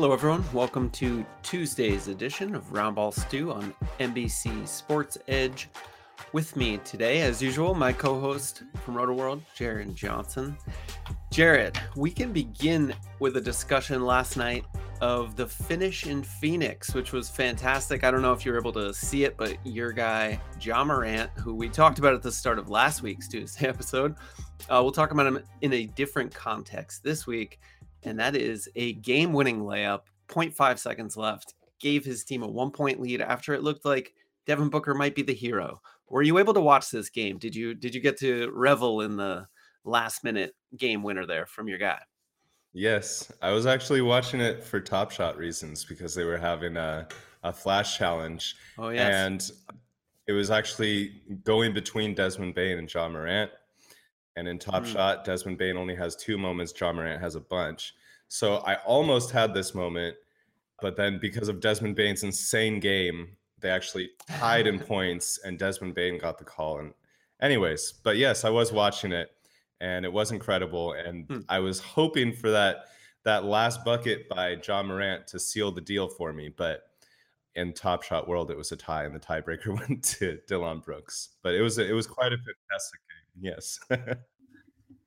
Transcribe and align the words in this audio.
Hello, 0.00 0.12
everyone. 0.12 0.44
Welcome 0.52 0.90
to 0.90 1.26
Tuesday's 1.42 2.06
edition 2.06 2.54
of 2.54 2.64
Roundball 2.72 3.12
Stew 3.12 3.50
on 3.50 3.74
NBC 3.98 4.68
Sports 4.68 5.18
Edge. 5.26 5.68
With 6.32 6.54
me 6.54 6.76
today, 6.84 7.22
as 7.22 7.42
usual, 7.42 7.74
my 7.74 7.92
co 7.92 8.20
host 8.20 8.62
from 8.84 8.94
Rotoworld, 8.94 9.40
Jared 9.56 9.96
Johnson. 9.96 10.56
Jared, 11.32 11.80
we 11.96 12.12
can 12.12 12.32
begin 12.32 12.94
with 13.18 13.38
a 13.38 13.40
discussion 13.40 14.06
last 14.06 14.36
night 14.36 14.64
of 15.00 15.34
the 15.34 15.48
finish 15.48 16.06
in 16.06 16.22
Phoenix, 16.22 16.94
which 16.94 17.12
was 17.12 17.28
fantastic. 17.28 18.04
I 18.04 18.12
don't 18.12 18.22
know 18.22 18.32
if 18.32 18.46
you 18.46 18.52
were 18.52 18.58
able 18.58 18.72
to 18.74 18.94
see 18.94 19.24
it, 19.24 19.36
but 19.36 19.56
your 19.66 19.90
guy, 19.90 20.40
Ja 20.60 20.84
Morant, 20.84 21.28
who 21.34 21.56
we 21.56 21.68
talked 21.68 21.98
about 21.98 22.14
at 22.14 22.22
the 22.22 22.30
start 22.30 22.60
of 22.60 22.70
last 22.70 23.02
week's 23.02 23.26
Tuesday 23.26 23.66
episode, 23.68 24.14
uh, 24.70 24.80
we'll 24.80 24.92
talk 24.92 25.10
about 25.10 25.26
him 25.26 25.42
in 25.60 25.72
a 25.72 25.86
different 25.86 26.32
context 26.32 27.02
this 27.02 27.26
week 27.26 27.58
and 28.02 28.18
that 28.18 28.36
is 28.36 28.68
a 28.76 28.94
game 28.94 29.32
winning 29.32 29.60
layup, 29.60 30.02
0.5 30.28 30.78
seconds 30.78 31.16
left, 31.16 31.54
gave 31.80 32.04
his 32.04 32.24
team 32.24 32.42
a 32.42 32.48
one 32.48 32.70
point 32.70 33.00
lead 33.00 33.20
after 33.20 33.54
it 33.54 33.62
looked 33.62 33.84
like 33.84 34.14
Devin 34.46 34.68
Booker 34.68 34.94
might 34.94 35.14
be 35.14 35.22
the 35.22 35.34
hero. 35.34 35.80
Were 36.08 36.22
you 36.22 36.38
able 36.38 36.54
to 36.54 36.60
watch 36.60 36.90
this 36.90 37.10
game? 37.10 37.38
Did 37.38 37.54
you 37.54 37.74
did 37.74 37.94
you 37.94 38.00
get 38.00 38.18
to 38.20 38.50
revel 38.54 39.02
in 39.02 39.16
the 39.16 39.46
last 39.84 40.24
minute 40.24 40.54
game 40.76 41.02
winner 41.02 41.26
there 41.26 41.46
from 41.46 41.68
your 41.68 41.78
guy? 41.78 42.00
Yes, 42.72 43.30
I 43.42 43.50
was 43.50 43.66
actually 43.66 44.02
watching 44.02 44.40
it 44.40 44.62
for 44.62 44.80
Top 44.80 45.10
Shot 45.10 45.36
reasons 45.36 45.84
because 45.84 46.14
they 46.14 46.24
were 46.24 46.38
having 46.38 46.76
a, 46.76 47.08
a 47.42 47.52
flash 47.52 47.98
challenge. 47.98 48.56
Oh 48.78 48.90
yes. 48.90 49.14
And 49.14 49.50
it 50.26 50.32
was 50.32 50.50
actually 50.50 51.22
going 51.44 51.72
between 51.72 52.14
Desmond 52.14 52.54
Bane 52.54 52.78
and 52.78 52.92
Ja 52.92 53.08
Morant. 53.08 53.50
And 54.38 54.46
in 54.46 54.58
Top 54.58 54.84
mm. 54.84 54.92
Shot, 54.92 55.24
Desmond 55.24 55.58
Bane 55.58 55.76
only 55.76 55.96
has 55.96 56.14
two 56.14 56.38
moments. 56.38 56.72
Ja 56.78 56.92
Morant 56.92 57.20
has 57.20 57.34
a 57.34 57.40
bunch. 57.40 57.94
So 58.28 58.58
I 58.58 58.76
almost 58.86 59.32
had 59.32 59.52
this 59.52 59.74
moment, 59.74 60.16
but 60.80 60.96
then 60.96 61.18
because 61.18 61.48
of 61.48 61.60
Desmond 61.60 61.96
Bane's 61.96 62.22
insane 62.22 62.78
game, 62.78 63.36
they 63.58 63.68
actually 63.68 64.10
tied 64.38 64.68
in 64.68 64.78
points, 64.94 65.40
and 65.44 65.58
Desmond 65.58 65.94
Bane 65.94 66.18
got 66.18 66.38
the 66.38 66.44
call. 66.44 66.78
And 66.78 66.94
anyways, 67.40 67.94
but 68.04 68.16
yes, 68.16 68.44
I 68.44 68.50
was 68.50 68.72
watching 68.72 69.10
it, 69.10 69.32
and 69.80 70.04
it 70.04 70.12
was 70.12 70.30
incredible. 70.30 70.92
And 70.92 71.26
hmm. 71.26 71.40
I 71.48 71.58
was 71.58 71.80
hoping 71.80 72.32
for 72.32 72.50
that 72.52 72.84
that 73.24 73.44
last 73.44 73.84
bucket 73.84 74.28
by 74.28 74.56
Ja 74.64 74.84
Morant 74.84 75.26
to 75.26 75.40
seal 75.40 75.72
the 75.72 75.80
deal 75.80 76.06
for 76.06 76.32
me, 76.32 76.48
but 76.48 76.82
in 77.56 77.72
Top 77.72 78.04
Shot 78.04 78.28
World, 78.28 78.52
it 78.52 78.56
was 78.56 78.70
a 78.70 78.76
tie, 78.76 79.04
and 79.04 79.14
the 79.14 79.18
tiebreaker 79.18 79.76
went 79.88 80.04
to 80.04 80.38
Dillon 80.46 80.78
Brooks. 80.78 81.30
But 81.42 81.54
it 81.54 81.60
was 81.60 81.78
a, 81.78 81.88
it 81.88 81.92
was 81.92 82.06
quite 82.06 82.32
a 82.32 82.36
fantastic. 82.36 83.00
Yes. 83.40 83.78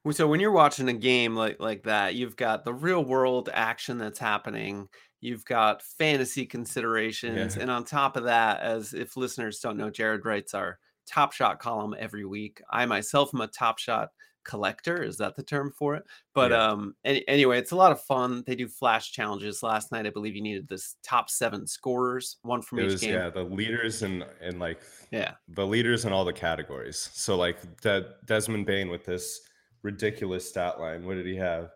So 0.10 0.28
when 0.28 0.40
you're 0.40 0.52
watching 0.52 0.90
a 0.90 0.94
game 0.94 1.36
like 1.36 1.60
like 1.60 1.84
that, 1.84 2.16
you've 2.16 2.36
got 2.36 2.66
the 2.66 2.74
real 2.74 3.06
world 3.06 3.50
action 3.54 4.00
that's 4.00 4.18
happening. 4.18 4.88
You've 5.20 5.46
got 5.46 5.84
fantasy 5.84 6.48
considerations, 6.48 7.56
yeah. 7.56 7.62
and 7.62 7.70
on 7.70 7.86
top 7.86 8.18
of 8.18 8.24
that, 8.24 8.62
as 8.62 8.96
if 8.96 9.16
listeners 9.16 9.60
don't 9.60 9.78
know, 9.78 9.92
Jared 9.92 10.26
writes 10.26 10.56
our 10.56 10.80
Top 11.06 11.34
Shot 11.34 11.60
column 11.60 11.94
every 12.00 12.26
week. 12.26 12.64
I 12.72 12.88
myself 12.88 13.30
am 13.36 13.42
a 13.42 13.48
Top 13.48 13.78
Shot 13.78 14.10
collector. 14.44 15.04
Is 15.04 15.18
that 15.18 15.36
the 15.36 15.44
term 15.44 15.72
for 15.78 15.96
it? 15.96 16.04
But 16.34 16.52
yeah. 16.52 16.68
um, 16.68 16.96
any, 17.04 17.28
anyway, 17.28 17.58
it's 17.58 17.72
a 17.72 17.76
lot 17.76 17.92
of 17.92 18.02
fun. 18.02 18.44
They 18.46 18.56
do 18.56 18.68
flash 18.68 19.12
challenges. 19.12 19.64
Last 19.64 19.92
night, 19.92 20.06
I 20.06 20.10
believe 20.10 20.36
you 20.36 20.42
needed 20.42 20.68
this 20.68 20.96
top 21.04 21.30
seven 21.30 21.68
scorers, 21.68 22.38
one 22.42 22.62
from 22.62 22.80
it 22.80 22.86
each 22.86 22.92
was, 22.92 23.02
game. 23.02 23.14
Yeah, 23.14 23.30
the 23.30 23.44
leaders 23.44 24.04
and 24.04 24.26
and 24.42 24.60
like 24.60 24.82
yeah, 25.12 25.34
the 25.50 25.66
leaders 25.66 26.06
in 26.06 26.14
all 26.14 26.26
the 26.26 26.34
categories. 26.34 27.10
So 27.14 27.38
like 27.38 27.58
De- 27.82 28.14
Desmond 28.26 28.66
Bane 28.66 28.90
with 28.90 29.06
this 29.06 29.42
ridiculous 29.84 30.48
stat 30.48 30.80
line. 30.80 31.06
What 31.06 31.16
did 31.16 31.26
he 31.26 31.36
have? 31.36 31.72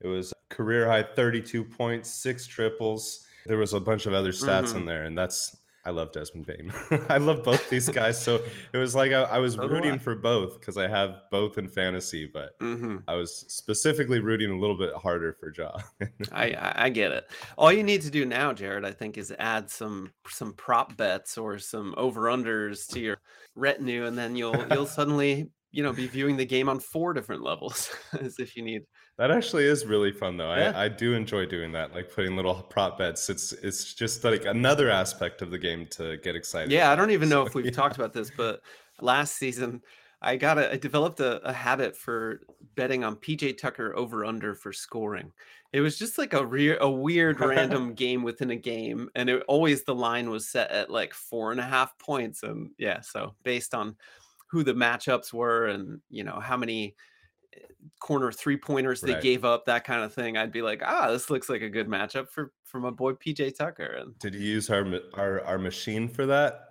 It 0.00 0.06
was 0.06 0.32
career 0.48 0.88
high 0.88 1.02
32 1.02 1.64
points, 1.64 2.10
six 2.10 2.46
triples. 2.46 3.26
There 3.46 3.58
was 3.58 3.72
a 3.72 3.80
bunch 3.80 4.06
of 4.06 4.12
other 4.12 4.32
stats 4.32 4.68
mm-hmm. 4.68 4.78
in 4.78 4.84
there, 4.84 5.04
and 5.04 5.16
that's 5.16 5.56
I 5.84 5.90
love 5.90 6.12
Desmond 6.12 6.46
Bane. 6.46 6.72
I 7.08 7.16
love 7.16 7.42
both 7.42 7.70
these 7.70 7.88
guys. 7.88 8.22
So 8.22 8.42
it 8.72 8.76
was 8.76 8.94
like 8.94 9.12
I, 9.12 9.22
I 9.22 9.38
was 9.38 9.54
so 9.54 9.66
rooting 9.66 9.98
for 9.98 10.14
both 10.14 10.60
because 10.60 10.76
I 10.76 10.86
have 10.86 11.22
both 11.30 11.56
in 11.56 11.68
fantasy, 11.68 12.30
but 12.32 12.58
mm-hmm. 12.60 12.98
I 13.08 13.14
was 13.14 13.46
specifically 13.48 14.20
rooting 14.20 14.50
a 14.50 14.58
little 14.58 14.76
bit 14.76 14.92
harder 14.94 15.36
for 15.40 15.52
Ja. 15.56 15.78
I 16.32 16.74
I 16.76 16.88
get 16.90 17.12
it. 17.12 17.24
All 17.56 17.72
you 17.72 17.82
need 17.82 18.02
to 18.02 18.10
do 18.10 18.26
now, 18.26 18.52
Jared, 18.52 18.84
I 18.84 18.92
think, 18.92 19.16
is 19.16 19.32
add 19.38 19.70
some 19.70 20.12
some 20.28 20.52
prop 20.52 20.96
bets 20.96 21.38
or 21.38 21.58
some 21.58 21.94
over 21.96 22.22
unders 22.22 22.86
to 22.88 23.00
your 23.00 23.18
retinue, 23.54 24.04
and 24.04 24.18
then 24.18 24.36
you'll 24.36 24.66
you'll 24.70 24.86
suddenly 24.86 25.50
you 25.72 25.82
know 25.82 25.92
be 25.92 26.06
viewing 26.06 26.36
the 26.36 26.44
game 26.44 26.68
on 26.68 26.78
four 26.78 27.14
different 27.14 27.42
levels 27.42 27.90
as 28.20 28.38
if 28.38 28.56
you 28.56 28.62
need 28.62 28.82
that 29.20 29.30
actually 29.30 29.66
is 29.66 29.84
really 29.84 30.10
fun 30.10 30.38
though 30.38 30.54
yeah. 30.54 30.72
I, 30.74 30.84
I 30.84 30.88
do 30.88 31.14
enjoy 31.14 31.44
doing 31.44 31.72
that 31.72 31.94
like 31.94 32.12
putting 32.12 32.36
little 32.36 32.54
prop 32.54 32.98
bets 32.98 33.28
it's 33.28 33.52
it's 33.52 33.92
just 33.92 34.24
like 34.24 34.46
another 34.46 34.90
aspect 34.90 35.42
of 35.42 35.50
the 35.50 35.58
game 35.58 35.86
to 35.90 36.16
get 36.18 36.34
excited 36.34 36.72
yeah 36.72 36.90
i 36.90 36.96
don't 36.96 37.10
even 37.10 37.28
know 37.28 37.44
if 37.46 37.54
we've 37.54 37.66
yeah. 37.66 37.70
talked 37.70 37.96
about 37.96 38.14
this 38.14 38.32
but 38.34 38.62
last 39.00 39.36
season 39.36 39.82
i 40.22 40.36
got 40.36 40.58
a, 40.58 40.72
I 40.72 40.76
developed 40.78 41.20
a, 41.20 41.46
a 41.46 41.52
habit 41.52 41.94
for 41.94 42.40
betting 42.74 43.04
on 43.04 43.16
pj 43.16 43.56
tucker 43.58 43.94
over 43.94 44.24
under 44.24 44.54
for 44.54 44.72
scoring 44.72 45.30
it 45.72 45.80
was 45.82 45.98
just 45.98 46.18
like 46.18 46.32
a 46.32 46.44
re- 46.44 46.78
a 46.80 46.88
weird 46.88 47.38
random 47.40 47.92
game 47.94 48.22
within 48.22 48.50
a 48.50 48.56
game 48.56 49.10
and 49.14 49.28
it 49.28 49.42
always 49.46 49.84
the 49.84 49.94
line 49.94 50.30
was 50.30 50.48
set 50.48 50.70
at 50.70 50.90
like 50.90 51.12
four 51.12 51.52
and 51.52 51.60
a 51.60 51.64
half 51.64 51.96
points 51.98 52.42
and 52.42 52.70
yeah 52.78 53.00
so 53.00 53.34
based 53.44 53.74
on 53.74 53.94
who 54.50 54.64
the 54.64 54.74
matchups 54.74 55.32
were 55.32 55.66
and 55.66 56.00
you 56.08 56.24
know 56.24 56.40
how 56.40 56.56
many 56.56 56.94
corner 58.00 58.32
three 58.32 58.56
pointers 58.56 59.00
they 59.00 59.14
right. 59.14 59.22
gave 59.22 59.44
up, 59.44 59.66
that 59.66 59.84
kind 59.84 60.02
of 60.02 60.12
thing. 60.12 60.36
I'd 60.36 60.52
be 60.52 60.62
like, 60.62 60.82
ah, 60.84 61.10
this 61.10 61.30
looks 61.30 61.48
like 61.48 61.62
a 61.62 61.68
good 61.68 61.88
matchup 61.88 62.28
for 62.28 62.52
for 62.64 62.80
my 62.80 62.90
boy 62.90 63.12
PJ 63.12 63.56
Tucker. 63.56 63.96
And 64.00 64.18
did 64.18 64.34
you 64.34 64.40
use 64.40 64.70
our 64.70 64.86
our 65.14 65.42
our 65.44 65.58
machine 65.58 66.08
for 66.08 66.26
that? 66.26 66.66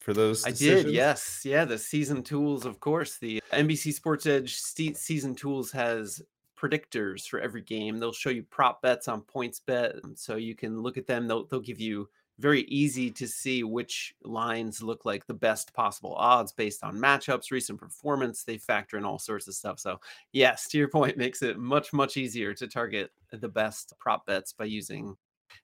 For 0.00 0.14
those, 0.14 0.44
decisions? 0.44 0.80
I 0.80 0.82
did. 0.84 0.94
Yes, 0.94 1.40
yeah. 1.44 1.64
The 1.64 1.78
season 1.78 2.22
tools, 2.22 2.64
of 2.64 2.78
course. 2.78 3.18
The 3.18 3.42
NBC 3.52 3.92
Sports 3.92 4.26
Edge 4.26 4.54
season 4.54 5.34
tools 5.34 5.72
has 5.72 6.22
predictors 6.56 7.26
for 7.26 7.40
every 7.40 7.62
game. 7.62 7.98
They'll 7.98 8.12
show 8.12 8.30
you 8.30 8.44
prop 8.44 8.82
bets 8.82 9.08
on 9.08 9.22
PointsBet, 9.22 10.16
so 10.16 10.36
you 10.36 10.54
can 10.54 10.80
look 10.80 10.96
at 10.96 11.08
them. 11.08 11.26
They'll 11.26 11.46
they'll 11.46 11.60
give 11.60 11.80
you 11.80 12.08
very 12.38 12.62
easy 12.62 13.10
to 13.10 13.26
see 13.26 13.64
which 13.64 14.14
lines 14.22 14.82
look 14.82 15.04
like 15.04 15.26
the 15.26 15.34
best 15.34 15.72
possible 15.72 16.14
odds 16.16 16.52
based 16.52 16.84
on 16.84 16.96
matchups, 16.96 17.50
recent 17.50 17.80
performance. 17.80 18.42
They 18.42 18.58
factor 18.58 18.98
in 18.98 19.04
all 19.04 19.18
sorts 19.18 19.48
of 19.48 19.54
stuff. 19.54 19.78
So, 19.78 20.00
yes, 20.32 20.68
to 20.68 20.78
your 20.78 20.88
point, 20.88 21.16
makes 21.16 21.42
it 21.42 21.58
much, 21.58 21.92
much 21.92 22.16
easier 22.16 22.52
to 22.54 22.66
target 22.66 23.10
the 23.30 23.48
best 23.48 23.94
prop 23.98 24.26
bets 24.26 24.52
by 24.52 24.66
using 24.66 25.16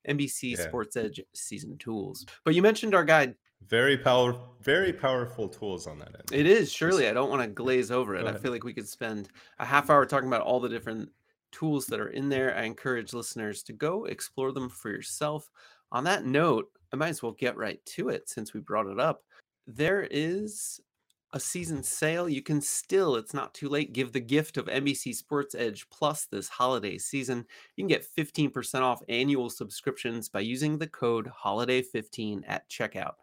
NBC 0.08 0.56
yeah. 0.56 0.64
Sports 0.64 0.96
Edge 0.96 1.20
season 1.34 1.76
tools. 1.78 2.24
But 2.44 2.54
you 2.54 2.62
mentioned 2.62 2.94
our 2.94 3.04
guide. 3.04 3.34
Very 3.68 3.96
power, 3.96 4.34
very 4.62 4.92
powerful 4.92 5.48
tools 5.48 5.86
on 5.86 5.98
that 6.00 6.08
end. 6.08 6.32
It 6.32 6.46
is 6.46 6.72
surely. 6.72 7.08
I 7.08 7.12
don't 7.12 7.30
want 7.30 7.42
to 7.42 7.48
glaze 7.48 7.92
over 7.92 8.16
it. 8.16 8.26
I 8.26 8.34
feel 8.34 8.50
like 8.50 8.64
we 8.64 8.74
could 8.74 8.88
spend 8.88 9.28
a 9.60 9.64
half 9.64 9.88
hour 9.88 10.04
talking 10.04 10.26
about 10.26 10.40
all 10.40 10.58
the 10.58 10.68
different 10.68 11.10
tools 11.52 11.86
that 11.86 12.00
are 12.00 12.08
in 12.08 12.28
there. 12.28 12.56
I 12.56 12.62
encourage 12.62 13.12
listeners 13.12 13.62
to 13.64 13.72
go 13.72 14.06
explore 14.06 14.50
them 14.50 14.68
for 14.68 14.90
yourself 14.90 15.48
on 15.92 16.04
that 16.04 16.24
note, 16.24 16.68
I 16.92 16.96
might 16.96 17.10
as 17.10 17.22
well 17.22 17.32
get 17.32 17.56
right 17.56 17.84
to 17.86 18.08
it 18.08 18.28
since 18.28 18.52
we 18.52 18.60
brought 18.60 18.86
it 18.86 18.98
up. 18.98 19.22
There 19.66 20.08
is 20.10 20.80
a 21.34 21.40
season 21.40 21.82
sale. 21.82 22.28
You 22.28 22.42
can 22.42 22.60
still, 22.60 23.16
it's 23.16 23.32
not 23.32 23.54
too 23.54 23.66
late, 23.68 23.94
give 23.94 24.12
the 24.12 24.20
gift 24.20 24.58
of 24.58 24.66
NBC 24.66 25.14
Sports 25.14 25.54
Edge 25.54 25.88
Plus 25.90 26.26
this 26.26 26.48
holiday 26.48 26.98
season. 26.98 27.46
You 27.76 27.82
can 27.82 27.88
get 27.88 28.06
15% 28.16 28.80
off 28.80 29.02
annual 29.08 29.48
subscriptions 29.48 30.28
by 30.28 30.40
using 30.40 30.78
the 30.78 30.88
code 30.88 31.30
HOLIDAY15 31.44 32.42
at 32.46 32.68
checkout. 32.68 33.14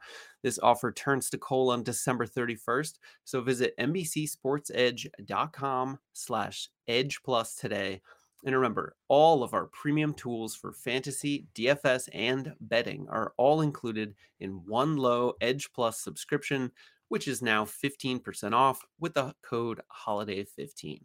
This 0.42 0.58
offer 0.60 0.92
turns 0.92 1.30
to 1.30 1.38
coal 1.38 1.70
on 1.72 1.84
December 1.84 2.26
31st, 2.26 2.94
so 3.26 3.42
visit 3.42 3.78
NBCSportsEdge.com 3.78 6.00
slash 6.14 6.70
Edge 6.88 7.22
Plus 7.24 7.56
today 7.56 8.02
and 8.46 8.56
remember, 8.56 8.96
all 9.08 9.44
of 9.44 9.54
our 9.54 9.66
premium 9.68 10.14
tools 10.14 10.56
for 10.56 10.72
fantasy, 10.72 11.48
DFS, 11.56 12.08
and 12.14 12.54
betting 12.62 13.08
are 13.10 13.34
all 13.38 13.62
included 13.62 14.16
in 14.40 14.62
one 14.66 14.98
low 14.98 15.34
Edge 15.42 15.70
Plus 15.74 16.00
subscription 16.00 16.72
which 17.10 17.28
is 17.28 17.42
now 17.42 17.66
15% 17.66 18.54
off 18.54 18.86
with 19.00 19.16
the 19.16 19.34
code 19.44 19.82
HOLIDAY15. 20.06 21.02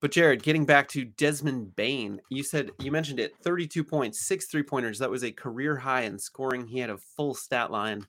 But 0.00 0.12
Jared, 0.12 0.44
getting 0.44 0.64
back 0.64 0.86
to 0.90 1.04
Desmond 1.04 1.74
Bane, 1.74 2.20
you 2.30 2.44
said 2.44 2.70
you 2.78 2.92
mentioned 2.92 3.18
it 3.18 3.32
32 3.42 3.82
points, 3.82 4.20
six 4.20 4.46
three 4.46 4.62
pointers. 4.62 5.00
That 5.00 5.10
was 5.10 5.24
a 5.24 5.32
career 5.32 5.76
high 5.76 6.02
in 6.02 6.20
scoring. 6.20 6.68
He 6.68 6.78
had 6.78 6.90
a 6.90 6.98
full 6.98 7.34
stat 7.34 7.72
line. 7.72 8.06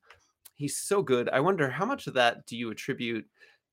He's 0.53 0.77
so 0.77 1.01
good. 1.01 1.29
I 1.29 1.39
wonder 1.39 1.69
how 1.69 1.85
much 1.85 2.05
of 2.05 2.13
that 2.13 2.45
do 2.45 2.55
you 2.55 2.69
attribute 2.69 3.25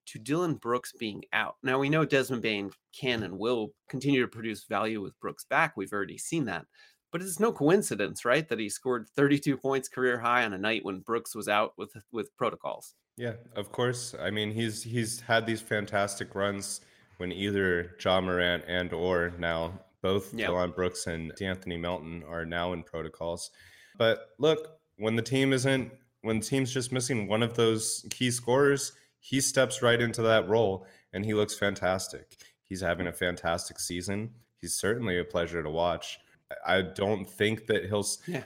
to 0.06 0.19
Dillon 0.19 0.55
Brooks 0.55 0.93
being 0.99 1.23
out? 1.32 1.56
Now 1.62 1.79
we 1.79 1.88
know 1.88 2.05
Desmond 2.05 2.43
Bane 2.43 2.70
can 2.99 3.23
and 3.23 3.38
will 3.38 3.69
continue 3.88 4.23
to 4.23 4.29
produce 4.29 4.64
value 4.64 5.00
with 5.03 5.19
Brooks 5.20 5.44
back. 5.44 5.76
We've 5.76 5.93
already 5.93 6.19
seen 6.19 6.44
that. 6.47 6.67
But 7.12 7.23
it's 7.23 7.41
no 7.41 7.53
coincidence, 7.53 8.25
right, 8.25 8.49
that 8.49 8.58
he 8.58 8.69
scored 8.69 9.08
32 9.17 9.56
points 9.56 9.88
career 9.88 10.19
high 10.19 10.44
on 10.44 10.53
a 10.53 10.58
night 10.58 10.85
when 10.85 11.00
Brooks 11.00 11.35
was 11.35 11.49
out 11.49 11.73
with 11.76 11.93
with 12.12 12.37
protocols. 12.37 12.94
Yeah, 13.17 13.35
of 13.55 13.73
course. 13.73 14.14
I 14.20 14.31
mean, 14.31 14.50
he's 14.50 14.82
he's 14.82 15.20
had 15.20 15.47
these 15.47 15.61
fantastic 15.61 16.35
runs 16.35 16.81
when 17.17 17.32
either 17.32 17.97
Ja 18.05 18.20
Morant 18.20 18.64
and 18.67 18.93
or 18.93 19.32
now 19.38 19.81
both 20.02 20.35
yep. 20.35 20.49
Dillon 20.49 20.73
Brooks 20.73 21.06
and 21.06 21.32
D'Anthony 21.37 21.76
Melton 21.76 22.23
are 22.29 22.44
now 22.44 22.73
in 22.73 22.82
protocols. 22.82 23.50
But 23.99 24.29
look, 24.38 24.79
when 24.99 25.17
the 25.17 25.23
team 25.23 25.52
isn't 25.52 25.91
when 26.23 26.41
the 26.41 26.44
team's 26.44 26.73
just 26.73 26.93
missing 26.93 27.29
one 27.29 27.43
of 27.43 27.55
those 27.55 28.05
key 28.11 28.31
scorers, 28.31 28.93
he 29.28 29.40
steps 29.40 29.82
right 29.82 30.00
into 30.00 30.23
that 30.23 30.49
role 30.49 30.87
and 31.12 31.25
he 31.25 31.34
looks 31.34 31.58
fantastic. 31.58 32.37
He's 32.62 32.81
having 32.81 33.08
a 33.08 33.12
fantastic 33.12 33.81
season. 33.81 34.31
He's 34.61 34.75
certainly 34.75 35.19
a 35.19 35.25
pleasure 35.25 35.64
to 35.64 35.70
watch. 35.70 36.20
I 36.64 36.82
don't 36.82 37.28
think 37.28 37.67
that 37.67 37.87
he'll 37.87 38.06
yeah. 38.28 38.44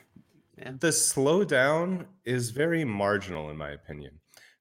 yeah. 0.56 0.72
The 0.80 0.88
slowdown 0.88 2.06
is 2.24 2.48
very 2.48 2.86
marginal 2.86 3.50
in 3.50 3.58
my 3.58 3.70
opinion 3.70 4.20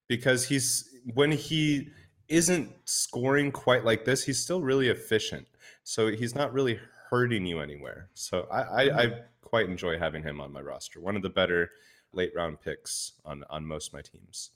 because 0.10 0.46
he's 0.46 0.90
when 1.14 1.32
he 1.32 1.88
isn't 2.28 2.70
scoring 2.84 3.54
quite 3.54 3.86
like 3.86 4.04
this, 4.04 4.26
he's 4.26 4.44
still 4.44 4.62
really 4.62 4.90
efficient. 4.90 5.48
So 5.86 6.08
he's 6.08 6.36
not 6.36 6.52
really 6.52 6.82
hurting 7.10 7.46
you 7.46 7.62
anywhere. 7.62 8.10
So 8.14 8.46
I, 8.52 8.62
I, 8.62 8.82
I 8.82 9.06
mm-hmm. 9.06 9.20
quite 9.42 9.70
enjoy 9.70 9.98
having 9.98 10.24
him 10.24 10.42
on 10.42 10.52
my 10.52 10.60
roster. 10.60 11.00
One 11.00 11.16
of 11.16 11.22
the 11.22 11.30
better 11.30 11.72
late 12.12 12.34
round 12.36 12.60
picks 12.60 13.14
on 13.24 13.46
on 13.50 13.66
most 13.66 13.88
of 13.88 13.94
my 13.94 14.02
teams. 14.02 14.52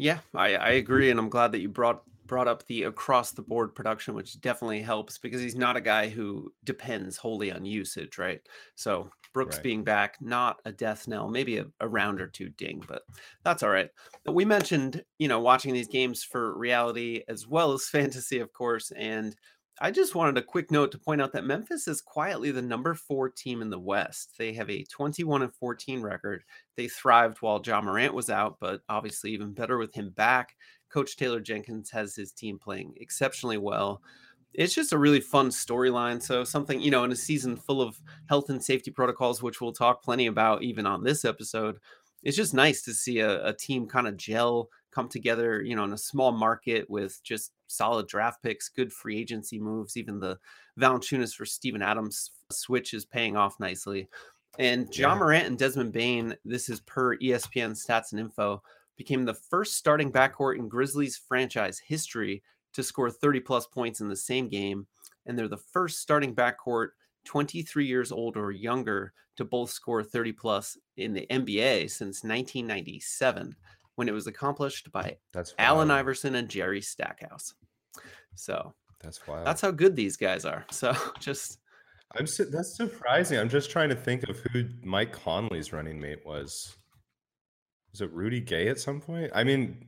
Yeah, 0.00 0.18
I, 0.34 0.54
I 0.56 0.70
agree, 0.70 1.10
and 1.10 1.20
I'm 1.20 1.28
glad 1.28 1.52
that 1.52 1.60
you 1.60 1.68
brought 1.68 2.02
brought 2.26 2.48
up 2.48 2.64
the 2.66 2.84
across 2.84 3.32
the 3.32 3.42
board 3.42 3.74
production, 3.74 4.14
which 4.14 4.40
definitely 4.40 4.80
helps 4.80 5.18
because 5.18 5.40
he's 5.40 5.56
not 5.56 5.76
a 5.76 5.80
guy 5.80 6.08
who 6.08 6.52
depends 6.62 7.16
wholly 7.16 7.50
on 7.50 7.64
usage, 7.64 8.18
right? 8.18 8.40
So 8.76 9.10
Brooks 9.34 9.56
right. 9.56 9.64
being 9.64 9.84
back, 9.84 10.16
not 10.20 10.58
a 10.64 10.70
death 10.70 11.08
knell, 11.08 11.28
maybe 11.28 11.58
a, 11.58 11.66
a, 11.80 11.88
round 11.88 12.20
or 12.20 12.28
two 12.28 12.48
ding, 12.50 12.82
but 12.86 13.02
that's 13.44 13.62
all 13.62 13.70
right. 13.70 13.90
But 14.24 14.34
we 14.34 14.44
mentioned, 14.44 15.04
you 15.18 15.26
know, 15.28 15.40
watching 15.40 15.74
these 15.74 15.88
games 15.88 16.22
for 16.22 16.56
reality 16.56 17.22
as 17.28 17.46
well 17.46 17.72
as 17.72 17.88
fantasy, 17.88 18.38
of 18.38 18.52
course. 18.52 18.92
And 18.96 19.34
I 19.82 19.90
just 19.90 20.14
wanted 20.14 20.36
a 20.36 20.42
quick 20.42 20.70
note 20.70 20.92
to 20.92 20.98
point 20.98 21.22
out 21.22 21.32
that 21.32 21.46
Memphis 21.46 21.88
is 21.88 22.02
quietly 22.02 22.50
the 22.50 22.60
number 22.60 22.94
four 22.94 23.30
team 23.30 23.62
in 23.62 23.70
the 23.70 23.78
West. 23.78 24.34
They 24.36 24.52
have 24.52 24.68
a 24.68 24.84
21 24.84 25.40
and 25.40 25.54
14 25.54 26.02
record. 26.02 26.44
They 26.76 26.86
thrived 26.86 27.38
while 27.40 27.62
Ja 27.64 27.80
Morant 27.80 28.12
was 28.12 28.28
out, 28.28 28.58
but 28.60 28.82
obviously 28.90 29.30
even 29.30 29.54
better 29.54 29.78
with 29.78 29.94
him 29.94 30.10
back. 30.10 30.54
Coach 30.90 31.16
Taylor 31.16 31.40
Jenkins 31.40 31.90
has 31.92 32.14
his 32.14 32.30
team 32.32 32.58
playing 32.58 32.92
exceptionally 32.98 33.56
well. 33.56 34.02
It's 34.52 34.74
just 34.74 34.92
a 34.92 34.98
really 34.98 35.20
fun 35.20 35.48
storyline. 35.48 36.20
So, 36.20 36.44
something, 36.44 36.78
you 36.80 36.90
know, 36.90 37.04
in 37.04 37.12
a 37.12 37.16
season 37.16 37.56
full 37.56 37.80
of 37.80 37.98
health 38.28 38.50
and 38.50 38.62
safety 38.62 38.90
protocols, 38.90 39.42
which 39.42 39.62
we'll 39.62 39.72
talk 39.72 40.02
plenty 40.02 40.26
about 40.26 40.62
even 40.62 40.84
on 40.84 41.04
this 41.04 41.24
episode, 41.24 41.78
it's 42.22 42.36
just 42.36 42.52
nice 42.52 42.82
to 42.82 42.92
see 42.92 43.20
a, 43.20 43.46
a 43.46 43.52
team 43.54 43.86
kind 43.86 44.06
of 44.06 44.18
gel, 44.18 44.68
come 44.92 45.08
together, 45.08 45.62
you 45.62 45.76
know, 45.76 45.84
in 45.84 45.92
a 45.92 45.98
small 45.98 46.32
market 46.32 46.88
with 46.88 47.22
just 47.22 47.52
solid 47.66 48.06
draft 48.08 48.42
picks, 48.42 48.68
good 48.68 48.92
free 48.92 49.18
agency 49.18 49.58
moves. 49.58 49.96
Even 49.96 50.18
the 50.18 50.38
Valanciunas 50.78 51.34
for 51.34 51.46
Steven 51.46 51.82
Adams 51.82 52.30
switch 52.50 52.94
is 52.94 53.04
paying 53.04 53.36
off 53.36 53.60
nicely. 53.60 54.08
And 54.58 54.94
Ja 54.96 55.12
yeah. 55.12 55.18
Morant 55.18 55.46
and 55.46 55.58
Desmond 55.58 55.92
Bane, 55.92 56.34
this 56.44 56.68
is 56.68 56.80
per 56.80 57.16
ESPN 57.18 57.72
stats 57.72 58.12
and 58.12 58.20
info, 58.20 58.62
became 58.96 59.24
the 59.24 59.34
first 59.34 59.76
starting 59.76 60.12
backcourt 60.12 60.58
in 60.58 60.68
Grizzlies 60.68 61.16
franchise 61.16 61.78
history 61.78 62.42
to 62.72 62.82
score 62.82 63.10
30 63.10 63.40
plus 63.40 63.66
points 63.66 64.00
in 64.00 64.08
the 64.08 64.16
same 64.16 64.48
game. 64.48 64.86
And 65.26 65.38
they're 65.38 65.48
the 65.48 65.56
first 65.56 66.00
starting 66.00 66.34
backcourt 66.34 66.88
23 67.24 67.86
years 67.86 68.10
old 68.10 68.36
or 68.36 68.50
younger 68.50 69.12
to 69.36 69.44
both 69.44 69.70
score 69.70 70.02
30 70.02 70.32
plus 70.32 70.76
in 70.96 71.12
the 71.12 71.26
NBA 71.30 71.90
since 71.90 72.24
1997 72.24 73.54
when 73.96 74.08
it 74.08 74.12
was 74.12 74.26
accomplished 74.26 74.90
by 74.92 75.16
that's 75.32 75.54
Allen 75.58 75.90
Iverson 75.90 76.34
and 76.34 76.48
Jerry 76.48 76.80
Stackhouse. 76.80 77.54
So 78.34 78.74
that's 79.00 79.26
wild. 79.26 79.46
That's 79.46 79.60
how 79.60 79.70
good 79.70 79.96
these 79.96 80.16
guys 80.16 80.44
are. 80.44 80.64
So 80.72 80.94
just 81.18 81.58
I'm 82.16 82.26
that's 82.50 82.76
surprising. 82.76 83.38
I'm 83.38 83.48
just 83.48 83.70
trying 83.70 83.88
to 83.90 83.94
think 83.94 84.28
of 84.28 84.38
who 84.52 84.64
Mike 84.82 85.12
Conley's 85.12 85.72
running 85.72 86.00
mate 86.00 86.24
was. 86.24 86.76
Was 87.92 88.00
it 88.02 88.12
Rudy 88.12 88.40
Gay 88.40 88.68
at 88.68 88.78
some 88.78 89.00
point? 89.00 89.32
I 89.34 89.42
mean, 89.42 89.84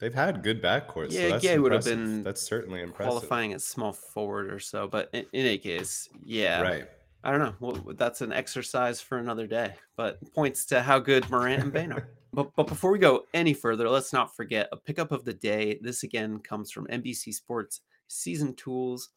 they've 0.00 0.14
had 0.14 0.42
good 0.42 0.62
backcourts. 0.62 1.12
Yeah, 1.12 1.30
so 1.30 1.38
Gay 1.40 1.58
would 1.58 1.72
have 1.72 1.84
been 1.84 2.22
that's 2.22 2.42
certainly 2.42 2.82
impressive. 2.82 3.12
Qualifying 3.12 3.52
as 3.52 3.64
small 3.64 3.92
forward 3.92 4.52
or 4.52 4.58
so, 4.58 4.88
but 4.88 5.10
in, 5.12 5.26
in 5.32 5.46
any 5.46 5.58
case, 5.58 6.08
yeah, 6.22 6.60
right. 6.60 6.88
I 7.24 7.30
don't 7.30 7.40
know. 7.40 7.54
Well, 7.60 7.94
that's 7.96 8.20
an 8.20 8.32
exercise 8.32 9.00
for 9.00 9.18
another 9.18 9.46
day, 9.46 9.74
but 9.96 10.18
points 10.32 10.64
to 10.66 10.82
how 10.82 10.98
good 10.98 11.28
Morant 11.30 11.62
and 11.62 11.72
Bane 11.72 11.92
are. 11.92 12.08
but 12.32 12.54
but 12.54 12.68
before 12.68 12.92
we 12.92 12.98
go 12.98 13.24
any 13.34 13.54
further, 13.54 13.88
let's 13.88 14.12
not 14.12 14.36
forget 14.36 14.68
a 14.70 14.76
pickup 14.76 15.10
of 15.10 15.24
the 15.24 15.34
day. 15.34 15.78
This 15.82 16.04
again 16.04 16.38
comes 16.38 16.70
from 16.70 16.86
NBC 16.86 17.34
Sports 17.34 17.80
Season 18.06 18.54
Tools. 18.54 19.10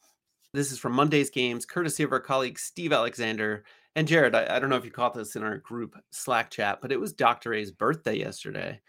This 0.53 0.71
is 0.71 0.79
from 0.79 0.93
Monday's 0.93 1.29
games, 1.29 1.65
courtesy 1.65 2.03
of 2.03 2.11
our 2.11 2.19
colleague 2.19 2.59
Steve 2.59 2.91
Alexander. 2.91 3.63
And 3.95 4.07
Jared, 4.07 4.35
I, 4.35 4.55
I, 4.55 4.59
don't 4.59 4.69
know 4.69 4.75
if 4.77 4.85
you 4.85 4.91
caught 4.91 5.13
this 5.13 5.35
in 5.35 5.43
our 5.43 5.57
group 5.57 5.97
Slack 6.11 6.49
chat, 6.49 6.79
but 6.81 6.91
it 6.91 6.99
was 6.99 7.13
Dr. 7.13 7.53
A's 7.53 7.71
birthday 7.71 8.17
yesterday. 8.17 8.81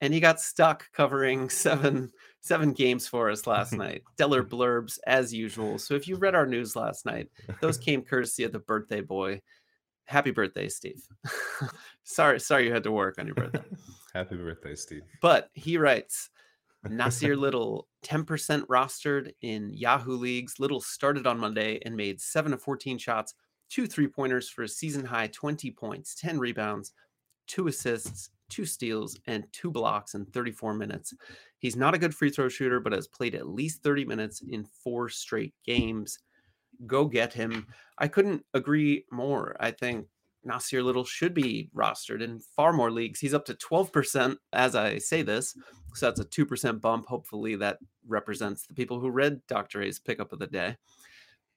And 0.00 0.12
he 0.12 0.20
got 0.20 0.40
stuck 0.40 0.90
covering 0.92 1.48
seven 1.50 2.10
seven 2.46 2.72
games 2.72 3.06
for 3.06 3.30
us 3.30 3.46
last 3.46 3.72
night. 3.84 4.02
Stellar 4.14 4.44
blurbs 4.44 4.98
as 5.06 5.34
usual. 5.34 5.78
So 5.78 5.94
if 5.94 6.06
you 6.08 6.16
read 6.16 6.34
our 6.34 6.46
news 6.46 6.76
last 6.76 7.04
night, 7.04 7.28
those 7.60 7.78
came 7.78 8.02
courtesy 8.02 8.44
of 8.44 8.52
the 8.52 8.58
birthday 8.58 9.00
boy. 9.00 9.40
Happy 10.04 10.30
birthday, 10.30 10.68
Steve. 10.68 11.02
sorry, 12.04 12.38
sorry 12.38 12.66
you 12.66 12.72
had 12.72 12.84
to 12.84 12.92
work 12.92 13.16
on 13.18 13.26
your 13.26 13.34
birthday. 13.34 13.62
Happy 14.14 14.36
birthday, 14.36 14.76
Steve. 14.76 15.02
But 15.20 15.50
he 15.52 15.78
writes 15.78 16.30
Nassir 16.86 17.36
Little, 17.36 17.88
10% 18.04 18.24
rostered 18.66 19.32
in 19.42 19.72
Yahoo 19.74 20.16
leagues. 20.16 20.60
Little 20.60 20.80
started 20.80 21.26
on 21.26 21.40
Monday 21.40 21.80
and 21.84 21.96
made 21.96 22.20
7 22.20 22.52
of 22.52 22.62
14 22.62 22.98
shots, 22.98 23.34
two 23.68 23.86
three 23.88 24.06
pointers 24.06 24.48
for 24.48 24.62
a 24.62 24.68
season 24.68 25.04
high 25.04 25.26
20 25.26 25.72
points, 25.72 26.14
10 26.14 26.38
rebounds, 26.38 26.92
two 27.48 27.66
assists, 27.66 28.30
two 28.48 28.64
steals, 28.64 29.18
and 29.26 29.44
two 29.52 29.70
blocks 29.70 30.14
in 30.14 30.26
34 30.26 30.74
minutes. 30.74 31.14
He's 31.58 31.76
not 31.76 31.94
a 31.94 31.98
good 31.98 32.14
free 32.14 32.30
throw 32.30 32.48
shooter, 32.48 32.80
but 32.80 32.92
has 32.92 33.08
played 33.08 33.34
at 33.34 33.48
least 33.48 33.82
30 33.82 34.04
minutes 34.04 34.42
in 34.48 34.64
four 34.64 35.08
straight 35.08 35.54
games. 35.64 36.18
Go 36.86 37.06
get 37.06 37.32
him. 37.32 37.66
I 37.98 38.08
couldn't 38.08 38.44
agree 38.54 39.04
more. 39.10 39.56
I 39.60 39.70
think 39.70 40.06
Nassir 40.46 40.84
Little 40.84 41.04
should 41.04 41.34
be 41.34 41.70
rostered 41.74 42.22
in 42.22 42.40
far 42.40 42.72
more 42.72 42.90
leagues. 42.90 43.20
He's 43.20 43.34
up 43.34 43.44
to 43.46 43.54
12% 43.54 44.36
as 44.52 44.74
I 44.74 44.98
say 44.98 45.22
this. 45.22 45.56
So 45.94 46.06
that's 46.06 46.20
a 46.20 46.24
2% 46.24 46.80
bump. 46.80 47.06
Hopefully 47.06 47.56
that 47.56 47.78
represents 48.06 48.66
the 48.66 48.74
people 48.74 49.00
who 49.00 49.10
read 49.10 49.40
Dr. 49.48 49.82
A's 49.82 49.98
pickup 49.98 50.32
of 50.32 50.38
the 50.38 50.46
day. 50.46 50.76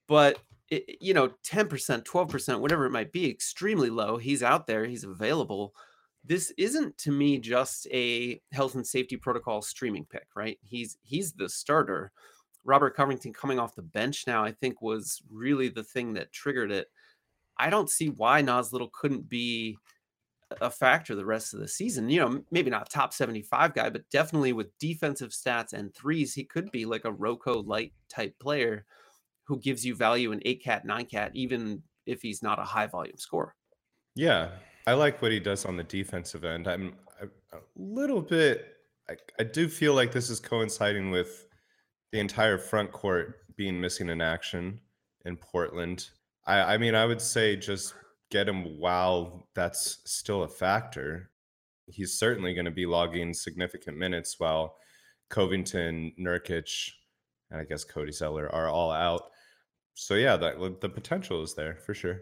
But, 0.08 0.38
it, 0.70 0.96
you 1.00 1.14
know, 1.14 1.28
10%, 1.44 2.02
12%, 2.02 2.60
whatever 2.60 2.86
it 2.86 2.90
might 2.90 3.12
be, 3.12 3.30
extremely 3.30 3.90
low. 3.90 4.16
He's 4.16 4.42
out 4.42 4.66
there, 4.66 4.86
he's 4.86 5.04
available. 5.04 5.74
This 6.24 6.52
isn't 6.58 6.98
to 6.98 7.12
me 7.12 7.38
just 7.38 7.86
a 7.92 8.40
health 8.52 8.74
and 8.74 8.86
safety 8.86 9.16
protocol 9.16 9.62
streaming 9.62 10.06
pick, 10.10 10.26
right? 10.36 10.58
He's 10.62 10.98
he's 11.02 11.32
the 11.32 11.48
starter. 11.48 12.12
Robert 12.64 12.94
Covington 12.94 13.32
coming 13.32 13.58
off 13.58 13.74
the 13.74 13.82
bench 13.82 14.24
now, 14.26 14.44
I 14.44 14.52
think, 14.52 14.82
was 14.82 15.22
really 15.30 15.68
the 15.68 15.82
thing 15.82 16.12
that 16.14 16.32
triggered 16.32 16.70
it 16.70 16.88
I 17.60 17.68
don't 17.68 17.90
see 17.90 18.08
why 18.08 18.40
Nas 18.40 18.72
Little 18.72 18.90
couldn't 18.92 19.28
be 19.28 19.76
a 20.62 20.70
factor 20.70 21.14
the 21.14 21.26
rest 21.26 21.52
of 21.52 21.60
the 21.60 21.68
season. 21.68 22.08
You 22.08 22.20
know, 22.20 22.42
maybe 22.50 22.70
not 22.70 22.88
top 22.88 23.12
75 23.12 23.74
guy, 23.74 23.90
but 23.90 24.08
definitely 24.10 24.54
with 24.54 24.76
defensive 24.78 25.30
stats 25.30 25.74
and 25.74 25.94
threes, 25.94 26.32
he 26.32 26.42
could 26.42 26.70
be 26.70 26.86
like 26.86 27.04
a 27.04 27.12
RoCo 27.12 27.64
light 27.66 27.92
type 28.08 28.34
player 28.40 28.86
who 29.44 29.60
gives 29.60 29.84
you 29.84 29.94
value 29.94 30.32
in 30.32 30.40
eight 30.46 30.64
cat, 30.64 30.86
nine 30.86 31.04
cat, 31.04 31.32
even 31.34 31.82
if 32.06 32.22
he's 32.22 32.42
not 32.42 32.58
a 32.58 32.64
high 32.64 32.86
volume 32.86 33.18
scorer. 33.18 33.54
Yeah. 34.16 34.48
I 34.86 34.94
like 34.94 35.20
what 35.22 35.32
he 35.32 35.40
does 35.40 35.64
on 35.64 35.76
the 35.76 35.84
defensive 35.84 36.44
end. 36.44 36.66
I'm 36.66 36.94
a, 37.20 37.26
little 37.76 38.22
bit, 38.22 38.76
I, 39.08 39.14
I 39.38 39.44
do 39.44 39.68
feel 39.68 39.94
like 39.94 40.12
this 40.12 40.30
is 40.30 40.40
coinciding 40.40 41.10
with 41.10 41.46
the 42.12 42.20
entire 42.20 42.58
front 42.58 42.92
court 42.92 43.40
being 43.56 43.80
missing 43.80 44.08
in 44.08 44.20
action 44.20 44.80
in 45.24 45.36
Portland. 45.36 46.08
I, 46.46 46.74
I 46.74 46.78
mean, 46.78 46.94
I 46.94 47.06
would 47.06 47.20
say 47.20 47.56
just 47.56 47.94
get 48.30 48.48
him 48.48 48.78
while 48.78 49.48
that's 49.54 49.98
still 50.06 50.42
a 50.44 50.48
factor. 50.48 51.30
he's 51.86 52.18
certainly 52.18 52.54
going 52.54 52.64
to 52.64 52.70
be 52.70 52.86
logging 52.86 53.34
significant 53.34 53.98
minutes 53.98 54.36
while 54.38 54.76
Covington, 55.28 56.12
Nurkic, 56.18 56.90
and 57.50 57.60
I 57.60 57.64
guess 57.64 57.84
Cody 57.84 58.12
Zeller 58.12 58.48
are 58.52 58.68
all 58.68 58.92
out. 58.92 59.30
So 59.94 60.14
yeah, 60.14 60.36
that 60.36 60.80
the 60.80 60.88
potential 60.88 61.42
is 61.42 61.54
there 61.54 61.76
for 61.84 61.94
sure, 61.94 62.20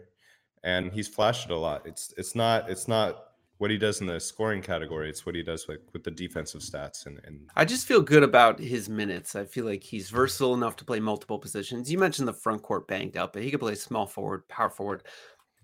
and 0.63 0.91
he's 0.91 1.07
flashed 1.07 1.45
it 1.45 1.51
a 1.51 1.57
lot. 1.57 1.85
It's 1.85 2.13
it's 2.17 2.35
not 2.35 2.69
it's 2.69 2.87
not 2.87 3.25
what 3.59 3.69
he 3.69 3.77
does 3.77 3.99
in 3.99 4.07
the 4.07 4.19
scoring 4.19 4.61
category. 4.61 5.09
It's 5.09 5.25
what 5.25 5.35
he 5.35 5.43
does 5.43 5.67
with, 5.67 5.81
with 5.91 6.05
the 6.05 6.11
defensive 6.11 6.61
stats. 6.61 7.05
And, 7.05 7.19
and 7.25 7.49
I 7.57 7.65
just 7.65 7.85
feel 7.85 8.01
good 8.01 8.23
about 8.23 8.57
his 8.57 8.87
minutes. 8.87 9.35
I 9.35 9.43
feel 9.43 9.65
like 9.65 9.83
he's 9.83 10.09
versatile 10.09 10.53
enough 10.53 10.77
to 10.77 10.85
play 10.85 11.01
multiple 11.01 11.37
positions. 11.37 11.91
You 11.91 11.97
mentioned 11.97 12.27
the 12.27 12.33
front 12.33 12.63
court 12.63 12.87
banged 12.87 13.17
up, 13.17 13.33
but 13.33 13.43
he 13.43 13.51
could 13.51 13.59
play 13.59 13.75
small 13.75 14.07
forward, 14.07 14.47
power 14.47 14.69
forward, 14.69 15.03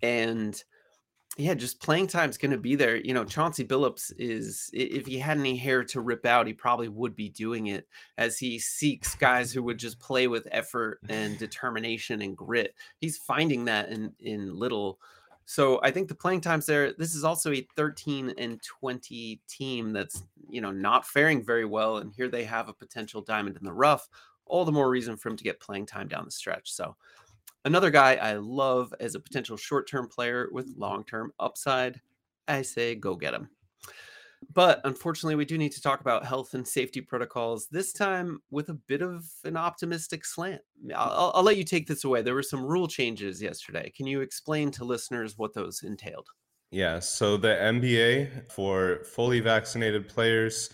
and 0.02 0.62
yeah, 1.38 1.54
just 1.54 1.82
playing 1.82 2.08
time 2.08 2.30
is 2.30 2.38
going 2.38 2.52
to 2.52 2.58
be 2.58 2.76
there. 2.76 2.96
You 2.96 3.14
know, 3.14 3.26
Chauncey 3.26 3.66
Billups 3.66 4.14
is, 4.18 4.70
if 4.72 5.06
he 5.06 5.20
had 5.20 5.38
any 5.38 5.58
hair 5.58 5.84
to 5.86 6.00
rip 6.00 6.26
out, 6.26 6.48
he 6.48 6.54
probably 6.54 6.88
would 6.88 7.14
be 7.14 7.28
doing 7.28 7.68
it 7.68 7.88
as 8.18 8.38
he 8.38 8.58
seeks 8.58 9.16
guys 9.16 9.52
who 9.52 9.62
would 9.64 9.78
just 9.78 10.00
play 10.00 10.28
with 10.28 10.48
effort 10.52 11.00
and 11.10 11.38
determination 11.38 12.22
and 12.22 12.38
grit. 12.38 12.74
He's 13.00 13.18
finding 13.18 13.66
that 13.66 13.90
in 13.90 14.14
in 14.22 14.56
little. 14.58 15.00
So 15.46 15.82
I 15.84 15.92
think 15.92 16.08
the 16.08 16.16
playing 16.16 16.42
times 16.42 16.66
there. 16.66 16.94
This 16.94 17.14
is 17.14 17.26
also 17.26 17.52
a 17.52 17.68
13 17.76 18.34
and 18.38 18.62
20 18.64 19.42
team 19.48 19.92
that's 19.92 20.24
you 20.50 20.62
know 20.62 20.72
not 20.72 21.06
faring 21.06 21.44
very 21.44 21.66
well, 21.66 21.98
and 21.98 22.14
here 22.14 22.30
they 22.30 22.46
have 22.46 22.70
a 22.70 22.74
potential 22.74 23.22
diamond 23.22 23.58
in 23.58 23.66
the 23.66 23.74
rough. 23.74 24.08
All 24.46 24.64
the 24.64 24.72
more 24.72 24.90
reason 24.90 25.18
for 25.18 25.30
him 25.30 25.38
to 25.38 25.44
get 25.44 25.60
playing 25.60 25.88
time 25.88 26.08
down 26.08 26.24
the 26.24 26.32
stretch. 26.32 26.72
So 26.72 26.96
Another 27.66 27.90
guy 27.90 28.16
I 28.16 28.34
love 28.34 28.94
as 29.00 29.16
a 29.16 29.20
potential 29.20 29.58
short 29.58 29.90
term 29.90 30.08
player 30.08 30.50
with 30.52 30.72
long 30.78 31.04
term 31.04 31.34
upside, 31.40 32.00
I 32.48 32.62
say 32.62 32.94
go 32.94 33.16
get 33.16 33.34
him. 33.34 33.50
But 34.54 34.82
unfortunately, 34.84 35.36
we 35.36 35.46
do 35.46 35.58
need 35.58 35.72
to 35.72 35.82
talk 35.82 36.02
about 36.02 36.26
health 36.26 36.54
and 36.54 36.68
safety 36.68 37.02
protocols, 37.02 37.68
this 37.72 37.92
time 37.92 38.40
with 38.52 38.70
a 38.70 38.76
bit 38.76 39.02
of 39.02 39.26
an 39.44 39.58
optimistic 39.58 40.24
slant. 40.24 40.62
I'll, 40.96 41.32
I'll, 41.34 41.44
let 41.44 41.58
you 41.58 41.64
take 41.64 41.88
this 41.88 42.04
away. 42.04 42.22
There 42.22 42.36
were 42.36 42.44
some 42.44 42.64
rule 42.64 42.88
changes 42.88 43.42
yesterday. 43.42 43.92
Can 43.98 44.06
you 44.06 44.22
explain 44.22 44.70
to 44.72 44.86
listeners 44.86 45.36
what 45.38 45.56
those 45.56 45.82
entailed? 45.82 46.28
Yeah, 46.70 47.00
so 47.00 47.38
the 47.38 47.56
NBA 47.56 48.52
for 48.52 49.04
fully 49.04 49.40
vaccinated 49.40 50.08
players 50.08 50.70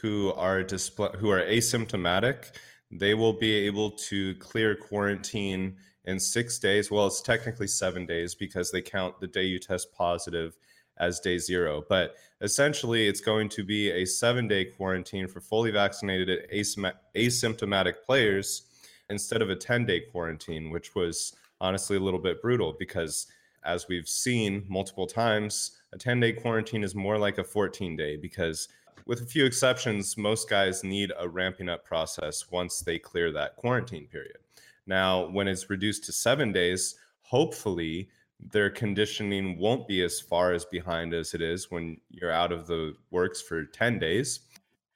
who 0.00 0.32
are 0.34 0.62
display, 0.62 1.10
who 1.18 1.30
are 1.30 1.42
asymptomatic, 1.42 2.52
they 2.92 3.14
will 3.14 3.32
be 3.32 3.52
able 3.52 3.90
to 3.90 4.34
clear 4.36 4.76
quarantine 4.76 5.76
in 6.06 6.18
six 6.18 6.58
days. 6.58 6.90
Well, 6.90 7.06
it's 7.06 7.20
technically 7.20 7.66
seven 7.66 8.06
days 8.06 8.34
because 8.34 8.70
they 8.70 8.82
count 8.82 9.20
the 9.20 9.26
day 9.26 9.44
you 9.44 9.58
test 9.58 9.92
positive 9.92 10.56
as 10.98 11.20
day 11.20 11.38
zero. 11.38 11.84
But 11.88 12.16
essentially, 12.40 13.06
it's 13.06 13.20
going 13.20 13.48
to 13.50 13.64
be 13.64 13.90
a 13.90 14.04
seven 14.04 14.48
day 14.48 14.64
quarantine 14.64 15.28
for 15.28 15.40
fully 15.40 15.70
vaccinated 15.70 16.48
asymptomatic 16.50 17.94
players 18.04 18.62
instead 19.10 19.42
of 19.42 19.50
a 19.50 19.56
10 19.56 19.86
day 19.86 20.00
quarantine, 20.00 20.70
which 20.70 20.94
was 20.94 21.34
honestly 21.60 21.96
a 21.96 22.00
little 22.00 22.20
bit 22.20 22.42
brutal 22.42 22.74
because, 22.78 23.26
as 23.64 23.88
we've 23.88 24.08
seen 24.08 24.64
multiple 24.68 25.06
times, 25.06 25.78
a 25.92 25.98
10 25.98 26.20
day 26.20 26.32
quarantine 26.32 26.84
is 26.84 26.94
more 26.94 27.18
like 27.18 27.38
a 27.38 27.44
14 27.44 27.96
day 27.96 28.16
because 28.16 28.68
with 29.06 29.22
a 29.22 29.26
few 29.26 29.44
exceptions, 29.44 30.16
most 30.16 30.48
guys 30.48 30.82
need 30.82 31.12
a 31.18 31.28
ramping 31.28 31.68
up 31.68 31.84
process 31.84 32.50
once 32.50 32.80
they 32.80 32.98
clear 32.98 33.30
that 33.32 33.54
quarantine 33.56 34.06
period. 34.06 34.38
Now, 34.86 35.28
when 35.28 35.48
it's 35.48 35.70
reduced 35.70 36.04
to 36.04 36.12
seven 36.12 36.52
days, 36.52 36.96
hopefully 37.22 38.08
their 38.38 38.70
conditioning 38.70 39.58
won't 39.58 39.88
be 39.88 40.02
as 40.02 40.20
far 40.20 40.52
as 40.52 40.64
behind 40.64 41.14
as 41.14 41.34
it 41.34 41.42
is 41.42 41.70
when 41.70 41.96
you're 42.10 42.30
out 42.30 42.52
of 42.52 42.66
the 42.66 42.94
works 43.10 43.40
for 43.40 43.64
10 43.64 43.98
days. 43.98 44.40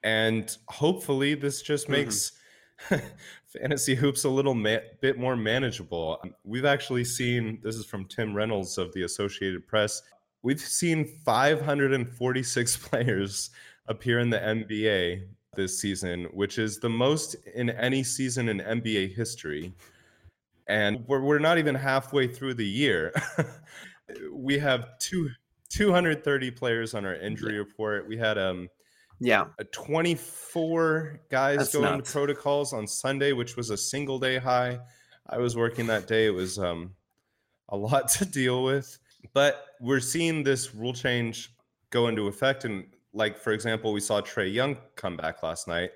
And 0.02 0.54
hopefully 0.68 1.34
this 1.34 1.62
just 1.62 1.84
mm-hmm. 1.84 1.92
makes 1.92 2.32
fantasy 3.46 3.94
hoops 3.94 4.24
a 4.24 4.28
little 4.28 4.54
ma- 4.54 4.78
bit 5.00 5.18
more 5.18 5.36
manageable. 5.36 6.18
Um, 6.22 6.34
we've 6.44 6.64
actually 6.64 7.04
seen 7.04 7.58
this 7.62 7.76
is 7.76 7.86
from 7.86 8.04
Tim 8.06 8.34
Reynolds 8.34 8.78
of 8.78 8.92
the 8.92 9.02
Associated 9.02 9.66
Press. 9.66 10.02
We've 10.42 10.60
seen 10.60 11.04
546 11.04 12.76
players 12.88 13.50
appear 13.86 14.20
in 14.20 14.30
the 14.30 14.38
NBA 14.38 15.26
this 15.54 15.78
season, 15.78 16.24
which 16.32 16.58
is 16.58 16.78
the 16.78 16.88
most 16.88 17.36
in 17.54 17.70
any 17.70 18.02
season 18.02 18.48
in 18.48 18.58
NBA 18.58 19.14
history. 19.14 19.72
And 20.68 21.04
we're, 21.08 21.20
we're 21.20 21.38
not 21.38 21.58
even 21.58 21.74
halfway 21.74 22.28
through 22.28 22.54
the 22.54 22.66
year. 22.66 23.12
we 24.32 24.58
have 24.58 24.98
two, 24.98 25.30
230 25.70 26.50
players 26.52 26.94
on 26.94 27.04
our 27.04 27.14
injury 27.14 27.52
yeah. 27.54 27.58
report. 27.58 28.06
We 28.08 28.16
had 28.16 28.38
um 28.38 28.68
yeah, 29.22 29.46
24 29.72 31.20
guys 31.30 31.58
That's 31.58 31.74
go 31.74 31.82
nuts. 31.82 31.92
into 31.92 32.10
protocols 32.10 32.72
on 32.72 32.86
Sunday, 32.86 33.32
which 33.32 33.54
was 33.54 33.68
a 33.68 33.76
single 33.76 34.18
day 34.18 34.38
high. 34.38 34.78
I 35.28 35.36
was 35.36 35.56
working 35.56 35.86
that 35.88 36.06
day. 36.06 36.26
It 36.26 36.34
was 36.34 36.58
um 36.58 36.94
a 37.68 37.76
lot 37.76 38.08
to 38.18 38.24
deal 38.24 38.62
with. 38.62 38.98
But 39.34 39.66
we're 39.80 40.00
seeing 40.00 40.42
this 40.42 40.74
rule 40.74 40.94
change 40.94 41.52
go 41.90 42.08
into 42.08 42.28
effect 42.28 42.64
and 42.64 42.86
like 43.12 43.38
for 43.38 43.52
example, 43.52 43.92
we 43.92 44.00
saw 44.00 44.20
Trae 44.20 44.52
Young 44.52 44.76
come 44.96 45.16
back 45.16 45.42
last 45.42 45.68
night 45.68 45.90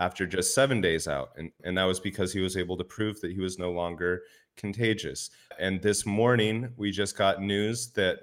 after 0.00 0.26
just 0.26 0.54
seven 0.54 0.80
days 0.80 1.08
out, 1.08 1.30
and 1.36 1.50
and 1.64 1.76
that 1.78 1.84
was 1.84 2.00
because 2.00 2.32
he 2.32 2.40
was 2.40 2.56
able 2.56 2.76
to 2.76 2.84
prove 2.84 3.20
that 3.20 3.32
he 3.32 3.40
was 3.40 3.58
no 3.58 3.72
longer 3.72 4.22
contagious. 4.56 5.30
And 5.58 5.80
this 5.80 6.04
morning, 6.04 6.70
we 6.76 6.90
just 6.90 7.16
got 7.16 7.40
news 7.40 7.92
that 7.92 8.20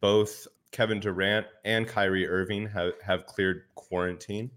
both 0.00 0.46
Kevin 0.72 1.00
Durant 1.00 1.46
and 1.64 1.88
Kyrie 1.88 2.28
Irving 2.28 2.66
have, 2.68 2.92
have 3.02 3.24
cleared 3.24 3.62
quarantine. 3.74 4.50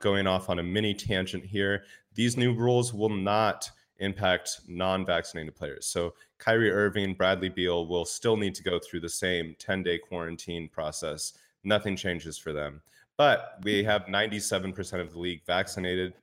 Going 0.00 0.26
off 0.26 0.50
on 0.50 0.58
a 0.58 0.62
mini 0.62 0.94
tangent 0.94 1.44
here, 1.44 1.84
these 2.14 2.36
new 2.36 2.52
rules 2.52 2.92
will 2.92 3.08
not 3.08 3.70
impact 3.98 4.60
non 4.66 5.06
vaccinated 5.06 5.54
players. 5.54 5.86
So, 5.86 6.14
Kyrie 6.38 6.72
Irving, 6.72 7.14
Bradley 7.14 7.48
Beal 7.48 7.86
will 7.86 8.04
still 8.04 8.36
need 8.36 8.54
to 8.56 8.64
go 8.64 8.80
through 8.80 9.00
the 9.00 9.08
same 9.08 9.54
10 9.60 9.84
day 9.84 9.98
quarantine 9.98 10.68
process 10.68 11.34
nothing 11.64 11.96
changes 11.96 12.38
for 12.38 12.52
them. 12.52 12.82
But 13.16 13.58
we 13.62 13.84
have 13.84 14.06
97% 14.06 15.00
of 15.00 15.12
the 15.12 15.18
league 15.18 15.44
vaccinated 15.46 16.14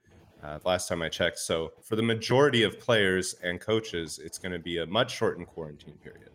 uh, 0.43 0.59
last 0.65 0.87
time 0.87 1.01
I 1.01 1.09
checked. 1.09 1.39
So 1.39 1.73
for 1.83 1.95
the 1.95 2.03
majority 2.03 2.63
of 2.63 2.79
players 2.79 3.35
and 3.43 3.59
coaches, 3.59 4.19
it's 4.23 4.37
going 4.37 4.51
to 4.51 4.59
be 4.59 4.77
a 4.77 4.85
much 4.85 5.15
shortened 5.15 5.47
quarantine 5.47 5.97
period. 6.03 6.29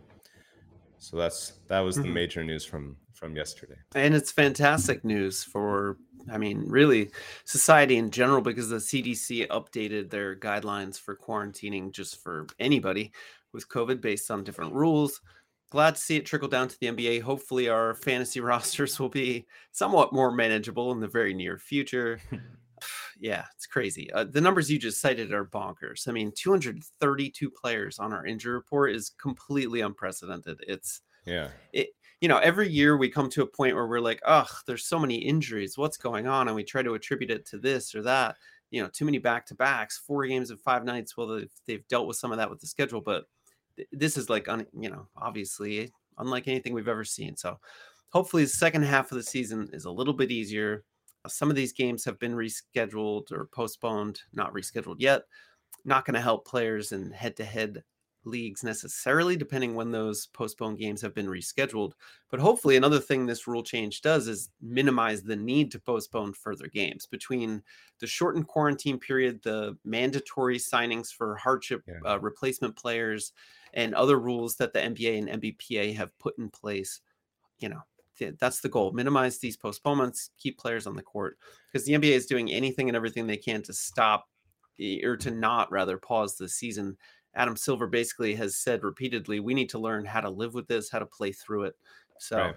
So 0.99 1.17
that's 1.19 1.55
that 1.69 1.81
was 1.81 1.97
the 1.97 2.03
mm-hmm. 2.03 2.15
major 2.15 2.45
news 2.45 2.65
from 2.65 2.97
from 3.13 3.37
yesterday. 3.37 3.77
And 3.95 4.15
it's 4.15 4.33
fantastic 4.33 5.05
news 5.05 5.45
for 5.45 5.99
I 6.33 6.39
mean, 6.39 6.65
really 6.67 7.11
society 7.45 7.99
in 7.99 8.11
general 8.11 8.41
because 8.41 8.71
the 8.71 8.77
CDC 8.77 9.47
updated 9.49 10.09
their 10.09 10.35
guidelines 10.35 10.99
for 10.99 11.15
quarantining 11.15 11.93
just 11.93 12.23
for 12.23 12.47
anybody 12.59 13.13
with 13.53 13.69
COVID 13.69 14.01
based 14.01 14.31
on 14.31 14.45
different 14.45 14.73
rules 14.73 15.21
glad 15.75 15.97
to 15.97 16.01
see 16.01 16.17
it 16.17 16.25
trickle 16.25 16.47
down 16.47 16.69
to 16.69 16.79
the 16.79 16.87
NBA. 16.87 17.21
Hopefully, 17.21 17.69
our 17.69 17.95
fantasy 17.95 18.39
rosters 18.53 19.01
will 19.01 19.09
be 19.09 19.45
somewhat 19.73 20.13
more 20.13 20.31
manageable 20.31 20.93
in 20.93 21.01
the 21.01 21.09
very 21.09 21.35
near 21.35 21.59
future. 21.59 22.21
yeah, 23.21 23.45
it's 23.57 23.67
crazy. 23.67 24.09
Uh, 24.13 24.23
the 24.23 24.41
numbers 24.41 24.71
you 24.71 24.79
just 24.79 25.01
cited 25.01 25.33
are 25.33 25.45
bonkers. 25.45 26.07
I 26.07 26.13
mean, 26.13 26.33
232 26.37 27.51
players 27.51 27.99
on 27.99 28.13
our 28.13 28.25
injury 28.25 28.55
report 28.55 28.93
is 28.93 29.11
completely 29.21 29.81
unprecedented. 29.81 30.59
It's 30.69 31.01
yeah. 31.27 31.49
It 31.73 31.89
you 32.21 32.29
know, 32.29 32.39
every 32.39 32.69
year 32.69 32.97
we 32.97 33.11
come 33.11 33.29
to 33.31 33.43
a 33.43 33.47
point 33.47 33.75
where 33.75 33.89
we're 33.89 33.99
like, 33.99 34.23
"Ugh, 34.25 34.49
there's 34.69 34.87
so 34.87 35.01
many 35.01 35.17
injuries. 35.17 35.77
What's 35.77 35.97
going 35.97 36.29
on?" 36.29 36.47
and 36.47 36.55
we 36.55 36.63
try 36.63 36.83
to 36.83 36.95
attribute 36.95 37.33
it 37.33 37.47
to 37.47 37.59
this 37.59 37.97
or 37.97 38.03
that. 38.03 38.37
You 38.71 38.81
know, 38.81 38.89
too 38.89 39.05
many 39.05 39.19
back-to-backs, 39.19 39.99
four 40.07 40.25
games 40.27 40.51
in 40.51 40.57
5 40.57 40.85
nights. 40.85 41.17
Well, 41.17 41.27
they've, 41.29 41.51
they've 41.67 41.87
dealt 41.89 42.07
with 42.07 42.17
some 42.17 42.33
of 42.33 42.39
that 42.39 42.51
with 42.51 42.61
the 42.61 42.67
schedule, 42.67 43.01
but 43.01 43.25
this 43.93 44.17
is 44.17 44.29
like 44.29 44.49
un, 44.49 44.67
you 44.79 44.91
know 44.91 45.09
obviously 45.17 45.93
unlike 46.19 46.49
anything 46.49 46.75
we've 46.75 46.89
ever 46.89 47.05
seen 47.05 47.37
so 47.37 47.59
hopefully 48.11 48.45
the 48.45 48.49
second 48.49 48.83
half 48.83 49.11
of 49.11 49.17
the 49.17 49.23
season 49.23 49.69
is 49.73 49.85
a 49.85 49.91
little 49.91 50.15
bit 50.15 50.31
easier 50.31 50.85
uh, 51.25 51.29
some 51.29 51.51
of 51.51 51.57
these 51.57 51.73
games 51.73 52.05
have 52.05 52.19
been 52.19 52.35
rescheduled 52.35 53.31
or 53.33 53.49
postponed 53.53 54.21
not 54.33 54.53
rescheduled 54.53 54.97
yet 54.99 55.23
not 55.85 56.05
going 56.05 56.15
to 56.15 56.21
help 56.21 56.47
players 56.47 56.93
in 56.93 57.11
head 57.11 57.37
to 57.37 57.45
head 57.45 57.83
leagues 58.27 58.63
necessarily, 58.63 59.37
depending 59.37 59.75
when 59.75 59.91
those 59.91 60.27
postponed 60.27 60.79
games 60.79 61.01
have 61.03 61.15
been 61.15 61.27
rescheduled. 61.27 61.93
But 62.31 62.41
hopefully, 62.41 62.77
another 62.77 63.01
thing 63.01 63.27
this 63.27 63.47
rule 63.47 63.63
change 63.63 64.03
does 64.03 64.29
is 64.29 64.51
minimize 64.61 65.23
the 65.23 65.37
need 65.37 65.71
to 65.73 65.79
postpone 65.79 66.35
further 66.35 66.69
games 66.69 67.07
between 67.07 67.63
the 68.01 68.07
shortened 68.07 68.47
quarantine 68.47 68.99
period, 68.99 69.43
the 69.43 69.77
mandatory 69.85 70.59
signings 70.59 71.13
for 71.13 71.37
hardship 71.37 71.83
yeah. 71.87 72.11
uh, 72.11 72.19
replacement 72.19 72.77
players, 72.77 73.33
and 73.75 73.95
other 73.95 74.19
rules 74.19 74.57
that 74.57 74.73
the 74.73 74.81
NBA 74.81 75.19
and 75.19 75.43
NBPA 75.43 75.95
have 75.97 76.17
put 76.19 76.39
in 76.39 76.49
place. 76.49 77.01
You 77.59 77.69
know, 77.69 77.83
that's 78.41 78.61
the 78.61 78.69
goal 78.69 78.93
minimize 78.93 79.39
these 79.39 79.57
postponements 79.57 80.31
keep 80.39 80.59
players 80.59 80.87
on 80.87 80.95
the 80.95 81.03
court 81.03 81.37
because 81.73 81.85
the 81.85 81.95
nba 81.95 82.05
is 82.05 82.27
doing 82.27 82.51
anything 82.51 82.89
and 82.89 82.95
everything 82.95 83.27
they 83.27 83.37
can 83.37 83.61
to 83.63 83.73
stop 83.73 84.27
or 85.03 85.17
to 85.17 85.31
not 85.33 85.71
rather 85.73 85.99
pause 85.99 86.37
the 86.37 86.49
season 86.49 86.97
Adam 87.37 87.57
Silver 87.57 87.87
basically 87.87 88.35
has 88.35 88.57
said 88.57 88.85
repeatedly, 88.85 89.41
we 89.41 89.55
need 89.55 89.69
to 89.71 89.79
learn 89.79 90.05
how 90.05 90.21
to 90.21 90.31
live 90.31 90.55
with 90.55 90.67
this, 90.69 90.91
how 90.91 90.99
to 91.01 91.07
play 91.07 91.33
through 91.33 91.65
it. 91.65 91.75
So 92.19 92.39
right. 92.39 92.55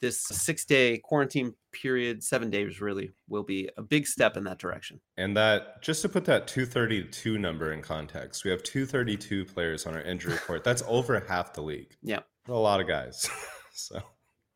This 0.00 0.22
six 0.22 0.64
day 0.64 0.98
quarantine 0.98 1.54
period, 1.72 2.22
seven 2.22 2.50
days 2.50 2.80
really, 2.80 3.10
will 3.28 3.42
be 3.42 3.68
a 3.76 3.82
big 3.82 4.06
step 4.06 4.36
in 4.36 4.44
that 4.44 4.58
direction. 4.58 5.00
And 5.16 5.36
that, 5.36 5.82
just 5.82 6.02
to 6.02 6.08
put 6.08 6.24
that 6.26 6.46
232 6.46 7.38
number 7.38 7.72
in 7.72 7.82
context, 7.82 8.44
we 8.44 8.50
have 8.50 8.62
232 8.62 9.44
players 9.44 9.86
on 9.86 9.94
our 9.94 10.02
injury 10.02 10.32
report. 10.34 10.64
That's 10.64 10.82
over 10.86 11.18
half 11.28 11.52
the 11.52 11.62
league. 11.62 11.96
Yeah. 12.02 12.20
A 12.48 12.52
lot 12.52 12.80
of 12.80 12.86
guys. 12.86 13.28
so. 13.72 14.00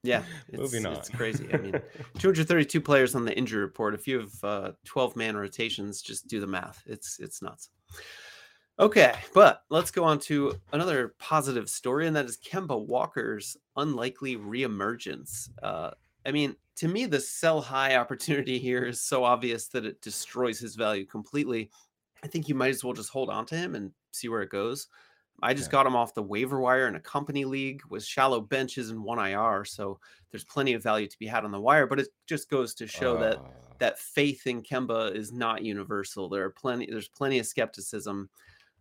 Yeah, 0.03 0.23
it's, 0.49 0.59
moving 0.59 0.87
on. 0.87 0.95
It's 0.95 1.11
crazy. 1.11 1.47
I 1.53 1.59
mean, 1.59 1.73
232 2.19 2.81
players 2.81 3.15
on 3.15 3.25
the 3.25 3.37
injury 3.37 3.61
report. 3.61 3.95
If 3.95 4.07
you 4.07 4.21
have 4.21 4.33
uh, 4.43 4.73
12 4.87 5.17
man 5.17 5.37
rotations, 5.37 6.01
just 6.01 6.27
do 6.27 6.41
the 6.41 6.47
math. 6.47 6.83
It's 6.87 7.19
it's 7.21 7.43
nuts. 7.43 7.69
Okay, 8.81 9.15
but 9.35 9.65
let's 9.69 9.91
go 9.91 10.05
on 10.05 10.19
to 10.21 10.59
another 10.73 11.15
positive 11.19 11.69
story, 11.69 12.07
and 12.07 12.17
that 12.17 12.25
is 12.25 12.39
Kemba 12.39 12.87
Walker's 12.87 13.55
unlikely 13.77 14.39
reemergence. 14.39 15.51
Uh, 15.63 15.91
I 16.25 16.33
mean, 16.33 16.57
to 16.77 16.89
me, 16.89 17.05
the 17.05 17.21
sell 17.21 17.61
high 17.61 17.97
opportunity 17.97 18.59
here 18.59 18.85
is 18.85 19.03
so 19.03 19.23
obvious 19.23 19.69
that 19.69 19.85
it 19.85 20.01
destroys 20.01 20.59
his 20.59 20.77
value 20.77 21.05
completely. 21.05 21.71
I 22.25 22.27
think 22.27 22.49
you 22.49 22.55
might 22.55 22.71
as 22.71 22.83
well 22.83 22.95
just 22.95 23.11
hold 23.11 23.29
on 23.29 23.45
to 23.47 23.55
him 23.55 23.75
and 23.75 23.93
see 24.13 24.31
where 24.31 24.41
it 24.41 24.49
goes. 24.49 24.87
I 25.43 25.53
just 25.53 25.69
yeah. 25.69 25.73
got 25.73 25.87
him 25.87 25.97
off 25.97 26.15
the 26.15 26.23
waiver 26.23 26.59
wire 26.59 26.89
in 26.89 26.95
a 26.95 27.01
company 27.01 27.45
league 27.45 27.83
with 27.91 28.03
shallow 28.03 28.41
benches 28.41 28.89
and 28.89 29.05
one 29.05 29.19
IR, 29.19 29.67
so 29.67 30.01
there's 30.31 30.45
plenty 30.45 30.73
of 30.73 30.83
value 30.83 31.07
to 31.07 31.19
be 31.19 31.27
had 31.27 31.45
on 31.45 31.51
the 31.51 31.61
wire. 31.61 31.87
But 31.87 32.01
it 32.01 32.09
just 32.27 32.49
goes 32.49 32.73
to 32.77 32.87
show 32.87 33.19
uh... 33.19 33.21
that 33.21 33.39
that 33.79 33.99
faith 33.99 34.47
in 34.47 34.63
Kemba 34.63 35.15
is 35.15 35.33
not 35.33 35.63
universal. 35.63 36.31
There 36.31 36.45
are 36.45 36.51
plenty. 36.51 36.87
There's 36.91 37.09
plenty 37.09 37.39
of 37.39 37.47
skepticism, 37.47 38.31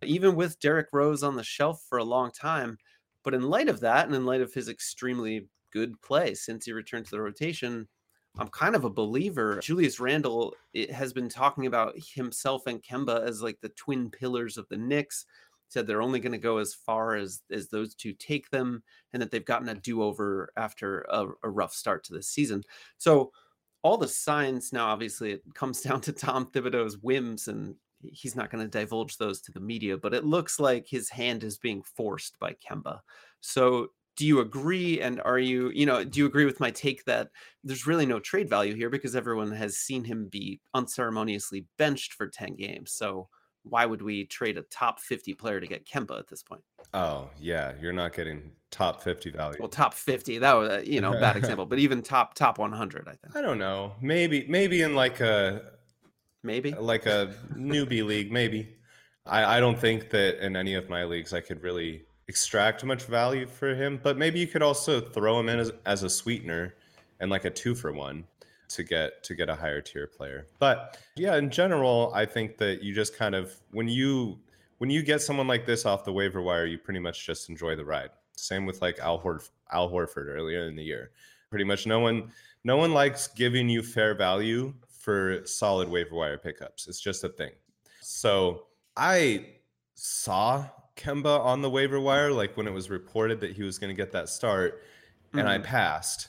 even 0.02 0.34
with 0.34 0.60
Derrick 0.60 0.88
Rose 0.92 1.22
on 1.22 1.36
the 1.36 1.44
shelf 1.44 1.84
for 1.88 1.98
a 1.98 2.04
long 2.04 2.30
time. 2.30 2.78
But 3.22 3.34
in 3.34 3.42
light 3.42 3.68
of 3.68 3.80
that, 3.80 4.06
and 4.06 4.14
in 4.14 4.24
light 4.24 4.40
of 4.40 4.54
his 4.54 4.68
extremely 4.68 5.48
good 5.72 6.00
play 6.02 6.34
since 6.34 6.64
he 6.64 6.72
returned 6.72 7.04
to 7.06 7.10
the 7.10 7.20
rotation, 7.20 7.86
I'm 8.38 8.48
kind 8.48 8.74
of 8.74 8.84
a 8.84 8.90
believer. 8.90 9.60
Julius 9.62 10.00
Randle 10.00 10.54
has 10.92 11.12
been 11.12 11.28
talking 11.28 11.66
about 11.66 11.94
himself 11.96 12.66
and 12.66 12.82
Kemba 12.82 13.24
as 13.26 13.42
like 13.42 13.60
the 13.60 13.70
twin 13.70 14.10
pillars 14.10 14.56
of 14.56 14.68
the 14.68 14.76
Knicks 14.76 15.26
said 15.70 15.86
they're 15.86 16.02
only 16.02 16.20
going 16.20 16.32
to 16.32 16.38
go 16.38 16.58
as 16.58 16.74
far 16.74 17.14
as 17.14 17.42
as 17.50 17.68
those 17.68 17.94
two 17.94 18.12
take 18.12 18.50
them 18.50 18.82
and 19.12 19.22
that 19.22 19.30
they've 19.30 19.44
gotten 19.44 19.68
a 19.68 19.74
do-over 19.74 20.52
after 20.56 21.06
a, 21.10 21.26
a, 21.44 21.48
rough 21.48 21.72
start 21.72 22.02
to 22.04 22.12
the 22.12 22.22
season 22.22 22.62
so 22.98 23.30
all 23.82 23.96
the 23.96 24.08
signs 24.08 24.72
now 24.72 24.88
obviously 24.88 25.30
it 25.30 25.42
comes 25.54 25.80
down 25.82 26.00
to 26.00 26.12
tom 26.12 26.46
thibodeau's 26.46 26.98
whims 26.98 27.48
and 27.48 27.76
he's 28.02 28.36
not 28.36 28.50
going 28.50 28.64
to 28.64 28.78
divulge 28.78 29.16
those 29.16 29.40
to 29.40 29.52
the 29.52 29.60
media 29.60 29.96
but 29.96 30.14
it 30.14 30.24
looks 30.24 30.58
like 30.58 30.86
his 30.86 31.08
hand 31.10 31.44
is 31.44 31.58
being 31.58 31.82
forced 31.82 32.38
by 32.38 32.54
kemba 32.54 33.00
so 33.40 33.88
do 34.16 34.26
you 34.26 34.40
agree 34.40 35.00
and 35.00 35.20
are 35.22 35.38
you 35.38 35.70
you 35.70 35.86
know 35.86 36.04
do 36.04 36.18
you 36.18 36.26
agree 36.26 36.44
with 36.44 36.60
my 36.60 36.70
take 36.70 37.04
that 37.04 37.28
there's 37.64 37.86
really 37.86 38.06
no 38.06 38.20
trade 38.20 38.48
value 38.48 38.74
here 38.74 38.90
because 38.90 39.16
everyone 39.16 39.50
has 39.52 39.76
seen 39.76 40.04
him 40.04 40.28
be 40.30 40.60
unceremoniously 40.74 41.66
benched 41.78 42.14
for 42.14 42.26
10 42.26 42.56
games 42.56 42.92
so 42.92 43.28
why 43.62 43.86
would 43.86 44.02
we 44.02 44.24
trade 44.26 44.56
a 44.56 44.62
top 44.62 45.00
50 45.00 45.34
player 45.34 45.60
to 45.60 45.66
get 45.66 45.86
Kemba 45.86 46.18
at 46.18 46.28
this 46.28 46.42
point? 46.42 46.62
Oh, 46.94 47.28
yeah, 47.38 47.72
you're 47.80 47.92
not 47.92 48.12
getting 48.14 48.52
top 48.70 49.02
50 49.02 49.30
value. 49.30 49.56
Well, 49.60 49.68
top 49.68 49.94
50, 49.94 50.38
that 50.38 50.54
was, 50.54 50.86
you 50.86 51.00
know, 51.00 51.12
bad 51.12 51.36
example, 51.36 51.66
but 51.66 51.78
even 51.78 52.02
top 52.02 52.34
top 52.34 52.58
100, 52.58 53.06
I 53.06 53.10
think. 53.12 53.36
I 53.36 53.42
don't 53.42 53.58
know. 53.58 53.92
Maybe 54.00 54.46
maybe 54.48 54.82
in 54.82 54.94
like 54.94 55.20
a 55.20 55.72
maybe 56.42 56.72
like 56.72 57.06
a 57.06 57.34
newbie 57.54 58.04
league, 58.04 58.32
maybe. 58.32 58.76
I 59.26 59.56
I 59.56 59.60
don't 59.60 59.78
think 59.78 60.10
that 60.10 60.44
in 60.44 60.56
any 60.56 60.74
of 60.74 60.88
my 60.88 61.04
leagues 61.04 61.32
I 61.32 61.40
could 61.40 61.62
really 61.62 62.04
extract 62.28 62.84
much 62.84 63.04
value 63.04 63.46
for 63.46 63.74
him, 63.74 63.98
but 64.02 64.16
maybe 64.16 64.38
you 64.38 64.46
could 64.46 64.62
also 64.62 65.00
throw 65.00 65.40
him 65.40 65.48
in 65.48 65.58
as, 65.58 65.72
as 65.84 66.04
a 66.04 66.08
sweetener 66.08 66.74
and 67.18 67.28
like 67.28 67.44
a 67.44 67.50
2 67.50 67.74
for 67.74 67.92
1 67.92 68.24
to 68.68 68.84
get 68.84 69.22
to 69.24 69.34
get 69.34 69.48
a 69.48 69.54
higher 69.54 69.80
tier 69.80 70.06
player. 70.06 70.46
But 70.58 70.98
yeah, 71.16 71.36
in 71.36 71.50
general, 71.50 72.12
I 72.14 72.24
think 72.24 72.56
that 72.58 72.82
you 72.82 72.94
just 72.94 73.16
kind 73.16 73.34
of 73.34 73.54
when 73.72 73.88
you 73.88 74.38
when 74.78 74.90
you 74.90 75.02
get 75.02 75.20
someone 75.20 75.46
like 75.46 75.66
this 75.66 75.84
off 75.84 76.04
the 76.04 76.12
waiver 76.12 76.40
wire, 76.40 76.66
you 76.66 76.78
pretty 76.78 77.00
much 77.00 77.26
just 77.26 77.50
enjoy 77.50 77.76
the 77.76 77.84
ride. 77.84 78.10
Same 78.36 78.64
with 78.64 78.80
like 78.80 78.98
Al, 79.00 79.20
Horf- 79.20 79.50
Al 79.72 79.90
Horford 79.90 80.28
earlier 80.28 80.66
in 80.68 80.76
the 80.76 80.82
year. 80.82 81.10
Pretty 81.50 81.64
much 81.64 81.86
no 81.86 82.00
one 82.00 82.30
no 82.64 82.76
one 82.76 82.94
likes 82.94 83.26
giving 83.26 83.68
you 83.68 83.82
fair 83.82 84.14
value 84.14 84.72
for 85.00 85.40
solid 85.46 85.88
waiver 85.88 86.14
wire 86.14 86.38
pickups. 86.38 86.86
It's 86.86 87.00
just 87.00 87.24
a 87.24 87.28
thing. 87.28 87.52
So 88.00 88.66
I 88.96 89.46
saw 89.94 90.66
Kemba 90.96 91.40
on 91.40 91.62
the 91.62 91.70
waiver 91.70 91.98
wire, 91.98 92.30
like 92.30 92.56
when 92.56 92.66
it 92.68 92.72
was 92.72 92.90
reported 92.90 93.40
that 93.40 93.52
he 93.52 93.62
was 93.62 93.78
going 93.78 93.88
to 93.94 93.96
get 93.96 94.12
that 94.12 94.28
start, 94.28 94.82
and 95.32 95.42
mm-hmm. 95.42 95.48
I 95.48 95.58
passed 95.58 96.28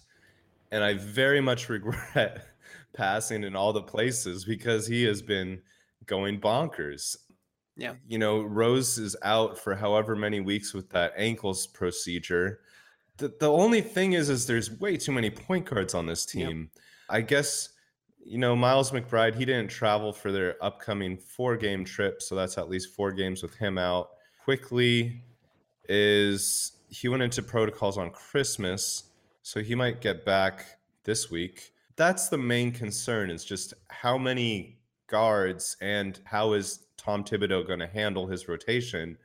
and 0.72 0.84
I 0.84 0.94
very 0.94 1.42
much 1.42 1.70
regret 1.70 2.48
passing 2.94 3.44
in 3.44 3.56
all 3.56 3.74
the 3.74 3.82
places 3.82 4.46
because 4.46 4.88
he 4.88 5.04
has 5.04 5.22
been 5.22 5.62
going 6.06 6.40
bonkers. 6.40 7.18
Yeah. 7.78 7.94
You 8.08 8.18
know, 8.18 8.42
Rose 8.42 8.98
is 8.98 9.16
out 9.24 9.58
for 9.58 9.76
however 9.76 10.16
many 10.16 10.40
weeks 10.40 10.74
with 10.74 10.90
that 10.92 11.14
ankles 11.18 11.68
procedure. 11.68 12.62
The, 13.18 13.34
the 13.40 13.52
only 13.52 13.82
thing 13.82 14.14
is 14.14 14.30
is 14.30 14.46
there's 14.46 14.80
way 14.80 14.98
too 14.98 15.12
many 15.12 15.30
point 15.30 15.66
guards 15.66 15.94
on 15.94 16.06
this 16.06 16.26
team. 16.26 16.70
Yep. 16.74 16.84
I 17.10 17.22
guess 17.22 17.70
you 18.24 18.38
know, 18.38 18.56
Miles 18.56 18.92
McBride, 18.92 19.36
he 19.36 19.46
didn't 19.46 19.70
travel 19.70 20.14
for 20.14 20.32
their 20.32 20.64
upcoming 20.64 21.18
four 21.18 21.58
game 21.58 21.84
trip, 21.84 22.22
so 22.22 22.36
that's 22.36 22.58
at 22.58 22.70
least 22.70 22.94
four 22.96 23.12
games 23.12 23.42
with 23.42 23.56
him 23.56 23.78
out. 23.78 24.10
Quickley 24.44 25.22
is 25.90 26.74
he 26.90 27.08
went 27.08 27.24
into 27.24 27.42
protocols 27.42 27.98
on 27.98 28.12
Christmas 28.12 29.06
so 29.44 29.62
he 29.62 29.76
might 29.76 30.02
get 30.02 30.24
back 30.26 30.66
this 31.04 31.32
week. 31.32 31.74
That's 31.96 32.30
the 32.30 32.38
main 32.38 32.72
concern 32.72 33.30
is 33.30 33.44
just 33.44 33.74
how 33.90 34.18
many 34.18 34.78
guards 35.08 35.78
and 35.82 36.20
how 36.26 36.54
is 36.54 36.86
Tom 36.98 37.24
Thibodeau 37.24 37.66
going 37.66 37.80
to 37.80 37.88
handle 37.88 38.28
his 38.28 38.48
rotation, 38.48 39.18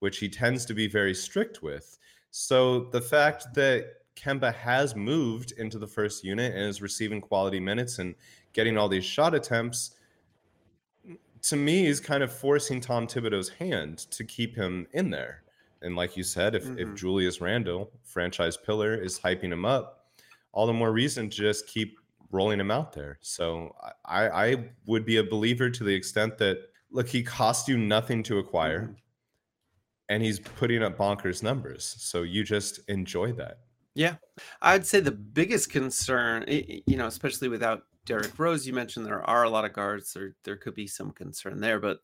which 0.00 0.18
he 0.18 0.28
tends 0.28 0.64
to 0.66 0.74
be 0.74 0.86
very 0.86 1.14
strict 1.14 1.62
with. 1.62 1.98
So 2.30 2.84
the 2.90 3.00
fact 3.00 3.54
that 3.54 3.86
Kemba 4.16 4.54
has 4.54 4.94
moved 4.94 5.52
into 5.52 5.78
the 5.78 5.86
first 5.86 6.24
unit 6.24 6.54
and 6.54 6.64
is 6.64 6.80
receiving 6.80 7.20
quality 7.20 7.60
minutes 7.60 7.98
and 7.98 8.14
getting 8.52 8.78
all 8.78 8.88
these 8.88 9.04
shot 9.04 9.34
attempts 9.34 9.96
to 11.44 11.56
me 11.56 11.86
is 11.86 12.00
kind 12.00 12.22
of 12.22 12.32
forcing 12.32 12.80
Tom 12.80 13.06
Thibodeau's 13.06 13.50
hand 13.50 13.98
to 14.10 14.24
keep 14.24 14.56
him 14.56 14.86
in 14.92 15.10
there. 15.10 15.42
And 15.82 15.94
like 15.94 16.16
you 16.16 16.22
said, 16.22 16.54
if, 16.54 16.64
mm-hmm. 16.64 16.78
if 16.78 16.94
Julius 16.94 17.40
Randle, 17.40 17.90
franchise 18.02 18.56
pillar, 18.56 18.94
is 18.94 19.18
hyping 19.18 19.52
him 19.52 19.66
up, 19.66 20.06
all 20.52 20.66
the 20.66 20.72
more 20.72 20.92
reason 20.92 21.28
to 21.28 21.36
just 21.36 21.66
keep 21.66 21.98
rolling 22.30 22.58
him 22.58 22.70
out 22.70 22.94
there. 22.94 23.18
So 23.20 23.76
I, 24.06 24.28
I 24.28 24.64
would 24.86 25.04
be 25.04 25.18
a 25.18 25.24
believer 25.24 25.68
to 25.68 25.84
the 25.84 25.94
extent 25.94 26.38
that 26.38 26.58
look, 26.90 27.08
he 27.08 27.22
cost 27.22 27.68
you 27.68 27.76
nothing 27.76 28.22
to 28.22 28.38
acquire, 28.38 28.82
mm-hmm. 28.82 28.92
and 30.08 30.22
he's 30.22 30.38
putting 30.38 30.82
up 30.82 30.96
bonkers 30.96 31.42
numbers. 31.42 31.94
So 31.98 32.22
you 32.22 32.42
just 32.42 32.80
enjoy 32.88 33.32
that. 33.32 33.58
Yeah, 33.94 34.16
I'd 34.60 34.86
say 34.86 35.00
the 35.00 35.12
biggest 35.12 35.70
concern, 35.70 36.44
you 36.48 36.96
know, 36.96 37.06
especially 37.06 37.48
without 37.48 37.84
Derrick 38.06 38.38
Rose, 38.38 38.66
you 38.66 38.72
mentioned 38.72 39.06
there 39.06 39.28
are 39.28 39.44
a 39.44 39.50
lot 39.50 39.64
of 39.64 39.72
guards. 39.72 40.12
There, 40.12 40.34
there 40.44 40.56
could 40.56 40.74
be 40.74 40.86
some 40.86 41.12
concern 41.12 41.60
there, 41.60 41.78
but 41.78 42.00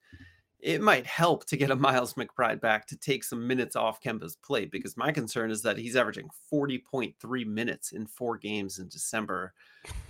it 0.61 0.81
might 0.81 1.07
help 1.07 1.47
to 1.47 1.57
get 1.57 1.71
a 1.71 1.77
Miles 1.77 2.15
McBride 2.15 2.61
back 2.61 2.87
to 2.89 2.97
take 2.97 3.25
some 3.25 3.47
minutes 3.47 3.77
off 3.77 4.03
Kemba's 4.03 4.37
plate 4.37 4.71
because 4.71 4.97
my 4.97 5.13
concern 5.13 5.51
is 5.51 5.63
that 5.63 5.79
he's 5.79 5.97
averaging 5.97 6.29
40.3 6.53 7.47
minutes 7.47 7.93
in 7.93 8.07
four 8.07 8.37
games 8.37 8.79
in 8.79 8.89
December 8.89 9.53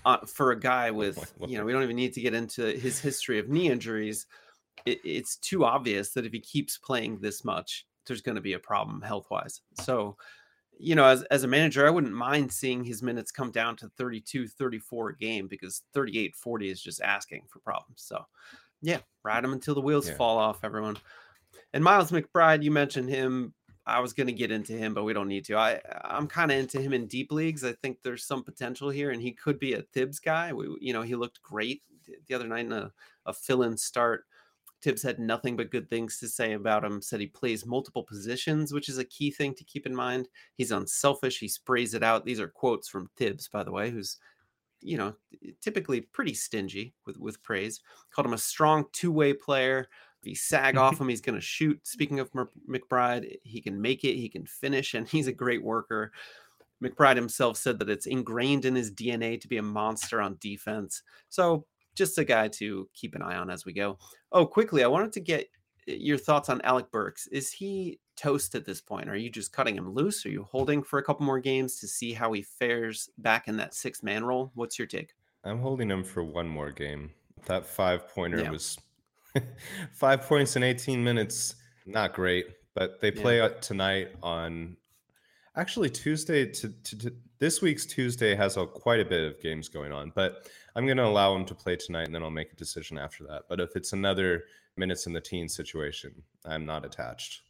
uh, 0.05 0.19
for 0.27 0.53
a 0.53 0.61
guy 0.61 0.91
with, 0.91 1.33
you 1.47 1.59
know, 1.59 1.65
we 1.65 1.73
don't 1.73 1.83
even 1.83 1.97
need 1.97 2.15
to 2.15 2.21
get 2.21 2.35
into 2.35 2.73
his 2.73 3.01
history 3.01 3.39
of 3.39 3.49
knee 3.49 3.71
injuries. 3.71 4.27
It, 4.87 5.01
it's 5.05 5.37
too 5.37 5.65
obvious 5.65 6.11
that 6.13 6.27
if 6.27 6.33
he 6.33 6.41
keeps 6.41 6.79
playing 6.79 7.21
this 7.21 7.45
much, 7.45 7.87
there's 8.07 8.23
going 8.23 8.37
to 8.37 8.41
be 8.43 8.55
a 8.55 8.59
problem 8.59 9.03
health 9.03 9.27
wise. 9.31 9.61
So, 9.75 10.17
you 10.81 10.95
know, 10.95 11.05
as, 11.05 11.23
as 11.25 11.45
a 11.45 11.49
manager, 11.49 11.87
I 11.87 11.91
wouldn't 11.91 12.13
mind 12.13 12.51
seeing 12.51 12.83
his 12.83 13.03
minutes 13.03 13.31
come 13.31 13.51
down 13.51 13.77
to 13.77 13.89
32, 13.97 14.49
34 14.49 15.11
a 15.11 15.17
game 15.17 15.47
because 15.47 15.83
38, 15.93 16.35
40 16.35 16.71
is 16.71 16.83
just 16.83 17.03
asking 17.03 17.43
for 17.49 17.59
problems. 17.61 18.03
So, 18.03 18.25
yeah, 18.81 18.99
ride 19.23 19.45
him 19.45 19.53
until 19.53 19.75
the 19.75 19.81
wheels 19.81 20.09
yeah. 20.09 20.15
fall 20.15 20.39
off, 20.39 20.65
everyone. 20.65 20.97
And 21.75 21.85
Miles 21.85 22.11
McBride, 22.11 22.63
you 22.63 22.71
mentioned 22.71 23.11
him. 23.11 23.53
I 23.87 24.01
was 24.01 24.13
going 24.13 24.27
to 24.29 24.33
get 24.33 24.51
into 24.51 24.73
him, 24.73 24.95
but 24.95 25.05
we 25.05 25.13
don't 25.13 25.29
need 25.29 25.45
to. 25.47 25.57
I 25.57 25.81
I'm 26.05 26.27
kind 26.27 26.51
of 26.51 26.59
into 26.59 26.81
him 26.81 26.93
in 26.93 27.07
deep 27.07 27.33
leagues. 27.33 27.65
I 27.65 27.73
think 27.73 27.99
there's 28.03 28.25
some 28.25 28.45
potential 28.45 28.89
here, 28.89 29.11
and 29.11 29.21
he 29.21 29.33
could 29.33 29.59
be 29.59 29.75
a 29.75 29.83
Thibs 29.83 30.21
guy. 30.21 30.53
We, 30.53 30.77
you 30.81 30.93
know, 30.93 31.03
he 31.03 31.15
looked 31.15 31.43
great 31.43 31.83
the 32.27 32.35
other 32.35 32.47
night 32.47 32.67
in 32.67 32.73
a, 32.73 32.93
a 33.27 33.33
fill-in 33.33 33.77
start. 33.77 34.25
Thibs 34.83 35.03
had 35.03 35.19
nothing 35.19 35.57
but 35.57 35.71
good 35.71 35.91
things 35.91 36.19
to 36.19 36.29
say 36.29 36.53
about 36.53 36.85
him. 36.85 37.03
Said 37.03 37.21
he 37.21 37.27
plays 37.27 37.67
multiple 37.67 38.03
positions, 38.03 38.73
which 38.73 38.89
is 38.89 38.99
a 38.99 39.05
key 39.05 39.31
thing 39.31 39.55
to 39.55 39.65
keep 39.65 39.87
in 39.87 39.95
mind. 39.95 40.29
He's 40.57 40.73
unselfish. 40.73 41.39
He 41.39 41.49
sprays 41.49 41.95
it 41.95 42.03
out. 42.03 42.25
These 42.25 42.41
are 42.41 42.49
quotes 42.49 42.89
from 42.89 43.11
Thibs, 43.17 43.49
by 43.49 43.63
the 43.63 43.73
way, 43.73 43.91
who's 43.91 44.19
you 44.83 44.97
know, 44.97 45.15
typically 45.61 46.01
pretty 46.01 46.35
stingy 46.35 46.95
with 47.07 47.19
with 47.19 47.43
praise. 47.43 47.81
Called 48.11 48.27
him 48.27 48.33
a 48.33 48.39
strong 48.39 48.87
two 48.93 49.13
way 49.13 49.33
player. 49.33 49.89
If 50.23 50.29
you 50.29 50.35
sag 50.35 50.77
off 50.77 50.99
him, 51.01 51.09
he's 51.09 51.21
going 51.21 51.39
to 51.39 51.45
shoot. 51.45 51.87
Speaking 51.87 52.21
of 52.21 52.31
McBride, 52.69 53.37
he 53.43 53.61
can 53.61 53.81
make 53.81 54.05
it, 54.05 54.17
he 54.17 54.29
can 54.29 54.47
finish, 54.47 54.95
and 54.95 55.09
he's 55.09 55.27
a 55.27 55.33
great 55.33 55.63
worker. 55.63 56.13
McBride 56.83 57.17
himself 57.17 57.59
said 57.59 57.79
that 57.79 57.91
it's 57.91 58.07
ingrained 58.07 58.65
in 58.65 58.75
his 58.75 58.91
DNA 58.91 59.39
to 59.41 59.49
be 59.49 59.59
a 59.59 59.63
monster 59.63 60.21
on 60.21 60.39
defense. 60.41 61.03
So 61.29 61.67
just 62.01 62.17
a 62.17 62.25
guy 62.25 62.49
to 62.49 62.89
keep 62.95 63.15
an 63.15 63.21
eye 63.21 63.37
on 63.37 63.51
as 63.51 63.67
we 63.67 63.75
go. 63.75 63.99
Oh, 64.33 64.47
quickly, 64.47 64.83
I 64.83 64.87
wanted 64.87 65.13
to 65.13 65.21
get 65.21 65.51
eh, 65.87 65.97
your 65.99 66.17
thoughts 66.17 66.49
on 66.49 66.63
Alec 66.63 66.91
Burks. 66.91 67.27
Is 67.27 67.53
he 67.53 68.01
toast 68.17 68.55
at 68.55 68.65
this 68.65 68.81
point? 68.81 69.11
Are 69.11 69.17
you 69.17 69.29
just 69.29 69.53
cutting 69.53 69.77
him 69.77 69.93
loose? 69.93 70.25
Are 70.25 70.31
you 70.31 70.49
holding 70.51 70.83
for 70.83 70.99
a 70.99 71.03
couple 71.03 71.27
more 71.27 71.41
games 71.41 71.79
to 71.81 71.87
see 71.87 72.15
how 72.15 72.33
he 72.33 72.41
fares 72.41 73.11
back 73.19 73.49
in 73.49 73.59
that 73.59 73.75
six 73.75 74.03
man 74.03 74.25
role? 74.25 74.51
What's 74.55 74.79
your 74.79 74.89
take? 74.89 75.13
I'm 75.45 75.61
holding 75.61 75.91
him 75.91 76.03
for 76.03 76.25
one 76.25 76.49
more 76.49 76.71
game. 76.71 77.11
That 77.45 77.67
five 77.67 78.09
pointer 78.09 78.41
yeah. 78.41 78.51
was 78.51 78.79
five 79.93 80.23
points 80.23 80.57
in 80.57 80.63
18 80.63 81.05
minutes. 81.05 81.57
Not 81.85 82.15
great, 82.15 82.47
but 82.75 83.03
they 83.03 83.11
play 83.11 83.39
yeah. 83.39 83.49
tonight 83.61 84.09
on 84.23 84.79
actually 85.55 85.91
Tuesday 85.91 86.47
to, 86.47 86.69
to, 86.83 86.99
to, 86.99 87.15
this 87.41 87.61
week's 87.61 87.87
Tuesday 87.87 88.35
has 88.37 88.57
a, 88.57 88.67
quite 88.67 89.01
a 89.01 89.05
bit 89.05 89.25
of 89.25 89.41
games 89.43 89.69
going 89.69 89.93
on, 89.93 90.13
but 90.15 90.49
I'm 90.77 90.87
going 90.87 90.99
to 90.99 91.07
allow 91.07 91.35
him 91.35 91.45
to 91.47 91.55
play 91.55 91.75
tonight 91.75 92.05
and 92.05 92.15
then 92.15 92.23
I'll 92.23 92.31
make 92.31 92.53
a 92.53 92.57
decision 92.57 92.99
after 92.99 93.25
that. 93.25 93.43
But 93.49 93.61
if 93.61 93.75
it's 93.75 93.93
another 93.93 94.45
minutes 94.77 95.07
in 95.07 95.13
the 95.13 95.21
teen 95.21 95.49
situation, 95.49 96.23
I'm 96.45 96.65
not 96.65 96.85
attached. 96.85 97.43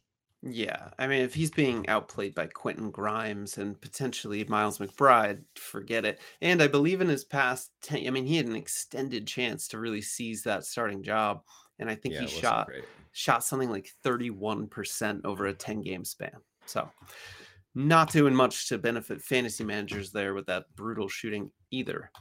Yeah, 0.43 0.89
I 0.97 1.05
mean, 1.05 1.21
if 1.21 1.35
he's 1.35 1.51
being 1.51 1.87
outplayed 1.87 2.33
by 2.33 2.47
Quentin 2.47 2.89
Grimes 2.89 3.59
and 3.59 3.79
potentially 3.79 4.43
Miles 4.45 4.79
McBride, 4.79 5.43
forget 5.55 6.03
it. 6.03 6.19
And 6.41 6.63
I 6.63 6.67
believe 6.67 6.99
in 6.99 7.07
his 7.07 7.23
past, 7.23 7.69
ten, 7.83 8.07
I 8.07 8.09
mean, 8.09 8.25
he 8.25 8.37
had 8.37 8.47
an 8.47 8.55
extended 8.55 9.27
chance 9.27 9.67
to 9.67 9.77
really 9.77 10.01
seize 10.01 10.41
that 10.43 10.65
starting 10.65 11.03
job, 11.03 11.43
and 11.77 11.91
I 11.91 11.95
think 11.95 12.15
yeah, 12.15 12.21
he 12.21 12.27
shot 12.27 12.65
great. 12.65 12.85
shot 13.11 13.43
something 13.43 13.69
like 13.69 13.91
thirty 14.01 14.31
one 14.31 14.65
percent 14.65 15.21
over 15.25 15.45
a 15.45 15.53
ten 15.53 15.81
game 15.81 16.03
span. 16.03 16.37
So, 16.65 16.89
not 17.75 18.11
doing 18.11 18.35
much 18.35 18.67
to 18.69 18.77
benefit 18.77 19.21
fantasy 19.21 19.63
managers 19.63 20.11
there 20.11 20.33
with 20.33 20.45
that 20.47 20.65
brutal 20.75 21.07
shooting 21.07 21.51
either. 21.71 22.11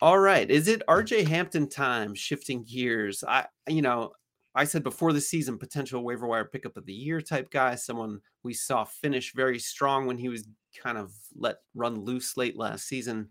All 0.00 0.18
right, 0.18 0.50
is 0.50 0.68
it 0.68 0.82
RJ 0.88 1.26
Hampton 1.26 1.68
time? 1.68 2.14
Shifting 2.14 2.64
gears, 2.64 3.24
I 3.26 3.46
you 3.68 3.82
know 3.82 4.12
I 4.54 4.64
said 4.64 4.84
before 4.84 5.12
the 5.12 5.20
season, 5.20 5.58
potential 5.58 6.04
waiver 6.04 6.26
wire 6.26 6.44
pickup 6.44 6.76
of 6.76 6.86
the 6.86 6.92
year 6.92 7.20
type 7.20 7.50
guy, 7.50 7.74
someone 7.74 8.20
we 8.44 8.54
saw 8.54 8.84
finish 8.84 9.32
very 9.34 9.58
strong 9.58 10.06
when 10.06 10.16
he 10.16 10.28
was 10.28 10.48
kind 10.80 10.96
of 10.96 11.12
let 11.34 11.56
run 11.74 12.04
loose 12.04 12.36
late 12.36 12.56
last 12.56 12.86
season. 12.86 13.28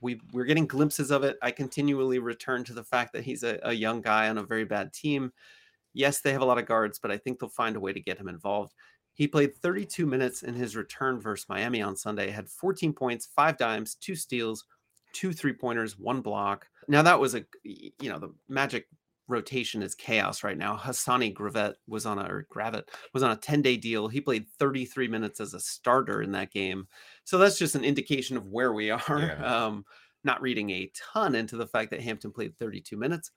We 0.00 0.20
we're 0.32 0.44
getting 0.44 0.66
glimpses 0.66 1.10
of 1.10 1.22
it. 1.22 1.36
I 1.42 1.52
continually 1.52 2.18
return 2.18 2.64
to 2.64 2.72
the 2.72 2.84
fact 2.84 3.12
that 3.12 3.24
he's 3.24 3.44
a, 3.44 3.58
a 3.62 3.72
young 3.72 4.00
guy 4.00 4.28
on 4.28 4.38
a 4.38 4.42
very 4.42 4.64
bad 4.64 4.92
team. 4.92 5.32
Yes, 5.94 6.20
they 6.20 6.32
have 6.32 6.42
a 6.42 6.46
lot 6.46 6.58
of 6.58 6.66
guards, 6.66 6.98
but 6.98 7.10
I 7.10 7.18
think 7.18 7.38
they'll 7.38 7.48
find 7.50 7.76
a 7.76 7.80
way 7.80 7.92
to 7.92 8.00
get 8.00 8.18
him 8.18 8.28
involved. 8.28 8.74
He 9.18 9.26
played 9.26 9.56
32 9.56 10.06
minutes 10.06 10.44
in 10.44 10.54
his 10.54 10.76
return 10.76 11.20
versus 11.20 11.48
Miami 11.48 11.82
on 11.82 11.96
Sunday, 11.96 12.30
had 12.30 12.48
14 12.48 12.92
points, 12.92 13.28
five 13.34 13.58
dimes, 13.58 13.96
two 13.96 14.14
steals, 14.14 14.64
two 15.12 15.32
three 15.32 15.52
pointers, 15.52 15.98
one 15.98 16.20
block. 16.20 16.68
Now 16.86 17.02
that 17.02 17.18
was 17.18 17.34
a 17.34 17.44
you 17.64 18.08
know 18.08 18.20
the 18.20 18.32
Magic 18.48 18.86
rotation 19.26 19.82
is 19.82 19.96
chaos 19.96 20.44
right 20.44 20.56
now. 20.56 20.76
Hassani 20.76 21.34
Gravett 21.34 21.74
was 21.88 22.06
on 22.06 22.20
a 22.20 22.22
or 22.22 22.46
Gravett 22.48 22.84
was 23.12 23.24
on 23.24 23.32
a 23.32 23.36
10 23.36 23.60
day 23.60 23.76
deal. 23.76 24.06
He 24.06 24.20
played 24.20 24.46
33 24.60 25.08
minutes 25.08 25.40
as 25.40 25.52
a 25.52 25.60
starter 25.60 26.22
in 26.22 26.30
that 26.32 26.52
game. 26.52 26.86
So 27.24 27.38
that's 27.38 27.58
just 27.58 27.74
an 27.74 27.84
indication 27.84 28.36
of 28.36 28.46
where 28.46 28.72
we 28.72 28.90
are. 28.92 29.00
Yeah. 29.08 29.66
Um, 29.66 29.84
not 30.22 30.40
reading 30.42 30.70
a 30.70 30.90
ton 30.94 31.34
into 31.34 31.56
the 31.56 31.66
fact 31.66 31.90
that 31.90 32.00
Hampton 32.00 32.30
played 32.30 32.56
32 32.56 32.96
minutes. 32.96 33.32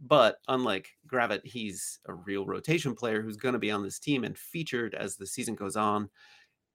But 0.00 0.38
unlike 0.48 0.88
Gravett, 1.06 1.44
he's 1.44 2.00
a 2.06 2.14
real 2.14 2.44
rotation 2.44 2.94
player 2.94 3.22
who's 3.22 3.36
going 3.36 3.52
to 3.52 3.58
be 3.58 3.70
on 3.70 3.82
this 3.82 3.98
team 3.98 4.24
and 4.24 4.36
featured 4.36 4.94
as 4.94 5.16
the 5.16 5.26
season 5.26 5.54
goes 5.54 5.76
on. 5.76 6.10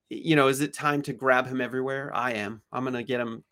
You 0.08 0.36
know, 0.36 0.48
is 0.48 0.60
it 0.62 0.72
time 0.72 1.02
to 1.02 1.12
grab 1.12 1.46
him 1.46 1.60
everywhere? 1.60 2.10
I 2.14 2.32
am. 2.32 2.62
I'm 2.72 2.84
going 2.84 2.94
to 2.94 3.02
get 3.02 3.20
him 3.20 3.44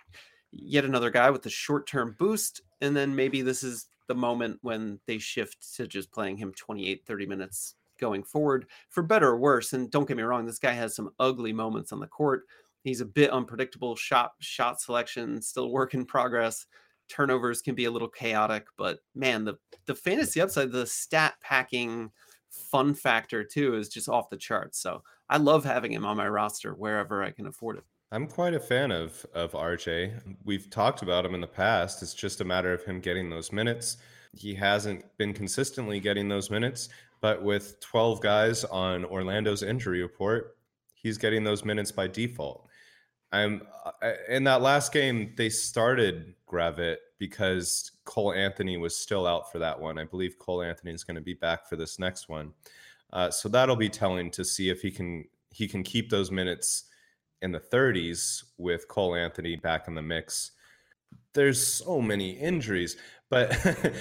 yet 0.51 0.85
another 0.85 1.11
guy 1.11 1.31
with 1.31 1.45
a 1.47 1.51
short 1.51 1.87
term 1.87 2.17
boost. 2.19 2.63
And 2.81 2.97
then 2.97 3.15
maybe 3.15 3.43
this 3.43 3.63
is 3.63 3.89
the 4.07 4.15
moment 4.15 4.59
when 4.63 4.99
they 5.07 5.19
shift 5.19 5.75
to 5.77 5.87
just 5.87 6.13
playing 6.13 6.37
him 6.37 6.53
28, 6.55 7.05
30 7.07 7.27
minutes 7.27 7.75
going 7.99 8.23
forward 8.23 8.67
for 8.89 9.03
better 9.03 9.29
or 9.29 9.39
worse. 9.39 9.73
And 9.73 9.91
don't 9.91 10.07
get 10.07 10.17
me 10.17 10.23
wrong, 10.23 10.47
this 10.47 10.59
guy 10.59 10.73
has 10.73 10.95
some 10.95 11.11
ugly 11.19 11.53
moments 11.53 11.93
on 11.93 12.01
the 12.01 12.07
court. 12.07 12.45
He's 12.83 13.01
a 13.01 13.07
bit 13.07 13.31
unpredictable 13.31 13.97
shot 13.97 14.33
shot 14.41 14.81
selection, 14.81 15.43
still 15.43 15.71
work 15.71 15.95
in 15.95 16.05
progress. 16.05 16.67
Turnovers 17.09 17.63
can 17.63 17.75
be 17.75 17.85
a 17.85 17.91
little 17.91 18.09
chaotic, 18.09 18.67
but 18.77 18.99
man, 19.15 19.45
the 19.45 19.57
the 19.87 19.95
fantasy 19.95 20.41
upside, 20.41 20.73
the 20.73 20.87
stat 20.87 21.35
packing 21.41 22.11
fun 22.51 22.95
factor 22.95 23.45
too 23.45 23.75
is 23.75 23.89
just 23.89 24.09
off 24.09 24.31
the 24.31 24.37
charts. 24.37 24.81
So 24.81 25.03
I 25.29 25.37
love 25.37 25.65
having 25.65 25.93
him 25.93 26.07
on 26.07 26.17
my 26.17 26.29
roster 26.29 26.73
wherever 26.73 27.23
I 27.23 27.31
can 27.31 27.47
afford 27.47 27.79
it. 27.79 27.85
I'm 28.13 28.27
quite 28.27 28.55
a 28.55 28.61
fan 28.61 28.91
of 28.91 29.25
of 29.35 29.53
RJ. 29.53 30.37
We've 30.45 30.71
talked 30.71 31.03
about 31.03 31.25
him 31.25 31.35
in 31.35 31.41
the 31.41 31.47
past. 31.47 32.03
It's 32.03 32.15
just 32.15 32.41
a 32.41 32.45
matter 32.45 32.73
of 32.73 32.85
him 32.85 33.01
getting 33.01 33.31
those 33.31 33.53
minutes. 33.53 33.99
He 34.33 34.55
hasn't 34.55 35.05
been 35.17 35.33
consistently 35.33 35.99
getting 35.99 36.29
those 36.29 36.51
minutes, 36.51 36.89
but 37.21 37.43
with 37.43 37.81
12 37.81 38.21
guys 38.21 38.65
on 38.65 39.05
Orlando's 39.05 39.63
injury 39.63 40.03
report, 40.03 40.57
he's 40.95 41.19
getting 41.19 41.43
those 41.43 41.65
minutes 41.65 41.91
by 41.91 42.07
default. 42.07 42.69
I'm 43.37 43.63
in 44.29 44.45
that 44.45 44.63
last 44.63 44.93
game 44.93 45.33
they 45.37 45.49
started 45.49 46.35
Gravett 46.49 46.97
because 47.19 47.93
Cole 48.05 48.33
Anthony 48.33 48.77
was 48.77 48.97
still 48.97 49.27
out 49.27 49.51
for 49.51 49.59
that 49.59 49.79
one. 49.79 49.99
I 49.99 50.05
believe 50.05 50.39
Cole 50.39 50.63
Anthony 50.63 50.93
is 50.93 51.05
going 51.05 51.15
to 51.15 51.21
be 51.21 51.35
back 51.35 51.67
for 51.69 51.77
this 51.77 51.99
next 51.99 52.29
one. 52.29 52.53
Uh, 53.13 53.31
so 53.31 53.49
that'll 53.49 53.77
be 53.77 53.89
telling 53.89 54.31
to 54.33 54.45
see 54.45 54.69
if 54.69 54.83
he 54.83 54.91
can 54.91 55.25
he 55.51 55.67
can 55.67 55.83
keep 55.83 56.11
those 56.11 56.31
minutes 56.31 56.85
in 57.43 57.53
the 57.53 57.61
30s 57.61 58.45
with 58.59 58.89
Cole 58.89 59.15
Anthony 59.15 59.57
back 59.57 59.89
in 59.89 59.95
the 59.95 60.03
mix. 60.03 60.53
There's 61.35 61.65
so 61.65 62.01
many 62.01 62.31
injuries, 62.31 62.97
but 63.29 63.55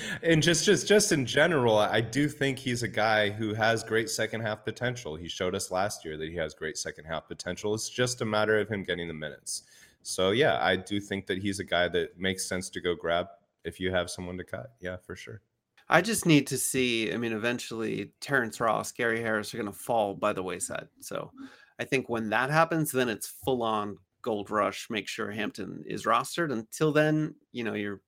and 0.24 0.42
just 0.42 0.66
just 0.66 0.88
just 0.88 1.12
in 1.12 1.26
general, 1.26 1.78
I 1.78 2.02
do 2.02 2.30
think 2.30 2.58
he's 2.58 2.84
a 2.84 2.88
guy 2.88 3.30
who 3.30 3.54
has 3.54 3.84
great 3.84 4.10
second 4.10 4.42
half 4.42 4.64
potential. 4.64 5.16
He 5.16 5.28
showed 5.28 5.56
us 5.56 5.72
last 5.72 6.06
year 6.06 6.18
that 6.18 6.30
he 6.30 6.36
has 6.36 6.54
great 6.54 6.78
second 6.78 7.06
half 7.06 7.28
potential. 7.28 7.74
It's 7.74 7.90
just 7.90 8.22
a 8.22 8.26
matter 8.26 8.60
of 8.60 8.70
him 8.70 8.84
getting 8.84 9.08
the 9.08 9.14
minutes. 9.14 9.64
So 10.04 10.32
yeah, 10.32 10.60
I 10.62 10.76
do 10.76 11.02
think 11.02 11.26
that 11.28 11.40
he's 11.40 11.60
a 11.60 11.64
guy 11.64 11.88
that 11.90 12.18
makes 12.18 12.48
sense 12.48 12.70
to 12.70 12.82
go 12.82 12.96
grab 12.96 13.28
if 13.64 13.80
you 13.80 13.92
have 13.92 14.10
someone 14.10 14.38
to 14.38 14.44
cut. 14.44 14.74
Yeah, 14.80 14.98
for 14.98 15.16
sure. 15.16 15.42
I 15.90 16.02
just 16.02 16.26
need 16.26 16.48
to 16.48 16.58
see. 16.58 17.12
I 17.14 17.18
mean, 17.18 17.34
eventually, 17.34 18.12
Terrence 18.22 18.60
Ross, 18.60 18.92
Gary 18.92 19.22
Harris 19.22 19.54
are 19.54 19.58
going 19.58 19.72
to 19.72 19.78
fall 19.78 20.16
by 20.16 20.34
the 20.34 20.44
wayside. 20.44 20.88
So 21.00 21.32
I 21.80 21.84
think 21.84 22.10
when 22.10 22.30
that 22.30 22.50
happens, 22.50 22.92
then 22.92 23.10
it's 23.10 23.28
full 23.28 23.62
on 23.62 23.98
gold 24.26 24.50
rush. 24.50 24.88
Make 24.90 25.08
sure 25.08 25.30
Hampton 25.30 25.84
is 25.86 26.06
rostered. 26.06 26.52
Until 26.52 26.92
then, 26.92 27.36
you 27.52 27.64
know, 27.64 27.76
you're 27.76 28.02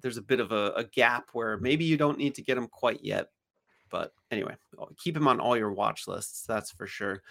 there's 0.00 0.16
a 0.16 0.22
bit 0.22 0.38
of 0.40 0.52
a, 0.52 0.72
a 0.76 0.84
gap 0.84 1.30
where 1.32 1.58
maybe 1.58 1.84
you 1.84 1.96
don't 1.96 2.16
need 2.16 2.36
to 2.36 2.42
get 2.42 2.56
him 2.56 2.68
quite 2.68 3.00
yet. 3.02 3.26
But 3.90 4.12
anyway, 4.30 4.54
oh, 4.78 4.88
keep 4.96 5.16
him 5.16 5.26
on 5.26 5.40
all 5.40 5.56
your 5.56 5.72
watch 5.72 6.06
lists. 6.06 6.44
That's 6.46 6.70
for 6.70 6.86
sure. 6.86 7.22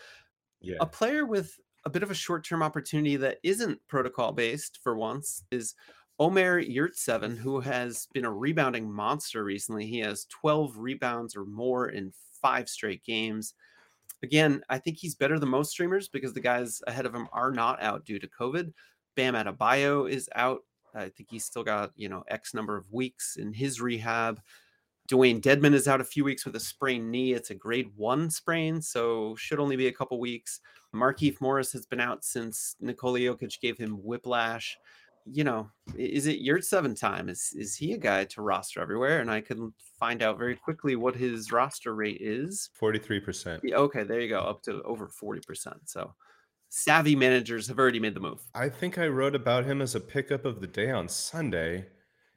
Yeah. 0.60 0.76
A 0.82 0.86
player 0.86 1.26
with 1.26 1.58
a 1.86 1.90
bit 1.90 2.04
of 2.04 2.12
a 2.12 2.14
short 2.16 2.44
term 2.44 2.62
opportunity 2.62 3.16
that 3.16 3.40
isn't 3.42 3.80
protocol 3.88 4.34
based 4.34 4.80
for 4.84 4.98
once 4.98 5.44
is 5.50 5.74
Omer 6.20 6.62
Yurtseven, 6.62 7.38
who 7.38 7.62
has 7.62 8.10
been 8.14 8.26
a 8.26 8.32
rebounding 8.32 8.92
monster 8.92 9.46
recently. 9.46 9.88
He 9.88 10.00
has 10.00 10.26
12 10.26 10.78
rebounds 10.78 11.38
or 11.38 11.46
more 11.46 11.88
in 11.88 12.12
five 12.42 12.68
straight 12.68 13.06
games. 13.06 13.54
Again, 14.22 14.62
I 14.70 14.78
think 14.78 14.98
he's 14.98 15.16
better 15.16 15.40
than 15.40 15.50
most 15.50 15.72
streamers 15.72 16.10
because 16.10 16.34
the 16.34 16.42
guys 16.42 16.82
ahead 16.88 17.06
of 17.06 17.16
him 17.16 17.28
are 17.32 17.52
not 17.52 17.82
out 17.82 18.06
due 18.06 18.20
to 18.20 18.28
COVID. 18.28 18.74
Bam 19.16 19.34
Adebayo 19.34 20.10
is 20.10 20.30
out. 20.36 20.62
I 20.94 21.10
think 21.10 21.30
he's 21.30 21.46
still 21.46 21.64
got, 21.64 21.92
you 21.96 22.10
know, 22.10 22.24
X 22.28 22.54
number 22.54 22.76
of 22.76 22.92
weeks 22.92 23.38
in 23.38 23.54
his 23.54 23.80
rehab. 23.80 24.42
Dewayne 25.10 25.42
Dedmon 25.42 25.74
is 25.74 25.88
out 25.88 26.02
a 26.02 26.06
few 26.06 26.24
weeks 26.24 26.46
with 26.46 26.56
a 26.56 26.60
sprained 26.60 27.10
knee. 27.10 27.34
It's 27.34 27.50
a 27.50 27.56
grade 27.56 27.90
one 27.96 28.30
sprain, 28.30 28.82
so 28.82 29.36
should 29.36 29.60
only 29.60 29.76
be 29.76 29.88
a 29.88 29.94
couple 29.94 30.20
weeks. 30.20 30.60
Markieff 30.94 31.42
Morris 31.42 31.72
has 31.74 31.86
been 31.86 32.00
out 32.00 32.24
since 32.24 32.76
Nikola 32.80 33.20
Jokic 33.20 33.60
gave 33.60 33.78
him 33.78 34.04
whiplash 34.04 34.78
you 35.32 35.44
know, 35.44 35.70
is 35.96 36.28
it 36.28 36.44
Yurtseven 36.44 37.00
time? 37.00 37.30
Is 37.30 37.54
is 37.56 37.76
he 37.76 37.94
a 37.94 37.98
guy 37.98 38.26
to 38.26 38.42
roster 38.42 38.82
everywhere? 38.82 39.20
And 39.20 39.30
I 39.30 39.42
can 39.42 39.74
find 40.00 40.22
out 40.22 40.38
very 40.38 40.56
quickly 40.56 40.96
what 40.96 41.16
his 41.16 41.52
roster 41.52 41.96
rate 41.96 42.20
is. 42.22 42.70
Forty 42.74 43.00
three 43.00 43.20
percent. 43.20 43.64
Okay, 43.72 44.04
there 44.04 44.20
you 44.20 44.30
go, 44.30 44.40
up 44.40 44.64
to 44.64 44.82
over 44.84 45.08
forty 45.08 45.42
percent. 45.46 45.78
So 45.86 46.14
savvy 46.70 47.16
managers 47.16 47.68
have 47.68 47.80
already 47.80 48.00
made 48.00 48.14
the 48.14 48.20
move. 48.20 48.42
I 48.54 48.70
think 48.70 48.98
I 48.98 49.08
wrote 49.08 49.36
about 49.36 49.66
him 49.66 49.82
as 49.82 49.96
a 49.96 50.00
pickup 50.00 50.46
of 50.46 50.62
the 50.62 50.68
day 50.68 50.92
on 50.92 51.08
Sunday, 51.08 51.88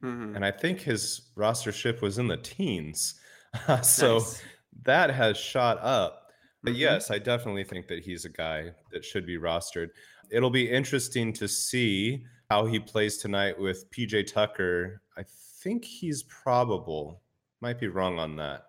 mm-hmm. 0.03 0.35
and 0.35 0.45
I 0.45 0.51
think 0.51 0.81
his 0.81 1.31
rostership 1.37 2.01
was 2.01 2.17
in 2.17 2.27
the 2.27 2.37
teens. 2.37 3.15
so 3.83 4.15
nice. 4.15 4.41
that 4.83 5.09
has 5.11 5.37
shot 5.37 5.77
up. 5.81 6.19
But 6.63 6.73
mm-hmm. 6.73 6.81
yes, 6.81 7.11
I 7.11 7.19
definitely 7.19 7.63
think 7.63 7.87
that 7.87 8.03
he's 8.03 8.25
a 8.25 8.29
guy 8.29 8.71
that 8.91 9.03
should 9.03 9.25
be 9.25 9.37
rostered. 9.37 9.89
It'll 10.31 10.49
be 10.49 10.69
interesting 10.69 11.33
to 11.33 11.47
see 11.47 12.25
how 12.49 12.65
he 12.65 12.79
plays 12.79 13.17
tonight 13.17 13.59
with 13.59 13.89
PJ 13.91 14.31
Tucker. 14.31 15.01
I 15.17 15.23
think 15.61 15.85
he's 15.85 16.23
probable. 16.23 17.21
Might 17.61 17.79
be 17.79 17.87
wrong 17.87 18.19
on 18.19 18.35
that. 18.37 18.65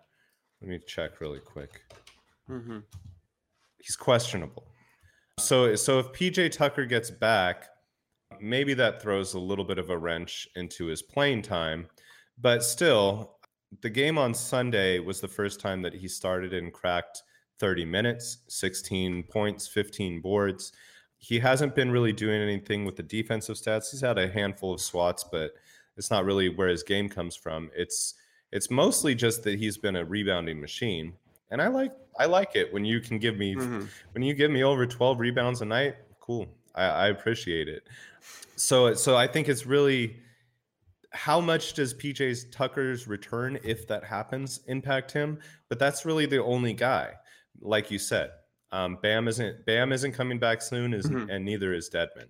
Let 0.61 0.69
me 0.69 0.79
check 0.85 1.19
really 1.19 1.39
quick. 1.39 1.81
Mm-hmm. 2.49 2.79
He's 3.79 3.95
questionable. 3.95 4.67
So 5.39 5.75
so 5.75 5.99
if 5.99 6.07
PJ 6.07 6.51
Tucker 6.51 6.85
gets 6.85 7.11
back, 7.11 7.65
maybe 8.39 8.73
that 8.75 9.01
throws 9.01 9.33
a 9.33 9.39
little 9.39 9.65
bit 9.65 9.77
of 9.77 9.89
a 9.89 9.97
wrench 9.97 10.47
into 10.55 10.85
his 10.85 11.01
playing 11.01 11.41
time, 11.41 11.87
but 12.39 12.63
still 12.63 13.37
the 13.81 13.89
game 13.89 14.17
on 14.17 14.33
Sunday 14.33 14.99
was 14.99 15.19
the 15.19 15.27
first 15.27 15.59
time 15.59 15.81
that 15.81 15.93
he 15.93 16.07
started 16.07 16.53
and 16.53 16.71
cracked 16.71 17.23
30 17.59 17.85
minutes, 17.85 18.39
16 18.47 19.23
points, 19.23 19.67
15 19.67 20.21
boards. 20.21 20.71
He 21.17 21.39
hasn't 21.39 21.75
been 21.75 21.91
really 21.91 22.13
doing 22.13 22.41
anything 22.41 22.85
with 22.85 22.95
the 22.95 23.03
defensive 23.03 23.55
stats. 23.55 23.91
He's 23.91 24.01
had 24.01 24.17
a 24.17 24.27
handful 24.27 24.73
of 24.73 24.81
swats, 24.81 25.23
but 25.23 25.51
it's 25.97 26.11
not 26.11 26.25
really 26.25 26.49
where 26.49 26.67
his 26.67 26.83
game 26.83 27.09
comes 27.09 27.35
from. 27.35 27.71
It's 27.75 28.15
it's 28.51 28.69
mostly 28.69 29.15
just 29.15 29.43
that 29.43 29.57
he's 29.57 29.77
been 29.77 29.95
a 29.95 30.05
rebounding 30.05 30.61
machine. 30.61 31.13
And 31.51 31.61
I 31.61 31.67
like 31.67 31.91
I 32.19 32.25
like 32.25 32.55
it 32.55 32.73
when 32.73 32.85
you 32.85 32.99
can 32.99 33.19
give 33.19 33.37
me 33.37 33.55
mm-hmm. 33.55 33.85
when 34.13 34.23
you 34.23 34.33
give 34.33 34.51
me 34.51 34.63
over 34.63 34.85
12 34.85 35.19
rebounds 35.19 35.61
a 35.61 35.65
night, 35.65 35.95
cool. 36.19 36.47
I, 36.73 36.85
I 36.85 37.07
appreciate 37.07 37.67
it. 37.67 37.83
So 38.55 38.93
so 38.93 39.15
I 39.15 39.27
think 39.27 39.49
it's 39.49 39.65
really 39.65 40.17
how 41.15 41.39
much 41.39 41.73
does 41.73 41.93
PJ's 41.93 42.45
Tucker's 42.49 43.07
return, 43.07 43.57
if 43.63 43.87
that 43.87 44.03
happens, 44.03 44.59
impact 44.67 45.11
him? 45.11 45.39
But 45.69 45.79
that's 45.79 46.05
really 46.05 46.25
the 46.25 46.43
only 46.43 46.73
guy, 46.73 47.13
like 47.61 47.89
you 47.89 47.97
said. 47.97 48.31
Um, 48.75 48.97
Bam 49.01 49.29
isn't 49.29 49.65
Bam 49.65 49.93
isn't 49.93 50.11
coming 50.11 50.37
back 50.37 50.61
soon, 50.61 50.93
is 50.93 51.05
mm-hmm. 51.05 51.29
and 51.29 51.45
neither 51.45 51.73
is 51.73 51.89
Dedmon. 51.89 52.27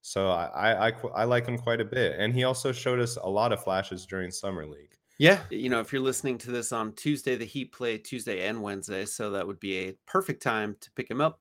So 0.00 0.30
I, 0.30 0.88
I 0.88 0.92
I 1.14 1.24
like 1.24 1.46
him 1.46 1.58
quite 1.58 1.82
a 1.82 1.84
bit, 1.84 2.16
and 2.18 2.34
he 2.34 2.44
also 2.44 2.72
showed 2.72 2.98
us 2.98 3.16
a 3.16 3.28
lot 3.28 3.52
of 3.52 3.62
flashes 3.62 4.06
during 4.06 4.30
summer 4.30 4.66
league. 4.66 4.96
Yeah, 5.18 5.40
you 5.50 5.68
know, 5.68 5.80
if 5.80 5.92
you're 5.92 6.02
listening 6.02 6.38
to 6.38 6.50
this 6.50 6.72
on 6.72 6.94
Tuesday, 6.94 7.36
the 7.36 7.44
Heat 7.44 7.72
play 7.72 7.98
Tuesday 7.98 8.48
and 8.48 8.62
Wednesday, 8.62 9.04
so 9.04 9.30
that 9.32 9.46
would 9.46 9.60
be 9.60 9.78
a 9.80 9.94
perfect 10.06 10.42
time 10.42 10.76
to 10.80 10.90
pick 10.92 11.10
him 11.10 11.20
up. 11.20 11.40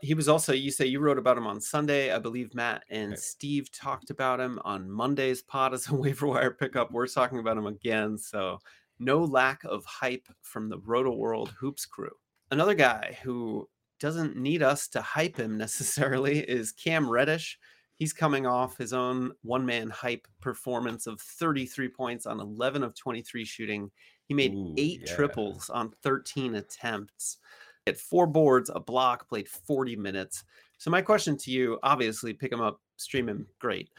He 0.00 0.14
was 0.14 0.30
also, 0.30 0.54
you 0.54 0.70
say 0.70 0.86
you 0.86 0.98
wrote 0.98 1.18
about 1.18 1.36
him 1.36 1.46
on 1.46 1.60
Sunday. 1.60 2.10
I 2.10 2.18
believe 2.18 2.54
Matt 2.54 2.84
and 2.88 3.18
Steve 3.18 3.70
talked 3.70 4.08
about 4.08 4.40
him 4.40 4.58
on 4.64 4.90
Monday's 4.90 5.42
pod 5.42 5.74
as 5.74 5.88
a 5.88 5.94
waiver 5.94 6.26
wire 6.26 6.52
pickup. 6.52 6.90
We're 6.90 7.06
talking 7.06 7.38
about 7.38 7.58
him 7.58 7.66
again. 7.66 8.16
So, 8.16 8.60
no 8.98 9.22
lack 9.22 9.62
of 9.64 9.84
hype 9.84 10.26
from 10.40 10.70
the 10.70 10.78
Rotoworld 10.78 11.50
Hoops 11.50 11.84
crew. 11.84 12.16
Another 12.50 12.74
guy 12.74 13.18
who 13.22 13.68
doesn't 14.00 14.36
need 14.36 14.62
us 14.62 14.88
to 14.88 15.00
hype 15.00 15.36
him 15.36 15.56
necessarily 15.56 16.38
is 16.48 16.72
Cam 16.72 17.08
Reddish. 17.08 17.58
He's 17.94 18.12
coming 18.14 18.46
off 18.46 18.78
his 18.78 18.94
own 18.94 19.32
one 19.42 19.64
man 19.66 19.90
hype 19.90 20.26
performance 20.40 21.06
of 21.06 21.20
33 21.20 21.88
points 21.88 22.26
on 22.26 22.40
11 22.40 22.82
of 22.82 22.94
23 22.94 23.44
shooting. 23.44 23.90
He 24.26 24.34
made 24.34 24.54
Ooh, 24.54 24.74
eight 24.78 25.02
yeah. 25.06 25.14
triples 25.14 25.68
on 25.68 25.92
13 26.02 26.54
attempts 26.54 27.38
At 27.86 27.98
four 27.98 28.26
boards, 28.26 28.70
a 28.74 28.80
block, 28.80 29.28
played 29.28 29.48
40 29.48 29.96
minutes. 29.96 30.44
So 30.78 30.90
my 30.90 31.02
question 31.02 31.36
to 31.36 31.50
you, 31.50 31.78
obviously, 31.82 32.32
pick 32.32 32.50
him 32.50 32.60
up, 32.62 32.80
stream 32.96 33.28
him, 33.28 33.46
great. 33.58 33.90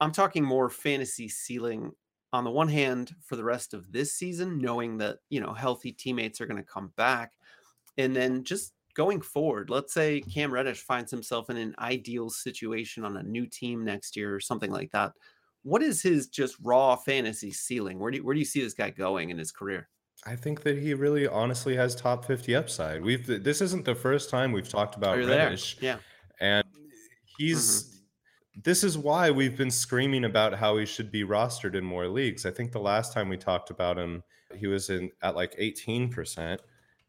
I'm 0.00 0.12
talking 0.12 0.44
more 0.44 0.68
fantasy 0.68 1.28
ceiling 1.28 1.92
on 2.32 2.44
the 2.44 2.50
one 2.50 2.68
hand 2.68 3.14
for 3.22 3.36
the 3.36 3.44
rest 3.44 3.72
of 3.72 3.90
this 3.90 4.12
season, 4.12 4.58
knowing 4.58 4.98
that 4.98 5.18
you 5.30 5.40
know 5.40 5.54
healthy 5.54 5.92
teammates 5.92 6.40
are 6.40 6.46
going 6.46 6.62
to 6.62 6.70
come 6.70 6.92
back, 6.96 7.32
and 7.96 8.14
then 8.14 8.44
just 8.44 8.74
going 8.98 9.20
forward. 9.20 9.70
Let's 9.70 9.94
say 9.94 10.20
Cam 10.22 10.52
Reddish 10.52 10.80
finds 10.80 11.12
himself 11.12 11.48
in 11.50 11.56
an 11.56 11.72
ideal 11.78 12.28
situation 12.28 13.04
on 13.04 13.16
a 13.16 13.22
new 13.22 13.46
team 13.46 13.84
next 13.84 14.16
year 14.16 14.34
or 14.34 14.40
something 14.40 14.72
like 14.72 14.90
that. 14.90 15.12
What 15.62 15.84
is 15.84 16.02
his 16.02 16.26
just 16.26 16.56
raw 16.60 16.96
fantasy 16.96 17.52
ceiling? 17.52 18.00
Where 18.00 18.10
do 18.10 18.18
you, 18.18 18.24
where 18.24 18.34
do 18.34 18.40
you 18.40 18.44
see 18.44 18.60
this 18.60 18.74
guy 18.74 18.90
going 18.90 19.30
in 19.30 19.38
his 19.38 19.52
career? 19.52 19.88
I 20.26 20.34
think 20.34 20.64
that 20.64 20.76
he 20.78 20.94
really 20.94 21.28
honestly 21.28 21.76
has 21.76 21.94
top 21.94 22.24
50 22.24 22.56
upside. 22.56 23.04
We've 23.04 23.24
this 23.24 23.60
isn't 23.60 23.84
the 23.84 23.94
first 23.94 24.30
time 24.30 24.50
we've 24.50 24.68
talked 24.68 24.96
about 24.96 25.16
Reddish. 25.16 25.76
Yeah. 25.80 25.98
And 26.40 26.66
he's 27.38 27.84
mm-hmm. 27.84 28.60
this 28.64 28.82
is 28.82 28.98
why 28.98 29.30
we've 29.30 29.56
been 29.56 29.70
screaming 29.70 30.24
about 30.24 30.54
how 30.54 30.76
he 30.76 30.86
should 30.86 31.12
be 31.12 31.22
rostered 31.22 31.76
in 31.76 31.84
more 31.84 32.08
leagues. 32.08 32.46
I 32.46 32.50
think 32.50 32.72
the 32.72 32.80
last 32.80 33.12
time 33.12 33.28
we 33.28 33.36
talked 33.36 33.70
about 33.70 33.96
him, 33.96 34.24
he 34.56 34.66
was 34.66 34.90
in 34.90 35.12
at 35.22 35.36
like 35.36 35.56
18%. 35.56 36.58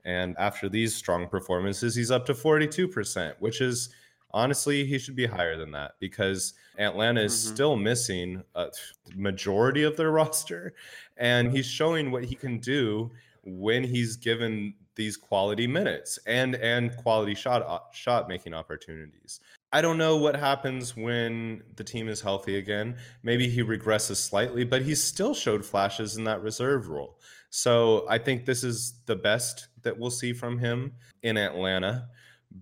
And 0.06 0.36
after 0.38 0.70
these 0.70 0.96
strong 0.96 1.28
performances, 1.28 1.96
he's 1.96 2.12
up 2.12 2.26
to 2.28 2.34
42%, 2.34 3.34
which 3.40 3.62
is 3.62 3.90
honestly, 4.32 4.86
he 4.86 5.00
should 5.00 5.16
be 5.16 5.26
higher 5.26 5.58
than 5.58 5.72
that 5.72 5.94
because 6.00 6.54
Atlanta 6.78 7.22
is 7.22 7.34
mm-hmm. 7.34 7.54
still 7.54 7.76
missing 7.76 8.44
a 8.56 8.70
majority 9.16 9.84
of 9.84 9.98
their 9.98 10.12
roster, 10.20 10.74
and 11.18 11.52
he's 11.52 11.66
showing 11.66 12.12
what 12.12 12.26
he 12.26 12.36
can 12.36 12.60
do 12.60 13.12
when 13.44 13.84
he's 13.84 14.16
given 14.16 14.74
these 14.96 15.16
quality 15.16 15.66
minutes 15.66 16.20
and 16.28 16.56
and 16.56 16.96
quality 16.98 17.34
shot 17.34 17.62
uh, 17.66 17.80
shot 17.94 18.28
making 18.28 18.54
opportunities. 18.54 19.40
I 19.72 19.82
don't 19.82 19.98
know 19.98 20.18
what 20.18 20.36
happens 20.36 20.98
when 20.98 21.64
the 21.78 21.84
team 21.86 22.10
is 22.10 22.20
healthy 22.20 22.58
again. 22.58 22.98
Maybe 23.24 23.48
he 23.48 23.64
regresses 23.64 24.18
slightly, 24.18 24.66
but 24.66 24.82
he 24.82 24.96
still 24.96 25.34
showed 25.34 25.64
flashes 25.64 26.18
in 26.18 26.26
that 26.26 26.42
reserve 26.42 26.90
role. 26.90 27.18
So 27.50 28.06
I 28.10 28.18
think 28.18 28.46
this 28.46 28.64
is 28.64 28.96
the 29.06 29.16
best 29.16 29.69
that 29.84 29.98
we'll 29.98 30.12
see 30.12 30.34
from 30.34 30.58
him 30.58 30.92
in 31.24 31.38
Atlanta 31.38 32.08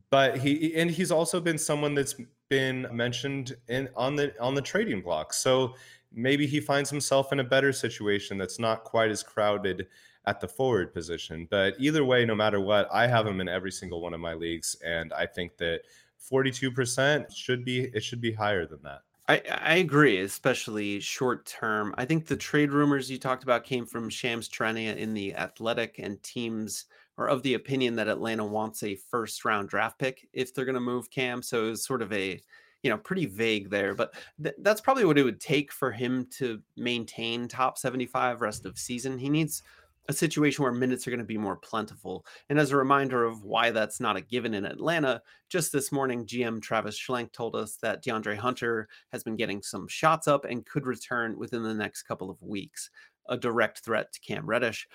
but 0.09 0.37
he 0.37 0.75
and 0.75 0.91
he's 0.91 1.11
also 1.11 1.39
been 1.39 1.57
someone 1.57 1.95
that's 1.95 2.15
been 2.49 2.87
mentioned 2.91 3.55
in 3.67 3.89
on 3.95 4.15
the 4.15 4.33
on 4.39 4.53
the 4.55 4.61
trading 4.61 5.01
block. 5.01 5.33
So 5.33 5.75
maybe 6.11 6.47
he 6.47 6.59
finds 6.59 6.89
himself 6.89 7.31
in 7.31 7.39
a 7.39 7.43
better 7.43 7.71
situation 7.71 8.37
that's 8.37 8.59
not 8.59 8.83
quite 8.83 9.11
as 9.11 9.23
crowded 9.23 9.87
at 10.25 10.41
the 10.41 10.47
forward 10.47 10.93
position. 10.93 11.47
But 11.49 11.75
either 11.79 12.03
way, 12.03 12.25
no 12.25 12.35
matter 12.35 12.59
what, 12.59 12.89
I 12.91 13.07
have 13.07 13.25
him 13.25 13.39
in 13.39 13.47
every 13.47 13.71
single 13.71 14.01
one 14.01 14.13
of 14.13 14.19
my 14.19 14.33
leagues, 14.33 14.75
and 14.85 15.13
I 15.13 15.25
think 15.25 15.57
that 15.57 15.81
42% 16.29 17.33
should 17.33 17.63
be 17.63 17.89
it 17.93 18.03
should 18.03 18.21
be 18.21 18.33
higher 18.33 18.65
than 18.65 18.79
that. 18.83 19.01
I, 19.29 19.41
I 19.61 19.75
agree, 19.75 20.19
especially 20.21 21.01
short 21.01 21.45
term. 21.45 21.93
I 21.97 22.05
think 22.05 22.25
the 22.25 22.37
trade 22.37 22.71
rumors 22.71 23.11
you 23.11 23.17
talked 23.17 23.43
about 23.43 23.65
came 23.65 23.85
from 23.85 24.09
Shams 24.09 24.47
Charania 24.47 24.95
in 24.95 25.13
the 25.13 25.35
Athletic 25.35 25.99
and 25.99 26.21
teams 26.23 26.85
are 27.17 27.27
of 27.27 27.43
the 27.43 27.55
opinion 27.55 27.95
that 27.95 28.07
Atlanta 28.07 28.45
wants 28.45 28.83
a 28.83 28.95
first 29.09 29.43
round 29.45 29.69
draft 29.69 29.99
pick 29.99 30.27
if 30.33 30.53
they're 30.53 30.65
going 30.65 30.75
to 30.75 30.81
move 30.81 31.09
Cam. 31.09 31.41
So 31.41 31.69
it's 31.69 31.85
sort 31.85 32.01
of 32.01 32.13
a, 32.13 32.39
you 32.83 32.89
know, 32.89 32.97
pretty 32.97 33.25
vague 33.25 33.69
there, 33.69 33.95
but 33.95 34.13
th- 34.41 34.55
that's 34.59 34.81
probably 34.81 35.05
what 35.05 35.17
it 35.17 35.23
would 35.23 35.41
take 35.41 35.71
for 35.71 35.91
him 35.91 36.27
to 36.37 36.61
maintain 36.75 37.47
top 37.47 37.77
75 37.77 38.41
rest 38.41 38.65
of 38.65 38.77
season. 38.77 39.17
He 39.17 39.29
needs 39.29 39.63
a 40.09 40.13
situation 40.13 40.63
where 40.63 40.71
minutes 40.71 41.05
are 41.05 41.11
going 41.11 41.19
to 41.19 41.25
be 41.25 41.37
more 41.37 41.57
plentiful. 41.57 42.25
And 42.49 42.59
as 42.59 42.71
a 42.71 42.77
reminder 42.77 43.25
of 43.25 43.43
why 43.43 43.71
that's 43.71 43.99
not 43.99 44.15
a 44.15 44.21
given 44.21 44.53
in 44.53 44.65
Atlanta, 44.65 45.21
just 45.49 45.71
this 45.71 45.91
morning, 45.91 46.25
GM 46.25 46.61
Travis 46.61 46.97
Schlenk 46.97 47.33
told 47.33 47.55
us 47.55 47.77
that 47.81 48.03
DeAndre 48.03 48.37
Hunter 48.37 48.87
has 49.11 49.23
been 49.23 49.35
getting 49.35 49.61
some 49.61 49.87
shots 49.87 50.27
up 50.27 50.45
and 50.45 50.65
could 50.65 50.85
return 50.85 51.37
within 51.37 51.63
the 51.63 51.73
next 51.73 52.03
couple 52.03 52.29
of 52.29 52.41
weeks. 52.41 52.89
A 53.29 53.35
direct 53.35 53.79
threat 53.79 54.13
to 54.13 54.19
Cam 54.21 54.45
Reddish. 54.45 54.87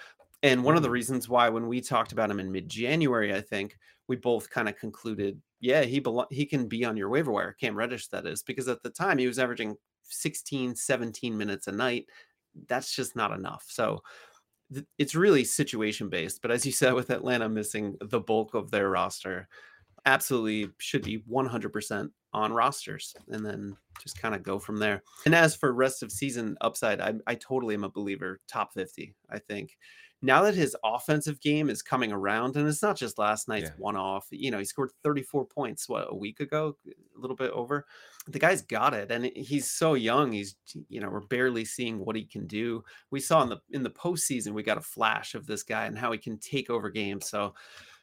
And 0.42 0.64
one 0.64 0.76
of 0.76 0.82
the 0.82 0.88
mm-hmm. 0.88 0.94
reasons 0.94 1.28
why, 1.28 1.48
when 1.48 1.68
we 1.68 1.80
talked 1.80 2.12
about 2.12 2.30
him 2.30 2.40
in 2.40 2.50
mid-January, 2.50 3.34
I 3.34 3.40
think 3.40 3.76
we 4.08 4.16
both 4.16 4.50
kind 4.50 4.68
of 4.68 4.76
concluded, 4.76 5.40
yeah, 5.60 5.82
he 5.82 6.00
belo- 6.00 6.30
he 6.30 6.44
can 6.44 6.66
be 6.66 6.84
on 6.84 6.96
your 6.96 7.08
waiver 7.08 7.30
wire, 7.30 7.56
Cam 7.60 7.76
Reddish, 7.76 8.08
that 8.08 8.26
is, 8.26 8.42
because 8.42 8.68
at 8.68 8.82
the 8.82 8.90
time 8.90 9.18
he 9.18 9.26
was 9.26 9.38
averaging 9.38 9.76
16, 10.04 10.74
17 10.74 11.36
minutes 11.36 11.66
a 11.66 11.72
night. 11.72 12.06
That's 12.68 12.94
just 12.94 13.16
not 13.16 13.32
enough. 13.32 13.64
So 13.68 14.02
th- 14.72 14.86
it's 14.98 15.14
really 15.14 15.44
situation 15.44 16.08
based. 16.08 16.42
But 16.42 16.50
as 16.50 16.66
you 16.66 16.72
said, 16.72 16.94
with 16.94 17.10
Atlanta 17.10 17.48
missing 17.48 17.96
the 18.00 18.20
bulk 18.20 18.54
of 18.54 18.70
their 18.70 18.90
roster, 18.90 19.48
absolutely 20.04 20.70
should 20.78 21.02
be 21.02 21.22
100% 21.30 22.10
on 22.34 22.52
rosters 22.52 23.14
and 23.28 23.44
then 23.44 23.76
just 24.02 24.20
kind 24.20 24.34
of 24.34 24.42
go 24.42 24.58
from 24.58 24.78
there. 24.78 25.02
And 25.26 25.34
as 25.34 25.54
for 25.54 25.72
rest 25.72 26.02
of 26.02 26.10
season 26.10 26.56
upside, 26.60 27.00
I, 27.00 27.14
I 27.26 27.34
totally 27.34 27.74
am 27.74 27.84
a 27.84 27.90
believer 27.90 28.40
top 28.48 28.72
50. 28.74 29.14
I 29.30 29.38
think 29.38 29.76
now 30.24 30.42
that 30.42 30.54
his 30.54 30.76
offensive 30.84 31.40
game 31.40 31.68
is 31.68 31.82
coming 31.82 32.12
around, 32.12 32.56
and 32.56 32.68
it's 32.68 32.80
not 32.80 32.96
just 32.96 33.18
last 33.18 33.48
night's 33.48 33.70
yeah. 33.70 33.76
one 33.76 33.96
off, 33.96 34.28
you 34.30 34.52
know, 34.52 34.58
he 34.58 34.64
scored 34.64 34.92
34 35.02 35.46
points, 35.46 35.88
what, 35.88 36.06
a 36.08 36.14
week 36.14 36.38
ago, 36.38 36.76
a 36.86 37.20
little 37.20 37.36
bit 37.36 37.50
over. 37.50 37.86
The 38.28 38.38
guy's 38.38 38.62
got 38.62 38.94
it, 38.94 39.10
and 39.10 39.26
he's 39.34 39.68
so 39.68 39.94
young. 39.94 40.30
He's, 40.30 40.54
you 40.88 41.00
know, 41.00 41.10
we're 41.10 41.20
barely 41.20 41.64
seeing 41.64 41.98
what 41.98 42.14
he 42.14 42.24
can 42.24 42.46
do. 42.46 42.84
We 43.10 43.18
saw 43.18 43.42
in 43.42 43.48
the 43.48 43.60
in 43.72 43.82
the 43.82 43.90
postseason, 43.90 44.52
we 44.52 44.62
got 44.62 44.78
a 44.78 44.82
flash 44.82 45.34
of 45.34 45.46
this 45.46 45.64
guy 45.64 45.86
and 45.86 45.98
how 45.98 46.12
he 46.12 46.18
can 46.18 46.38
take 46.38 46.70
over 46.70 46.88
games. 46.88 47.28
So, 47.28 47.54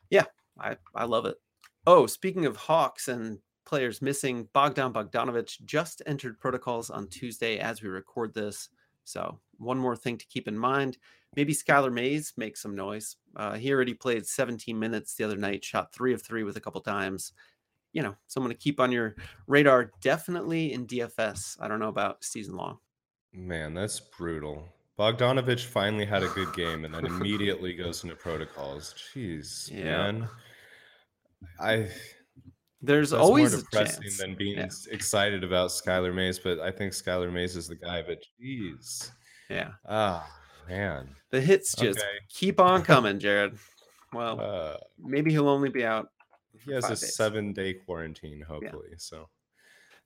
yeah, 0.10 0.25
I 0.60 0.75
I 0.93 1.05
love 1.05 1.25
it. 1.25 1.38
Oh, 1.88 2.05
speaking 2.05 2.45
of 2.45 2.58
Hawks 2.58 3.08
and 3.08 3.39
players 3.65 4.01
missing, 4.01 4.49
Bogdan 4.51 4.91
Bogdanovich 4.91 5.63
just 5.63 6.01
entered 6.05 6.38
protocols 6.38 6.89
on 6.89 7.08
Tuesday 7.08 7.60
as 7.60 7.82
we 7.82 7.88
record 7.88 8.34
this. 8.34 8.67
So, 9.05 9.39
one 9.58 9.77
more 9.77 9.95
thing 9.95 10.17
to 10.17 10.27
keep 10.27 10.49
in 10.49 10.58
mind 10.58 10.97
maybe 11.36 11.54
Skylar 11.54 11.92
Mays 11.94 12.34
makes 12.38 12.62
some 12.62 12.76
noise. 12.76 13.15
Uh, 13.36 13.54
he 13.54 13.72
already 13.74 13.94
played 13.94 14.26
17 14.26 14.78
minutes 14.78 15.15
the 15.15 15.24
other 15.24 15.38
night, 15.38 15.63
shot 15.63 15.94
three 15.94 16.13
of 16.13 16.22
three 16.22 16.44
with 16.44 16.58
a 16.58 16.62
couple 16.62 16.82
times. 16.82 17.34
You 17.94 18.04
know, 18.04 18.15
someone 18.28 18.52
to 18.52 18.58
keep 18.58 18.80
on 18.80 18.92
your 18.92 19.15
radar, 19.48 19.92
definitely 20.02 20.74
in 20.74 20.86
DFS. 20.86 21.58
I 21.60 21.68
don't 21.68 21.80
know 21.80 21.88
about 21.89 22.24
season 22.24 22.56
long. 22.56 22.78
Man, 23.34 23.74
that's 23.74 24.00
brutal. 24.00 24.68
Bogdanovich 24.98 25.63
finally 25.65 26.06
had 26.06 26.24
a 26.24 26.28
good 26.30 26.54
game 26.54 26.84
and 26.86 26.94
then 26.94 27.06
immediately 27.06 27.74
goes 27.74 28.04
into 28.04 28.15
protocols. 28.15 28.94
Jeez, 29.15 29.72
yeah. 29.72 29.84
man. 29.84 30.30
I 31.60 31.89
There's 32.82 33.12
That's 33.12 33.22
always 33.22 33.52
more 33.54 33.60
a 33.60 33.63
depressing 33.63 34.04
chance. 34.04 34.18
than 34.18 34.36
being 34.36 34.58
Yeah. 34.58 34.70
excited 34.92 35.44
about 35.44 35.70
Skylar 35.70 36.13
Mays, 36.13 36.38
but 36.39 36.60
I 36.60 36.70
think 36.72 36.94
Skylar 36.94 37.32
Mays 37.32 37.56
is 37.56 37.68
the 37.68 37.76
guy. 37.76 38.02
But 38.02 38.20
jeez, 38.42 39.10
Yeah. 39.50 39.72
ah 39.88 40.30
man, 40.69 41.15
The 41.32 41.41
hits 41.41 41.75
just 41.75 41.99
Okay. 41.99 42.08
keep 42.29 42.60
on 42.60 42.82
coming, 42.84 43.19
Jared. 43.19 43.58
Well, 44.13 44.39
uh, 44.41 44.77
maybe 44.97 45.32
he'll 45.32 45.49
only 45.49 45.69
be 45.69 45.86
out. 45.86 46.10
he 46.65 46.71
has 46.71 46.86
a 46.86 46.89
days. 46.89 47.15
seven 47.15 47.53
day 47.53 47.73
quarantine, 47.73 48.41
hopefully. 48.41 48.89
So 48.97 49.29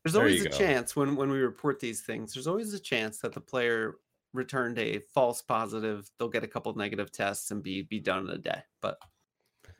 There's 0.03 0.13
There 0.13 0.21
always 0.23 0.45
a 0.45 0.49
go. 0.49 0.57
chance 0.57 0.95
when 0.95 1.15
when 1.15 1.29
we 1.31 1.39
report 1.39 1.79
these 1.79 2.01
things. 2.01 2.33
There's 2.33 2.47
always 2.47 2.73
a 2.73 2.79
chance 2.79 3.19
that 3.19 3.33
the 3.33 3.39
player 3.41 3.95
returned 4.33 4.77
a 4.79 4.99
false 4.99 5.41
positive. 5.41 6.09
They'll 6.17 6.27
get 6.29 6.43
a 6.43 6.47
couple 6.47 6.73
negative 6.75 7.11
tests 7.11 7.51
and 7.51 7.63
be 7.63 7.83
be 7.83 7.99
done 7.99 8.27
in 8.27 8.29
a 8.31 8.37
day. 8.37 8.61
But 8.81 8.97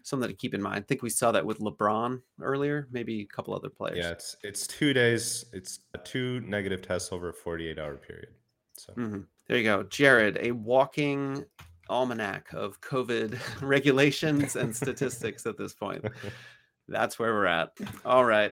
something 0.04 0.30
to 0.30 0.36
keep 0.36 0.54
in 0.54 0.62
mind. 0.62 0.78
I 0.78 0.82
think 0.82 1.02
we 1.02 1.10
saw 1.10 1.32
that 1.34 1.46
with 1.46 1.60
LeBron 1.60 2.22
earlier. 2.42 2.88
Maybe 2.92 3.22
a 3.22 3.26
couple 3.26 3.54
other 3.54 3.70
players. 3.70 3.98
yeah, 3.98 4.12
it's 4.12 4.38
it's 4.44 4.66
two 4.68 4.94
days. 4.94 5.46
It's 5.52 5.80
two 6.06 6.40
negative 6.42 6.82
tests 6.82 7.12
over 7.12 7.30
a 7.30 7.34
forty 7.34 7.68
eight 7.68 7.80
hour 7.80 7.98
period. 7.98 8.30
So 8.78 8.94
Mhm. 8.94 9.28
There 9.48 9.58
you 9.58 9.64
go, 9.64 9.84
Jared. 9.84 10.38
A 10.42 10.52
walking 10.52 11.46
almanac 11.90 12.54
of 12.54 12.80
COVID 12.82 13.38
regulations 13.62 14.56
and 14.56 14.76
statistics 14.76 15.46
at 15.46 15.58
this 15.58 15.74
point. 15.74 16.06
That's 16.88 17.18
where 17.18 17.34
we're 17.34 17.46
at. 17.46 17.72
All 18.06 18.26
right. 18.26 18.52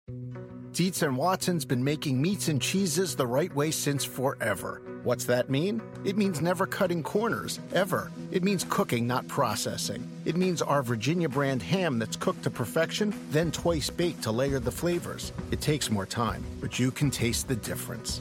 Dietz 0.72 1.00
and 1.02 1.16
Watson's 1.16 1.64
been 1.64 1.82
making 1.82 2.20
meats 2.20 2.48
and 2.48 2.60
cheeses 2.60 3.16
the 3.16 3.26
right 3.26 3.52
way 3.54 3.70
since 3.70 4.04
forever. 4.04 4.82
What's 5.02 5.24
that 5.24 5.48
mean? 5.48 5.80
It 6.04 6.18
means 6.18 6.42
never 6.42 6.66
cutting 6.66 7.02
corners, 7.02 7.58
ever. 7.72 8.12
It 8.30 8.42
means 8.42 8.66
cooking, 8.68 9.06
not 9.06 9.26
processing. 9.28 10.06
It 10.26 10.36
means 10.36 10.60
our 10.60 10.82
Virginia 10.82 11.28
brand 11.28 11.62
ham 11.62 11.98
that's 11.98 12.16
cooked 12.16 12.42
to 12.42 12.50
perfection, 12.50 13.14
then 13.30 13.50
twice 13.50 13.88
baked 13.88 14.22
to 14.24 14.30
layer 14.30 14.58
the 14.60 14.70
flavors. 14.70 15.32
It 15.50 15.62
takes 15.62 15.90
more 15.90 16.06
time, 16.06 16.44
but 16.60 16.78
you 16.78 16.90
can 16.90 17.10
taste 17.10 17.48
the 17.48 17.56
difference. 17.56 18.20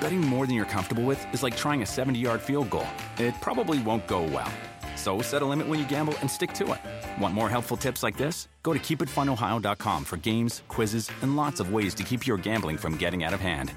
Betting 0.00 0.20
more 0.22 0.46
than 0.46 0.56
you're 0.56 0.64
comfortable 0.64 1.04
with 1.04 1.22
is 1.34 1.42
like 1.42 1.56
trying 1.56 1.82
a 1.82 1.86
70 1.86 2.18
yard 2.18 2.40
field 2.40 2.70
goal. 2.70 2.86
It 3.18 3.34
probably 3.40 3.78
won't 3.80 4.06
go 4.06 4.22
well. 4.22 4.50
So 4.96 5.22
set 5.22 5.42
a 5.42 5.46
limit 5.46 5.68
when 5.68 5.78
you 5.78 5.86
gamble 5.86 6.14
and 6.20 6.30
stick 6.30 6.52
to 6.54 6.72
it. 6.72 7.22
Want 7.22 7.34
more 7.34 7.48
helpful 7.48 7.76
tips 7.76 8.02
like 8.02 8.16
this? 8.16 8.48
Go 8.62 8.72
to 8.72 8.78
keepitfunohio.com 8.78 10.04
for 10.04 10.16
games, 10.18 10.62
quizzes, 10.68 11.10
and 11.22 11.36
lots 11.36 11.60
of 11.60 11.72
ways 11.72 11.94
to 11.94 12.02
keep 12.02 12.26
your 12.26 12.36
gambling 12.36 12.76
from 12.76 12.96
getting 12.96 13.24
out 13.24 13.32
of 13.32 13.40
hand. 13.40 13.72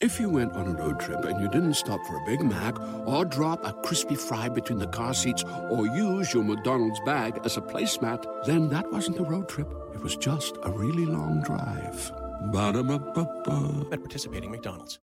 If 0.00 0.18
you 0.18 0.30
went 0.30 0.52
on 0.54 0.66
a 0.66 0.72
road 0.72 0.98
trip 0.98 1.24
and 1.26 1.40
you 1.40 1.48
didn't 1.50 1.74
stop 1.74 2.04
for 2.06 2.16
a 2.16 2.24
Big 2.24 2.40
Mac 2.40 2.80
or 3.06 3.24
drop 3.24 3.66
a 3.66 3.74
crispy 3.82 4.14
fry 4.14 4.48
between 4.48 4.78
the 4.78 4.86
car 4.86 5.12
seats 5.12 5.44
or 5.68 5.86
use 5.86 6.32
your 6.32 6.42
McDonald's 6.42 7.00
bag 7.04 7.38
as 7.44 7.58
a 7.58 7.60
placemat, 7.60 8.24
then 8.46 8.70
that 8.70 8.90
wasn't 8.90 9.18
a 9.18 9.24
road 9.24 9.48
trip. 9.48 9.68
It 9.94 10.00
was 10.00 10.16
just 10.16 10.56
a 10.62 10.70
really 10.70 11.04
long 11.04 11.42
drive. 11.42 12.10
Ba-da-ba-ba-ba. 12.40 13.88
at 13.92 14.00
participating 14.00 14.50
McDonald's. 14.50 14.98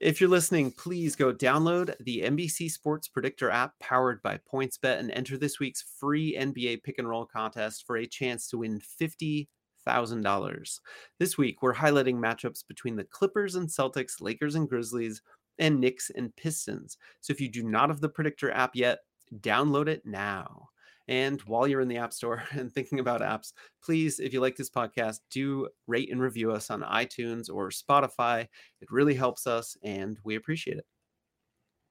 If 0.00 0.20
you're 0.20 0.30
listening, 0.30 0.70
please 0.70 1.16
go 1.16 1.32
download 1.32 1.92
the 2.00 2.22
NBC 2.22 2.70
Sports 2.70 3.08
Predictor 3.08 3.50
app 3.50 3.72
powered 3.80 4.22
by 4.22 4.38
PointsBet 4.52 5.00
and 5.00 5.10
enter 5.10 5.36
this 5.36 5.58
week's 5.58 5.84
free 5.98 6.36
NBA 6.38 6.84
pick 6.84 6.98
and 6.98 7.08
roll 7.08 7.26
contest 7.26 7.84
for 7.84 7.96
a 7.96 8.06
chance 8.06 8.48
to 8.48 8.58
win 8.58 8.80
$50,000. 9.00 10.78
This 11.18 11.36
week, 11.36 11.62
we're 11.62 11.74
highlighting 11.74 12.14
matchups 12.14 12.66
between 12.66 12.94
the 12.94 13.04
Clippers 13.04 13.56
and 13.56 13.68
Celtics, 13.68 14.20
Lakers 14.20 14.54
and 14.54 14.68
Grizzlies, 14.68 15.20
and 15.58 15.80
Knicks 15.80 16.10
and 16.14 16.34
Pistons. 16.36 16.96
So 17.20 17.32
if 17.32 17.40
you 17.40 17.48
do 17.50 17.64
not 17.64 17.88
have 17.88 18.00
the 18.00 18.08
Predictor 18.08 18.52
app 18.52 18.76
yet, 18.76 19.00
download 19.40 19.88
it 19.88 20.02
now. 20.06 20.68
And 21.08 21.40
while 21.42 21.66
you're 21.66 21.80
in 21.80 21.88
the 21.88 21.96
App 21.96 22.12
Store 22.12 22.44
and 22.52 22.72
thinking 22.72 23.00
about 23.00 23.22
apps, 23.22 23.52
please, 23.82 24.20
if 24.20 24.32
you 24.32 24.40
like 24.40 24.56
this 24.56 24.70
podcast, 24.70 25.20
do 25.30 25.68
rate 25.86 26.12
and 26.12 26.20
review 26.20 26.52
us 26.52 26.70
on 26.70 26.82
iTunes 26.82 27.50
or 27.52 27.70
Spotify. 27.70 28.46
It 28.80 28.90
really 28.90 29.14
helps 29.14 29.46
us 29.46 29.76
and 29.82 30.18
we 30.24 30.36
appreciate 30.36 30.76
it. 30.76 30.86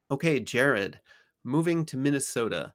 Okay, 0.09 0.39
Jared, 0.39 0.99
moving 1.43 1.85
to 1.87 1.97
Minnesota. 1.97 2.73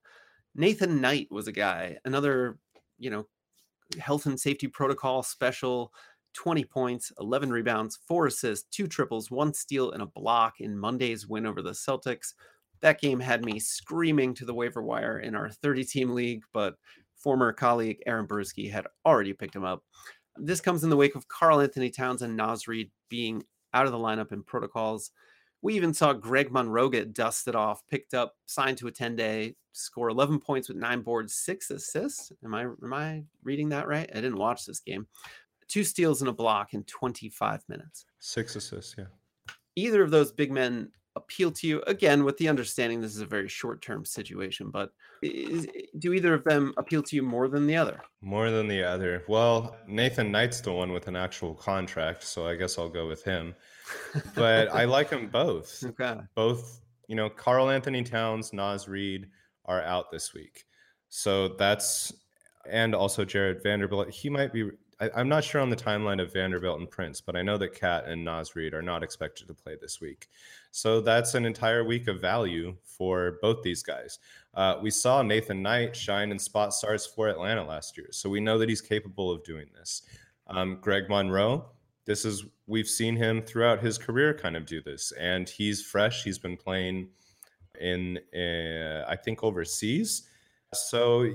Nathan 0.54 1.00
Knight 1.00 1.28
was 1.30 1.48
a 1.48 1.52
guy, 1.52 1.96
another, 2.04 2.58
you 2.98 3.08
know, 3.08 3.26
health 3.98 4.26
and 4.26 4.38
safety 4.38 4.66
protocol 4.66 5.22
special 5.22 5.92
20 6.34 6.64
points, 6.64 7.12
11 7.20 7.50
rebounds, 7.50 7.98
four 8.08 8.26
assists, 8.26 8.66
two 8.70 8.86
triples, 8.86 9.30
one 9.30 9.52
steal, 9.52 9.92
and 9.92 10.02
a 10.02 10.06
block 10.06 10.60
in 10.60 10.78
Monday's 10.78 11.26
win 11.26 11.46
over 11.46 11.62
the 11.62 11.70
Celtics. 11.70 12.34
That 12.82 13.00
game 13.00 13.20
had 13.20 13.44
me 13.44 13.58
screaming 13.58 14.34
to 14.34 14.44
the 14.44 14.54
waiver 14.54 14.82
wire 14.82 15.18
in 15.18 15.34
our 15.34 15.48
30 15.48 15.84
team 15.84 16.10
league, 16.10 16.42
but 16.52 16.74
former 17.16 17.52
colleague 17.52 18.02
Aaron 18.06 18.26
Bruski 18.26 18.70
had 18.70 18.86
already 19.06 19.32
picked 19.32 19.56
him 19.56 19.64
up. 19.64 19.82
This 20.36 20.60
comes 20.60 20.82
in 20.82 20.90
the 20.90 20.96
wake 20.96 21.14
of 21.14 21.28
Karl-Anthony 21.28 21.90
Towns 21.90 22.22
and 22.22 22.36
Naz 22.36 22.66
Reid 22.66 22.90
being 23.08 23.44
out 23.74 23.86
of 23.86 23.92
the 23.92 23.98
lineup 23.98 24.32
in 24.32 24.42
protocols. 24.42 25.10
We 25.62 25.74
even 25.74 25.94
saw 25.94 26.12
Greg 26.12 26.50
Monroe 26.50 26.88
get 26.88 27.14
dusted 27.14 27.54
off, 27.54 27.86
picked 27.88 28.14
up, 28.14 28.34
signed 28.46 28.78
to 28.78 28.88
a 28.88 28.90
10 28.90 29.14
day, 29.14 29.54
score 29.72 30.08
11 30.08 30.40
points 30.40 30.68
with 30.68 30.76
nine 30.76 31.02
boards, 31.02 31.34
six 31.34 31.70
assists. 31.70 32.32
Am 32.44 32.54
I 32.54 32.62
am 32.62 32.92
I 32.92 33.22
reading 33.44 33.68
that 33.68 33.86
right? 33.86 34.10
I 34.10 34.16
didn't 34.16 34.38
watch 34.38 34.66
this 34.66 34.80
game. 34.80 35.06
Two 35.68 35.84
steals 35.84 36.20
and 36.20 36.28
a 36.28 36.32
block 36.32 36.74
in 36.74 36.82
25 36.84 37.62
minutes. 37.68 38.06
six 38.18 38.56
assists. 38.56 38.96
Yeah. 38.98 39.04
Either 39.76 40.02
of 40.02 40.10
those 40.10 40.32
big 40.32 40.50
men 40.50 40.90
appeal 41.16 41.50
to 41.50 41.66
you 41.66 41.82
again 41.86 42.24
with 42.24 42.36
the 42.38 42.48
understanding 42.48 43.00
this 43.00 43.14
is 43.14 43.20
a 43.20 43.26
very 43.26 43.48
short 43.48 43.82
term 43.82 44.04
situation, 44.04 44.70
but 44.70 44.92
is, 45.22 45.66
do 45.98 46.12
either 46.12 46.34
of 46.34 46.44
them 46.44 46.72
appeal 46.76 47.02
to 47.02 47.16
you 47.16 47.22
more 47.22 47.48
than 47.48 47.66
the 47.66 47.76
other? 47.76 48.02
More 48.20 48.50
than 48.50 48.66
the 48.66 48.82
other. 48.82 49.24
Well, 49.28 49.76
Nathan 49.86 50.32
Knight's 50.32 50.60
the 50.60 50.72
one 50.72 50.92
with 50.92 51.08
an 51.08 51.16
actual 51.16 51.54
contract, 51.54 52.24
so 52.24 52.46
I 52.46 52.56
guess 52.56 52.78
I'll 52.78 52.88
go 52.88 53.06
with 53.06 53.22
him. 53.22 53.54
But 54.34 54.68
I 54.72 54.84
like 54.84 55.10
them 55.10 55.28
both. 55.28 55.84
Okay. 55.92 56.20
Both, 56.34 56.80
you 57.08 57.16
know, 57.16 57.28
Karl-Anthony 57.28 58.02
Towns, 58.02 58.52
Naz 58.52 58.88
Reid 58.88 59.28
are 59.66 59.82
out 59.82 60.10
this 60.10 60.32
week. 60.32 60.64
So 61.08 61.48
that's, 61.48 62.12
and 62.68 62.94
also 62.94 63.24
Jarred 63.24 63.62
Vanderbilt. 63.62 64.08
He 64.10 64.30
might 64.30 64.52
be, 64.52 64.70
I, 65.00 65.10
I'm 65.14 65.28
not 65.28 65.44
sure 65.44 65.60
on 65.60 65.68
the 65.68 65.76
timeline 65.76 66.22
of 66.22 66.32
Vanderbilt 66.32 66.80
and 66.80 66.90
Prince, 66.90 67.20
but 67.20 67.36
I 67.36 67.42
know 67.42 67.58
that 67.58 67.78
KAT 67.78 68.06
and 68.06 68.24
Naz 68.24 68.56
Reid 68.56 68.72
are 68.72 68.82
not 68.82 69.02
expected 69.02 69.48
to 69.48 69.54
play 69.54 69.76
this 69.80 70.00
week. 70.00 70.28
So 70.72 71.00
that's 71.02 71.34
an 71.34 71.44
entire 71.44 71.84
week 71.84 72.08
of 72.08 72.20
value 72.20 72.74
for 72.82 73.38
both 73.42 73.62
these 73.62 73.82
guys. 73.82 74.18
Uh, 74.54 74.78
we 74.82 74.90
saw 74.90 75.22
Nathan 75.22 75.62
Knight 75.62 75.94
shine 75.94 76.30
in 76.32 76.38
spot 76.38 76.72
starts 76.74 77.06
for 77.06 77.28
Atlanta 77.28 77.64
last 77.64 77.96
year. 77.96 78.08
So 78.10 78.28
we 78.30 78.40
know 78.40 78.58
that 78.58 78.68
he's 78.68 78.80
capable 78.80 79.30
of 79.30 79.44
doing 79.44 79.66
this. 79.74 80.02
Um, 80.46 80.78
Greg 80.80 81.08
Monroe, 81.10 81.66
this 82.06 82.24
is, 82.24 82.44
we've 82.66 82.88
seen 82.88 83.16
him 83.16 83.42
throughout 83.42 83.80
his 83.80 83.98
career 83.98 84.32
kind 84.34 84.56
of 84.56 84.64
do 84.66 84.80
this. 84.82 85.12
And 85.12 85.46
he's 85.48 85.82
fresh. 85.82 86.24
He's 86.24 86.38
been 86.38 86.56
playing 86.56 87.08
in, 87.78 88.18
uh, 88.34 89.04
I 89.08 89.16
think, 89.16 89.42
overseas. 89.44 90.28
So 90.72 91.28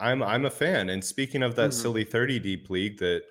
I'm, 0.00 0.20
I'm 0.22 0.46
a 0.46 0.50
fan. 0.50 0.90
And 0.90 1.02
speaking 1.02 1.44
of 1.44 1.54
that 1.56 1.70
Mhm. 1.70 1.74
silly 1.74 2.04
30 2.04 2.40
deep 2.40 2.70
league 2.70 2.98
that 2.98 3.22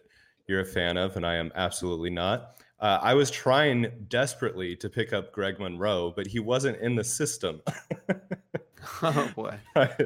you're 0.47 0.61
a 0.61 0.65
fan 0.65 0.95
of, 0.95 1.17
and 1.17 1.25
I 1.25 1.35
am 1.35 1.51
absolutely 1.55 2.09
not. 2.11 2.61
Uh, 2.79 2.99
I 3.01 3.15
was 3.15 3.31
trying 3.31 3.91
desperately 4.07 4.75
to 4.75 4.89
pick 4.89 5.11
up 5.11 5.31
Greg 5.31 5.59
Monroe, 5.59 6.13
but 6.15 6.27
he 6.27 6.39
wasn't 6.39 6.79
in 6.79 6.95
the 6.95 7.03
system. 7.03 7.61
Oh 9.01 9.31
boy. 9.35 9.57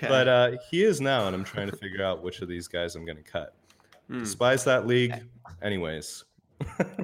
But 0.00 0.28
uh, 0.28 0.50
he 0.70 0.82
is 0.82 1.00
now, 1.00 1.26
and 1.26 1.34
I'm 1.34 1.44
trying 1.44 1.70
to 1.70 1.76
figure 1.76 2.04
out 2.04 2.22
which 2.22 2.40
of 2.42 2.48
these 2.48 2.68
guys 2.68 2.94
I'm 2.94 3.04
going 3.04 3.16
to 3.16 3.22
cut. 3.22 3.54
Hmm. 4.08 4.20
Despise 4.20 4.64
that 4.64 4.86
league, 4.86 5.14
anyways. 5.62 6.24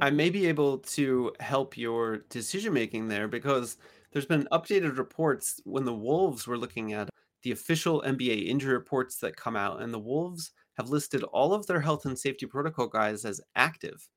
I 0.01 0.11
may 0.11 0.30
be 0.30 0.47
able 0.49 0.78
to 0.78 1.32
help 1.41 1.76
your 1.76 2.18
decision 2.30 2.72
making 2.72 3.09
there 3.09 3.28
because 3.28 3.76
there's 4.12 4.26
been 4.26 4.49
updated 4.53 4.99
reports 4.99 5.61
when 5.64 5.84
the 5.84 5.95
Wolves 5.95 6.47
were 6.47 6.59
looking 6.59 6.93
at 6.93 7.09
the 7.43 7.53
official 7.53 8.03
NBA 8.07 8.49
injury 8.49 8.74
reports 8.74 9.18
that 9.18 9.36
come 9.36 9.57
out, 9.57 9.82
and 9.82 9.93
the 9.93 9.99
Wolves 9.99 10.53
have 10.76 10.91
listed 10.91 11.22
all 11.24 11.53
of 11.53 11.66
their 11.66 11.80
health 11.80 12.07
and 12.07 12.18
safety 12.18 12.47
protocol 12.47 12.86
guys 12.86 13.24
as 13.24 13.41
active. 13.55 14.09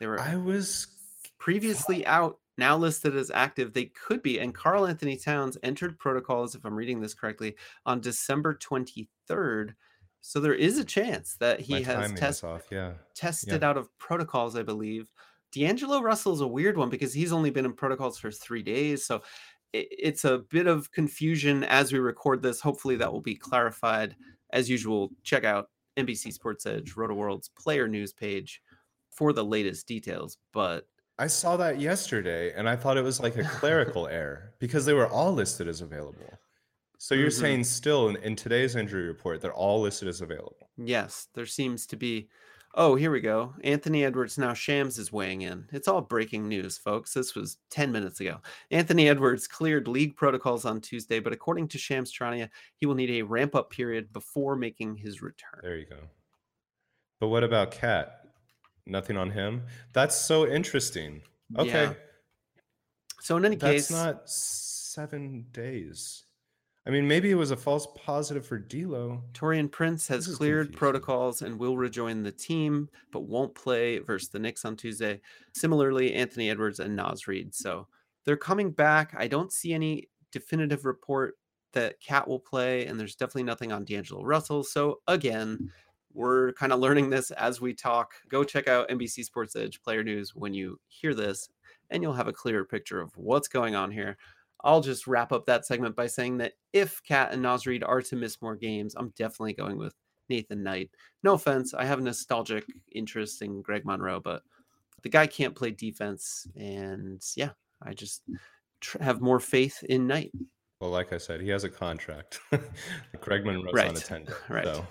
They 0.00 0.06
were 0.06 0.20
I 0.20 0.36
was 0.36 0.88
previously 1.38 2.06
out, 2.06 2.38
now 2.56 2.76
listed 2.76 3.16
as 3.16 3.30
active. 3.32 3.72
They 3.72 3.86
could 3.86 4.22
be. 4.22 4.38
And 4.38 4.54
Karl-Anthony 4.54 5.16
Towns 5.16 5.58
entered 5.62 5.98
protocols, 5.98 6.54
if 6.54 6.64
I'm 6.64 6.74
reading 6.74 7.00
this 7.00 7.14
correctly, 7.14 7.56
on 7.86 8.00
December 8.00 8.54
23rd. 8.54 9.74
So 10.20 10.40
there 10.40 10.54
is 10.54 10.78
a 10.78 10.84
chance 10.84 11.36
that 11.40 11.60
he 11.60 11.74
My 11.74 11.82
has 11.82 12.12
test, 12.14 12.44
off. 12.44 12.62
Yeah. 12.70 12.92
tested 13.14 13.62
out 13.62 13.76
of 13.76 13.88
protocols, 13.98 14.56
I 14.56 14.62
believe. 14.62 15.12
D'Angelo 15.52 16.00
Russell's 16.00 16.40
a 16.40 16.46
weird 16.46 16.76
one 16.76 16.88
because 16.88 17.12
he's 17.12 17.32
only 17.32 17.50
been 17.50 17.66
in 17.66 17.74
protocols 17.74 18.18
for 18.18 18.30
three 18.30 18.62
days. 18.62 19.04
So 19.04 19.22
it's 19.72 20.24
a 20.24 20.38
bit 20.50 20.66
of 20.66 20.90
confusion 20.92 21.62
as 21.64 21.92
we 21.92 21.98
record 21.98 22.42
this. 22.42 22.60
Hopefully 22.60 22.96
that 22.96 23.12
will 23.12 23.20
be 23.20 23.34
clarified. 23.34 24.16
As 24.52 24.70
usual, 24.70 25.10
check 25.24 25.44
out 25.44 25.68
NBC 25.98 26.32
Sports 26.32 26.64
Edge, 26.64 26.94
Rotoworld's 26.94 27.50
player 27.50 27.86
news 27.86 28.12
page 28.12 28.62
for 29.14 29.32
the 29.32 29.44
latest 29.44 29.86
details. 29.86 30.38
But 30.52 30.86
I 31.18 31.28
saw 31.28 31.56
that 31.58 31.80
yesterday 31.80 32.52
and 32.54 32.68
I 32.68 32.76
thought 32.76 32.96
it 32.96 33.02
was 33.02 33.20
like 33.20 33.36
a 33.36 33.44
clerical 33.58 34.06
error 34.08 34.54
because 34.58 34.84
they 34.84 34.94
were 34.94 35.08
all 35.08 35.32
listed 35.32 35.68
as 35.68 35.80
available. 35.80 36.38
So 36.98 37.14
you're 37.14 37.28
Mhm. 37.30 37.40
saying 37.40 37.64
still 37.64 38.08
in, 38.08 38.16
in 38.16 38.34
today's 38.36 38.76
injury 38.76 39.06
report, 39.06 39.40
they're 39.40 39.52
all 39.54 39.80
listed 39.80 40.08
as 40.08 40.20
available. 40.20 40.70
yes, 40.76 41.28
there 41.34 41.46
seems 41.46 41.86
to 41.88 41.96
be. 41.96 42.28
Oh, 42.76 42.96
here 42.96 43.12
we 43.12 43.20
go. 43.20 43.54
Anthony 43.62 44.04
Edwards 44.04 44.36
now 44.36 44.52
Shams 44.52 44.98
is 44.98 45.12
weighing 45.12 45.42
in. 45.42 45.68
It's 45.70 45.86
all 45.86 46.00
breaking 46.00 46.48
news, 46.48 46.76
folks. 46.76 47.14
This 47.14 47.36
was 47.36 47.58
10 47.70 47.92
minutes 47.92 48.18
ago. 48.18 48.40
Anthony 48.72 49.08
Edwards 49.08 49.46
cleared 49.46 49.86
league 49.86 50.16
protocols 50.16 50.64
on 50.64 50.80
Tuesday, 50.80 51.20
but 51.20 51.32
according 51.32 51.68
to 51.68 51.78
Shams 51.78 52.12
Charania, 52.12 52.48
he 52.74 52.86
will 52.86 52.96
need 52.96 53.10
a 53.12 53.22
ramp 53.22 53.54
up 53.54 53.70
period 53.70 54.12
before 54.12 54.56
making 54.56 54.96
his 54.96 55.22
return. 55.22 55.60
There 55.62 55.76
you 55.76 55.86
go. 55.86 56.00
But 57.20 57.28
what 57.28 57.44
about 57.44 57.70
KAT? 57.70 58.23
Nothing 58.86 59.16
on 59.16 59.30
him? 59.30 59.62
That's 59.92 60.16
so 60.16 60.46
interesting. 60.46 61.22
Okay. 61.58 61.84
Yeah. 61.84 61.94
So 63.20 63.36
in 63.36 63.44
any 63.44 63.56
That's 63.56 63.72
case, 63.72 63.88
that's 63.88 64.04
not 64.04 64.28
seven 64.28 65.46
days. 65.52 66.24
I 66.86 66.90
mean, 66.90 67.08
maybe 67.08 67.30
it 67.30 67.36
was 67.36 67.50
a 67.50 67.56
false 67.56 67.88
positive 67.96 68.46
for 68.46 68.58
D'Lo. 68.58 69.22
Taurean 69.32 69.70
Prince 69.70 70.06
has 70.08 70.26
cleared 70.26 70.66
confusing. 70.66 70.78
protocols 70.78 71.40
and 71.40 71.58
will 71.58 71.78
rejoin 71.78 72.22
the 72.22 72.30
team, 72.30 72.90
but 73.10 73.20
won't 73.20 73.54
play 73.54 74.00
versus 74.00 74.28
the 74.28 74.38
Knicks 74.38 74.66
on 74.66 74.76
Tuesday. 74.76 75.18
Similarly, 75.54 76.12
Anthony 76.12 76.50
Edwards 76.50 76.80
and 76.80 76.94
Naz 76.94 77.26
Reid. 77.26 77.54
So 77.54 77.86
they're 78.26 78.36
coming 78.36 78.70
back. 78.70 79.14
I 79.16 79.28
don't 79.28 79.50
see 79.50 79.72
any 79.72 80.10
definitive 80.30 80.84
report 80.84 81.38
that 81.72 82.00
KAT 82.00 82.28
will 82.28 82.40
play, 82.40 82.84
and 82.84 83.00
there's 83.00 83.16
definitely 83.16 83.44
nothing 83.44 83.72
on 83.72 83.86
D'Angelo 83.86 84.22
Russell. 84.22 84.62
So 84.62 85.00
again, 85.08 85.70
we're 86.14 86.52
kind 86.52 86.72
of 86.72 86.80
learning 86.80 87.10
this 87.10 87.30
as 87.32 87.60
we 87.60 87.74
talk. 87.74 88.14
Go 88.28 88.44
check 88.44 88.68
out 88.68 88.88
NBC 88.88 89.24
Sports 89.24 89.56
Edge 89.56 89.82
player 89.82 90.02
news 90.02 90.34
when 90.34 90.54
you 90.54 90.80
hear 90.86 91.14
this, 91.14 91.48
and 91.90 92.02
you'll 92.02 92.12
have 92.12 92.28
a 92.28 92.32
clearer 92.32 92.64
picture 92.64 93.00
of 93.00 93.16
what's 93.16 93.48
going 93.48 93.74
on 93.74 93.90
here. 93.90 94.16
I'll 94.62 94.80
just 94.80 95.06
wrap 95.06 95.32
up 95.32 95.44
that 95.46 95.66
segment 95.66 95.94
by 95.94 96.06
saying 96.06 96.38
that 96.38 96.54
if 96.72 97.02
KAT 97.02 97.32
and 97.32 97.42
Naz 97.42 97.66
Reid 97.66 97.84
are 97.84 98.00
to 98.00 98.16
miss 98.16 98.40
more 98.40 98.56
games, 98.56 98.94
I'm 98.94 99.12
definitely 99.16 99.52
going 99.52 99.76
with 99.76 99.94
Nathan 100.30 100.62
Knight. 100.62 100.90
No 101.22 101.34
offense, 101.34 101.74
I 101.74 101.84
have 101.84 101.98
a 101.98 102.02
nostalgic 102.02 102.64
interest 102.92 103.42
in 103.42 103.60
Greg 103.60 103.84
Monroe, 103.84 104.20
but 104.20 104.42
the 105.02 105.10
guy 105.10 105.26
can't 105.26 105.54
play 105.54 105.70
defense, 105.70 106.46
and 106.56 107.22
yeah, 107.36 107.50
I 107.82 107.92
just 107.92 108.22
tr- 108.80 109.02
have 109.02 109.20
more 109.20 109.40
faith 109.40 109.82
in 109.82 110.06
Knight. 110.06 110.32
Well, 110.80 110.90
like 110.90 111.12
I 111.12 111.18
said, 111.18 111.40
he 111.40 111.48
has 111.50 111.64
a 111.64 111.68
contract. 111.68 112.40
Greg 113.20 113.44
Monroe's 113.44 113.74
on 113.74 113.96
a 113.96 114.24
Right, 114.24 114.28
right. 114.48 114.64
So. 114.64 114.86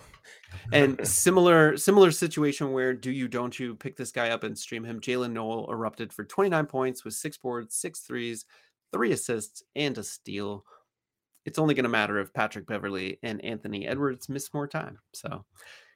And 0.71 1.05
similar 1.07 1.77
similar 1.77 2.11
situation 2.11 2.71
where 2.73 2.93
do 2.93 3.11
you 3.11 3.27
don't 3.27 3.57
you 3.59 3.75
pick 3.75 3.95
this 3.97 4.11
guy 4.11 4.29
up 4.29 4.43
and 4.43 4.57
stream 4.57 4.83
him? 4.83 4.99
Jaylen 4.99 5.31
Nowell 5.31 5.69
erupted 5.71 6.11
for 6.13 6.23
29 6.23 6.65
points 6.67 7.03
with 7.05 7.13
six 7.13 7.37
boards, 7.37 7.75
six 7.75 8.01
threes, 8.01 8.45
three 8.91 9.11
assists, 9.11 9.63
and 9.75 9.97
a 9.97 10.03
steal. 10.03 10.65
It's 11.45 11.59
only 11.59 11.73
going 11.73 11.83
to 11.83 11.89
matter 11.89 12.19
if 12.19 12.33
Patrick 12.33 12.65
Beverley 12.67 13.19
and 13.23 13.43
Anthony 13.43 13.85
Edwards 13.87 14.29
miss 14.29 14.53
more 14.53 14.67
time. 14.67 14.99
So 15.13 15.43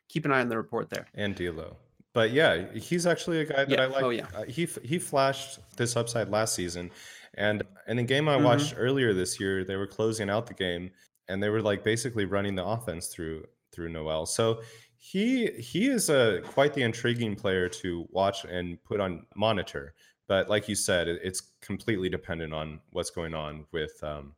keep 0.09 0.25
an 0.25 0.32
eye 0.32 0.41
on 0.41 0.49
the 0.49 0.57
report 0.57 0.89
there. 0.89 1.07
and 1.13 1.36
D'Lo. 1.36 1.78
But 2.13 2.32
yeah, 2.32 2.71
he's 2.73 3.05
actually 3.05 3.41
a 3.41 3.45
guy 3.45 3.65
that 3.65 3.69
Yeah, 3.69 3.84
I 3.84 3.86
like. 3.88 4.03
oh, 4.03 4.09
yeah. 4.09 4.28
Uh, 4.34 4.43
he 4.45 4.65
he 4.84 4.97
flashed 4.99 5.59
this 5.78 5.95
upside 5.95 6.30
last 6.30 6.55
season, 6.55 6.89
and 7.36 7.61
in 7.88 7.99
a 7.99 8.03
game 8.03 8.28
I 8.28 8.38
Mhm. 8.38 8.43
watched 8.43 8.73
earlier 8.75 9.13
this 9.13 9.39
year, 9.39 9.63
they 9.63 9.75
were 9.75 9.86
closing 9.88 10.30
out 10.30 10.47
the 10.47 10.53
game, 10.55 10.89
and 11.28 11.41
they 11.43 11.49
were 11.49 11.61
like 11.61 11.84
basically 11.84 12.25
running 12.25 12.55
the 12.55 12.65
offense 12.65 13.07
through 13.07 13.45
through 13.78 13.89
Nowell. 13.89 14.25
So 14.25 14.61
he 14.97 15.47
he 15.59 15.88
is 15.88 16.09
a 16.09 16.41
quite 16.43 16.73
the 16.73 16.82
intriguing 16.82 17.36
player 17.36 17.69
to 17.69 18.07
watch 18.09 18.43
and 18.43 18.84
put 18.84 18.99
on 18.99 19.28
monitor. 19.36 19.93
But 20.28 20.49
like 20.49 20.67
you 20.67 20.75
said, 20.75 21.07
it's 21.07 21.41
completely 21.61 22.09
dependent 22.09 22.53
on 22.53 22.82
what's 22.89 23.11
going 23.11 23.34
on 23.34 23.65
with 23.71 24.03
um, 24.03 24.34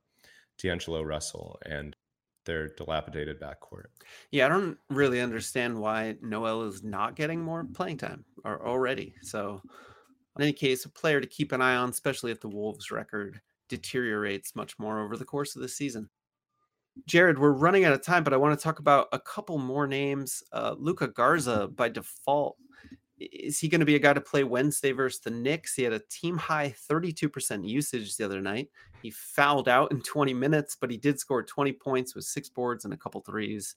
D'Angelo 0.59 1.01
Russell 1.01 1.57
and 1.65 1.95
their 2.45 2.67
dilapidated 2.67 3.39
backcourt. 3.39 3.85
Yeah, 4.29 4.45
I 4.45 4.49
don't 4.49 4.77
really 4.89 5.21
understand 5.21 5.79
why 5.79 6.15
Nowell 6.21 6.63
is 6.63 6.83
not 6.83 7.15
getting 7.15 7.41
more 7.41 7.65
playing 7.73 7.97
time 7.97 8.25
or 8.43 8.67
already. 8.67 9.15
So, 9.23 9.61
in 10.37 10.43
any 10.43 10.53
case, 10.53 10.85
a 10.85 10.89
player 10.89 11.21
to 11.21 11.27
keep 11.27 11.53
an 11.53 11.61
eye 11.61 11.75
on, 11.75 11.89
especially 11.89 12.31
if 12.31 12.39
the 12.39 12.49
Wolves' 12.49 12.91
record 12.91 13.41
deteriorates 13.67 14.55
much 14.55 14.77
more 14.77 15.03
over 15.03 15.17
the 15.17 15.25
course 15.25 15.55
of 15.55 15.61
the 15.61 15.69
season. 15.69 16.09
Jared, 17.05 17.39
we're 17.39 17.51
running 17.51 17.85
out 17.85 17.93
of 17.93 18.03
time, 18.03 18.23
but 18.23 18.33
I 18.33 18.37
want 18.37 18.57
to 18.57 18.63
talk 18.63 18.79
about 18.79 19.07
a 19.11 19.19
couple 19.19 19.57
more 19.57 19.87
names. 19.87 20.43
Uh, 20.51 20.75
Luka 20.77 21.07
Garza, 21.07 21.67
by 21.67 21.89
default, 21.89 22.57
is 23.19 23.59
he 23.59 23.67
going 23.67 23.79
to 23.79 23.85
be 23.85 23.95
a 23.95 23.99
guy 23.99 24.13
to 24.13 24.21
play 24.21 24.43
Wednesday 24.43 24.91
versus 24.91 25.19
the 25.19 25.29
Knicks? 25.29 25.73
He 25.73 25.83
had 25.83 25.93
a 25.93 26.01
team 26.09 26.37
high 26.37 26.73
32% 26.89 27.67
usage 27.67 28.15
the 28.15 28.25
other 28.25 28.41
night. 28.41 28.69
He 29.01 29.11
fouled 29.11 29.67
out 29.67 29.91
in 29.91 30.01
20 30.01 30.33
minutes, 30.33 30.77
but 30.79 30.89
he 30.89 30.97
did 30.97 31.19
score 31.19 31.43
20 31.43 31.73
points 31.73 32.15
with 32.15 32.25
six 32.25 32.49
boards 32.49 32.85
and 32.85 32.93
a 32.93 32.97
couple 32.97 33.21
threes. 33.21 33.75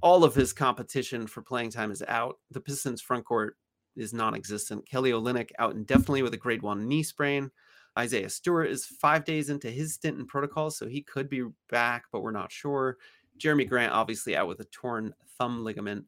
All 0.00 0.24
of 0.24 0.34
his 0.34 0.52
competition 0.52 1.26
for 1.26 1.42
playing 1.42 1.70
time 1.70 1.90
is 1.90 2.02
out. 2.08 2.38
The 2.50 2.60
Pistons 2.60 3.00
front 3.00 3.24
court 3.24 3.56
is 3.96 4.12
non-existent. 4.12 4.88
Kelly 4.88 5.10
Olynyk 5.10 5.50
out 5.58 5.74
indefinitely 5.74 6.22
with 6.22 6.34
a 6.34 6.38
grade 6.38 6.62
one 6.62 6.88
knee 6.88 7.02
sprain. 7.02 7.50
Isaiah 7.98 8.30
Stewart 8.30 8.70
is 8.70 8.86
five 8.86 9.24
days 9.24 9.50
into 9.50 9.70
his 9.70 9.94
stint 9.94 10.18
in 10.18 10.26
protocol, 10.26 10.70
so 10.70 10.86
he 10.86 11.02
could 11.02 11.28
be 11.28 11.44
back, 11.68 12.04
but 12.12 12.22
we're 12.22 12.30
not 12.30 12.50
sure. 12.50 12.96
Jerami 13.38 13.68
Grant 13.68 13.92
obviously 13.92 14.36
out 14.36 14.48
with 14.48 14.60
a 14.60 14.64
torn 14.66 15.14
thumb 15.38 15.64
ligament. 15.64 16.06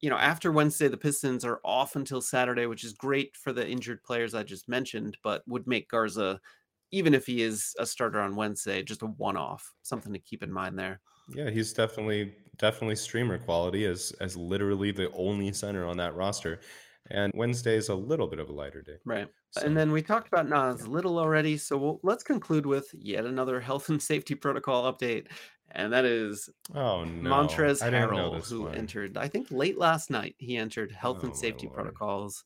You 0.00 0.10
know, 0.10 0.18
after 0.18 0.52
Wednesday, 0.52 0.88
the 0.88 0.96
Pistons 0.96 1.44
are 1.44 1.60
off 1.64 1.96
until 1.96 2.20
Saturday, 2.20 2.66
which 2.66 2.84
is 2.84 2.92
great 2.92 3.34
for 3.36 3.52
the 3.52 3.66
injured 3.66 4.02
players 4.04 4.34
I 4.34 4.42
just 4.42 4.68
mentioned, 4.68 5.16
but 5.22 5.42
would 5.48 5.66
make 5.66 5.88
Garza, 5.88 6.38
even 6.90 7.14
if 7.14 7.26
he 7.26 7.42
is 7.42 7.74
a 7.78 7.86
starter 7.86 8.20
on 8.20 8.36
Wednesday, 8.36 8.82
just 8.82 9.02
a 9.02 9.06
one-off. 9.06 9.72
Something 9.82 10.12
to 10.12 10.18
keep 10.18 10.42
in 10.42 10.52
mind 10.52 10.78
there. 10.78 11.00
Yeah, 11.34 11.50
he's 11.50 11.72
definitely 11.72 12.34
definitely 12.58 12.96
streamer 12.96 13.38
quality 13.38 13.84
as 13.84 14.12
as 14.20 14.36
literally 14.36 14.92
the 14.92 15.10
only 15.12 15.52
center 15.52 15.86
on 15.86 15.96
that 15.96 16.14
roster. 16.14 16.60
And 17.10 17.32
Wednesday 17.34 17.76
is 17.76 17.88
a 17.88 17.94
little 17.94 18.26
bit 18.26 18.38
of 18.38 18.48
a 18.48 18.52
lighter 18.52 18.82
day. 18.82 18.96
Right. 19.04 19.28
So- 19.50 19.62
And 19.62 19.76
then 19.76 19.92
we 19.92 20.02
talked 20.02 20.28
about 20.28 20.48
Naz 20.48 20.86
Little 20.86 21.18
already, 21.18 21.56
so 21.56 21.76
we'll, 21.76 22.00
let's 22.02 22.22
conclude 22.24 22.66
with 22.66 22.88
yet 22.94 23.24
another 23.24 23.60
health 23.60 23.88
and 23.88 24.02
safety 24.02 24.34
protocol 24.34 24.92
update, 24.92 25.26
and 25.70 25.92
that 25.92 26.04
is 26.04 26.48
Oh 26.74 27.04
no, 27.04 27.30
Montrez 27.30 27.82
I 27.82 27.90
didn't 27.90 28.12
know 28.14 28.32
Harrell, 28.32 28.48
who 28.48 28.62
one. 28.62 28.74
entered, 28.74 29.16
I 29.16 29.28
think, 29.28 29.50
late 29.50 29.78
last 29.78 30.10
night. 30.10 30.34
He 30.38 30.56
entered 30.56 30.90
health 30.92 31.18
Oh, 31.22 31.26
and 31.26 31.36
safety 31.36 31.68
protocols. 31.72 32.44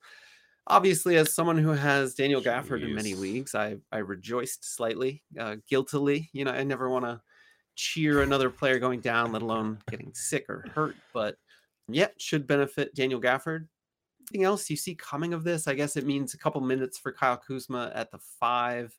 Obviously, 0.66 1.16
as 1.16 1.34
someone 1.34 1.58
who 1.58 1.70
has 1.70 2.14
Daniel 2.14 2.40
Gafford 2.40 2.82
in 2.84 2.94
many 2.94 3.14
leagues, 3.14 3.54
I 3.54 3.76
I 3.90 3.98
rejoiced 3.98 4.64
slightly, 4.76 5.22
uh, 5.38 5.56
guiltily. 5.68 6.28
You 6.32 6.44
know, 6.44 6.52
I 6.52 6.62
never 6.64 6.88
want 6.88 7.06
to 7.06 7.20
cheer 7.74 8.22
another 8.22 8.50
player 8.50 8.78
going 8.78 9.00
down, 9.00 9.32
let 9.32 9.42
alone 9.42 9.78
getting 9.90 10.12
sick 10.14 10.48
or 10.48 10.64
hurt. 10.74 10.96
But 11.14 11.36
yeah, 11.88 12.08
should 12.18 12.46
benefit 12.46 12.94
Daniel 12.94 13.20
Gafford. 13.20 13.66
Anything 14.30 14.44
else 14.44 14.70
you 14.70 14.76
see 14.76 14.94
coming 14.94 15.34
of 15.34 15.42
this? 15.42 15.66
I 15.66 15.74
guess 15.74 15.96
it 15.96 16.06
means 16.06 16.34
a 16.34 16.38
couple 16.38 16.60
minutes 16.60 16.98
for 16.98 17.12
Kyle 17.12 17.36
Kuzma 17.36 17.90
at 17.94 18.10
the 18.12 18.18
five. 18.18 18.96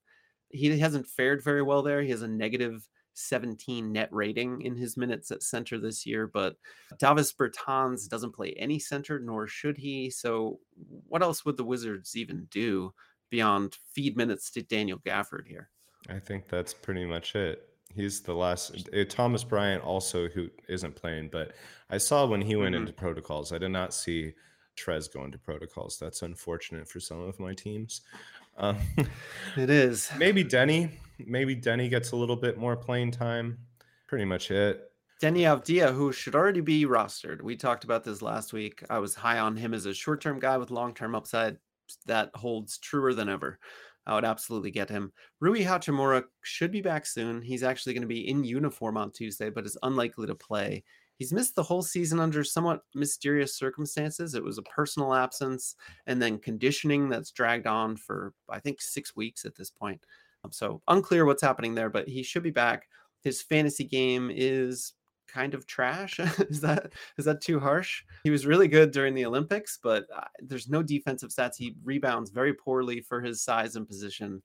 He 0.49 0.77
hasn't 0.77 1.07
fared 1.07 1.41
very 1.41 1.61
well 1.61 1.81
there. 1.81 2.01
He 2.01 2.09
has 2.09 2.21
a 2.21 2.27
negative 2.27 2.87
17 3.13 3.91
net 3.93 4.09
rating 4.11 4.61
in 4.61 4.75
his 4.75 4.97
minutes 4.97 5.31
at 5.31 5.41
center 5.43 5.79
this 5.79 6.05
year, 6.05 6.27
but 6.27 6.57
Davis 6.99 7.31
Bertans 7.31 8.09
doesn't 8.09 8.33
play 8.35 8.53
any 8.57 8.77
center, 8.77 9.19
nor 9.19 9.47
should 9.47 9.77
he. 9.77 10.09
So, 10.09 10.59
what 11.07 11.21
else 11.21 11.45
would 11.45 11.55
the 11.55 11.63
Wizards 11.63 12.17
even 12.17 12.47
do 12.51 12.93
beyond 13.29 13.77
feed 13.93 14.17
minutes 14.17 14.51
to 14.51 14.61
Daniel 14.61 14.99
Gafford 14.99 15.47
here? 15.47 15.69
I 16.09 16.19
think 16.19 16.49
that's 16.49 16.73
pretty 16.73 17.05
much 17.05 17.35
it. 17.35 17.69
He's 17.93 18.21
the 18.21 18.33
last. 18.33 18.89
uh, 18.93 19.05
Thomas 19.07 19.43
Bryant 19.45 19.83
also 19.83 20.27
who 20.27 20.49
isn't 20.67 20.95
playing, 20.95 21.29
but 21.31 21.53
I 21.89 21.97
saw 21.99 22.25
when 22.25 22.41
he 22.41 22.55
went 22.57 22.75
Mhm. 22.75 22.79
into 22.79 22.93
protocols. 22.93 23.53
I 23.53 23.57
did 23.59 23.69
not 23.71 23.93
see 23.93 24.33
Trez 24.81 25.11
go 25.11 25.23
into 25.23 25.37
protocols. 25.37 25.97
That's 25.99 26.21
unfortunate 26.21 26.87
for 26.87 26.99
some 26.99 27.19
of 27.21 27.39
my 27.39 27.53
teams. 27.53 28.01
Um, 28.57 28.77
It 29.57 29.69
is. 29.69 30.09
maybe 30.17 30.43
Deni. 30.43 30.91
Maybe 31.19 31.55
Deni 31.55 31.89
gets 31.89 32.11
a 32.11 32.15
little 32.15 32.35
bit 32.35 32.57
more 32.57 32.75
playing 32.75 33.11
time. 33.11 33.57
Pretty 34.07 34.25
much 34.25 34.51
it. 34.51 34.91
Deni 35.21 35.41
Avdija, 35.41 35.93
who 35.93 36.11
should 36.11 36.33
already 36.33 36.61
be 36.61 36.85
rostered. 36.85 37.41
We 37.43 37.55
talked 37.55 37.83
about 37.83 38.03
this 38.03 38.23
last 38.23 38.53
week. 38.53 38.83
I 38.89 38.97
was 38.97 39.13
high 39.13 39.37
on 39.37 39.55
him 39.55 39.73
as 39.73 39.85
a 39.85 39.93
short 39.93 40.19
term 40.19 40.39
guy 40.39 40.57
with 40.57 40.71
long 40.71 40.93
term 40.93 41.13
upside. 41.13 41.57
That 42.07 42.31
holds 42.33 42.77
truer 42.79 43.13
than 43.13 43.29
ever. 43.29 43.59
I 44.07 44.15
would 44.15 44.25
absolutely 44.25 44.71
get 44.71 44.89
him. 44.89 45.11
Rui 45.39 45.63
Hachimura 45.63 46.23
should 46.41 46.71
be 46.71 46.81
back 46.81 47.05
soon. 47.05 47.41
He's 47.41 47.61
actually 47.61 47.93
going 47.93 48.01
to 48.01 48.07
be 48.07 48.27
in 48.27 48.43
uniform 48.43 48.97
on 48.97 49.11
Tuesday, 49.11 49.49
but 49.51 49.65
is 49.65 49.77
unlikely 49.83 50.27
to 50.27 50.35
play. 50.35 50.83
He's 51.21 51.31
missed 51.31 51.53
the 51.53 51.61
whole 51.61 51.83
season 51.83 52.19
under 52.19 52.43
somewhat 52.43 52.81
mysterious 52.95 53.55
circumstances. 53.55 54.33
It 54.33 54.43
was 54.43 54.57
a 54.57 54.63
personal 54.63 55.13
absence 55.13 55.75
and 56.07 56.19
then 56.19 56.39
conditioning 56.39 57.09
that's 57.09 57.29
dragged 57.29 57.67
on 57.67 57.95
for, 57.95 58.33
I 58.49 58.59
think, 58.59 58.81
six 58.81 59.15
weeks 59.15 59.45
at 59.45 59.53
this 59.53 59.69
point. 59.69 60.03
Um, 60.43 60.51
so 60.51 60.81
unclear 60.87 61.25
what's 61.25 61.43
happening 61.43 61.75
there, 61.75 61.91
but 61.91 62.07
he 62.07 62.23
should 62.23 62.41
be 62.41 62.49
back. 62.49 62.87
His 63.21 63.39
fantasy 63.39 63.83
game 63.83 64.31
is 64.33 64.93
kind 65.27 65.53
of 65.53 65.67
trash. 65.67 66.19
is 66.49 66.59
that 66.61 66.91
is 67.19 67.25
that 67.25 67.39
too 67.39 67.59
harsh? 67.59 68.03
He 68.23 68.31
was 68.31 68.47
really 68.47 68.67
good 68.67 68.89
during 68.89 69.13
the 69.13 69.27
Olympics, 69.27 69.77
but 69.83 70.07
uh, 70.15 70.21
there's 70.39 70.69
no 70.69 70.81
defensive 70.81 71.29
stats. 71.29 71.55
He 71.55 71.75
rebounds 71.83 72.31
very 72.31 72.55
poorly 72.55 72.99
for 72.99 73.21
his 73.21 73.43
size 73.43 73.75
and 73.75 73.87
position. 73.87 74.41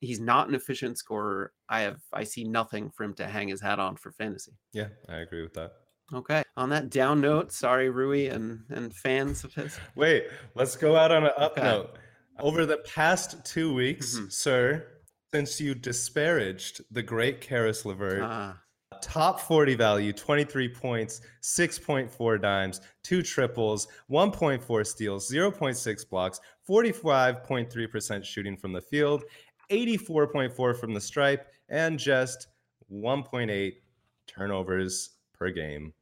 He's 0.00 0.20
not 0.20 0.48
an 0.48 0.54
efficient 0.54 0.96
scorer. 0.96 1.52
I 1.68 1.82
have 1.82 2.00
I 2.10 2.24
see 2.24 2.44
nothing 2.44 2.88
for 2.88 3.04
him 3.04 3.12
to 3.16 3.26
hang 3.26 3.48
his 3.48 3.60
hat 3.60 3.78
on 3.78 3.96
for 3.96 4.12
fantasy. 4.12 4.52
Yeah, 4.72 4.88
I 5.10 5.16
agree 5.16 5.42
with 5.42 5.52
that. 5.52 5.72
Okay. 6.12 6.42
On 6.56 6.68
that 6.70 6.90
down 6.90 7.20
note, 7.20 7.52
sorry 7.52 7.90
Rui 7.90 8.28
and 8.28 8.60
and 8.70 8.94
fans 8.94 9.44
of 9.44 9.54
his. 9.54 9.78
Wait, 9.96 10.26
let's 10.54 10.76
go 10.76 10.96
out 10.96 11.10
on 11.10 11.24
an 11.24 11.32
up 11.36 11.52
okay. 11.52 11.62
note. 11.62 11.98
Over 12.38 12.66
the 12.66 12.78
past 12.78 13.44
two 13.44 13.74
weeks, 13.74 14.16
mm-hmm. 14.16 14.28
sir, 14.28 14.86
since 15.32 15.60
you 15.60 15.74
disparaged 15.74 16.82
the 16.90 17.02
great 17.02 17.40
Caris 17.40 17.84
LeVert, 17.84 18.22
ah. 18.22 18.56
Top 19.02 19.40
40 19.40 19.74
value, 19.74 20.12
23 20.12 20.68
points, 20.68 21.20
6.4 21.42 22.40
dimes, 22.40 22.80
two 23.02 23.22
triples, 23.22 23.88
1.4 24.10 24.86
steals, 24.86 25.30
0.6 25.30 26.08
blocks, 26.08 26.40
45.3% 26.68 28.24
shooting 28.24 28.56
from 28.56 28.72
the 28.72 28.80
field, 28.80 29.24
84.4 29.70 30.76
from 30.78 30.94
the 30.94 31.00
stripe, 31.00 31.48
and 31.68 31.98
just 31.98 32.48
1.8 32.90 33.72
turnovers 34.26 35.15
per 35.38 35.50
game. 35.50 35.92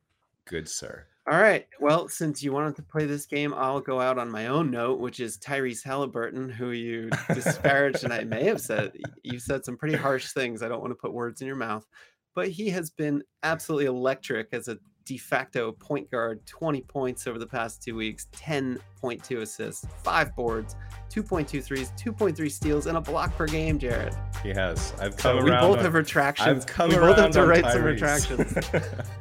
Good, 0.47 0.69
sir. 0.69 1.07
All 1.31 1.41
right. 1.41 1.67
Well, 1.81 2.09
since 2.09 2.43
you 2.43 2.53
wanted 2.53 2.77
to 2.77 2.83
play 2.83 3.07
this 3.07 3.25
game, 3.25 3.55
I'll 3.55 3.81
go 3.81 3.99
out 3.99 4.19
on 4.19 4.31
my 4.31 4.49
own 4.49 4.71
note, 4.71 5.01
which 5.01 5.21
is 5.21 5.39
Tyrese 5.39 5.83
Haliburton, 5.83 6.53
who 6.53 6.73
you 6.73 7.09
disparaged, 7.33 8.05
and 8.05 8.13
I 8.13 8.25
may 8.25 8.45
have 8.45 8.61
said 8.61 8.93
you 9.23 9.39
said 9.39 9.65
some 9.65 9.79
pretty 9.79 9.97
harsh 9.97 10.33
things. 10.33 10.63
I 10.63 10.69
don't 10.69 10.83
want 10.83 10.91
to 10.91 10.97
put 10.97 11.15
words 11.15 11.41
in 11.41 11.47
your 11.47 11.57
mouth 11.57 11.87
but 12.35 12.49
he 12.49 12.69
has 12.71 12.91
been 12.91 13.23
absolutely 13.43 13.87
electric 13.87 14.49
as 14.53 14.69
a 14.69 14.79
de 15.05 15.19
facto 15.19 15.73
point 15.73 16.11
guard 16.11 16.45
20 16.47 16.81
points 16.83 17.27
over 17.27 17.39
the 17.39 17.47
past 17.47 17.83
two 17.83 17.95
weeks 17.95 18.29
10.2 18.33 19.43
assists 19.43 19.87
five 20.03 20.35
boards 20.35 20.77
2.2 21.11 21.63
threes 21.63 21.93
2.3 21.97 22.51
steals 22.51 22.87
and 22.87 22.97
a 22.97 23.01
block 23.01 23.37
per 23.37 23.47
game 23.47 23.79
jared. 23.79 24.15
He 24.43 24.51
has. 24.51 24.93
I've 24.99 25.17
come 25.17 25.39
so 25.39 25.45
we 25.45 25.51
both 25.51 25.79
on, 25.79 25.85
have 25.85 25.95
retractions. 25.95 26.49
I've 26.49 26.67
come 26.67 26.91
around. 26.91 27.01
we 27.01 27.07
both 27.07 27.19
have 27.19 27.31
to 27.33 27.47
write 27.47 27.65
Tyrese. 27.65 27.73
some 27.73 27.85
retractions. 27.85 28.69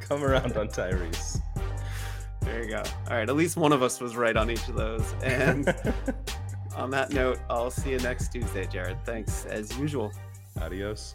Come 0.00 0.24
around 0.24 0.56
on 0.56 0.68
tyrese. 0.68 1.40
There 2.40 2.62
you 2.62 2.70
go. 2.70 2.82
All 3.08 3.16
right 3.16 3.28
at 3.28 3.36
least 3.36 3.56
one 3.56 3.72
of 3.72 3.82
us 3.82 4.00
was 4.00 4.16
right 4.16 4.36
on 4.36 4.50
each 4.50 4.68
of 4.68 4.74
those. 4.74 5.14
And 5.22 5.68
on 6.76 6.90
that 6.90 7.12
note 7.12 7.38
i'll 7.48 7.70
see 7.70 7.90
you 7.90 7.98
next 7.98 8.32
tuesday 8.32 8.66
jared. 8.66 8.98
Thanks 9.04 9.44
as 9.46 9.76
usual. 9.78 10.12
Adios 10.60 11.14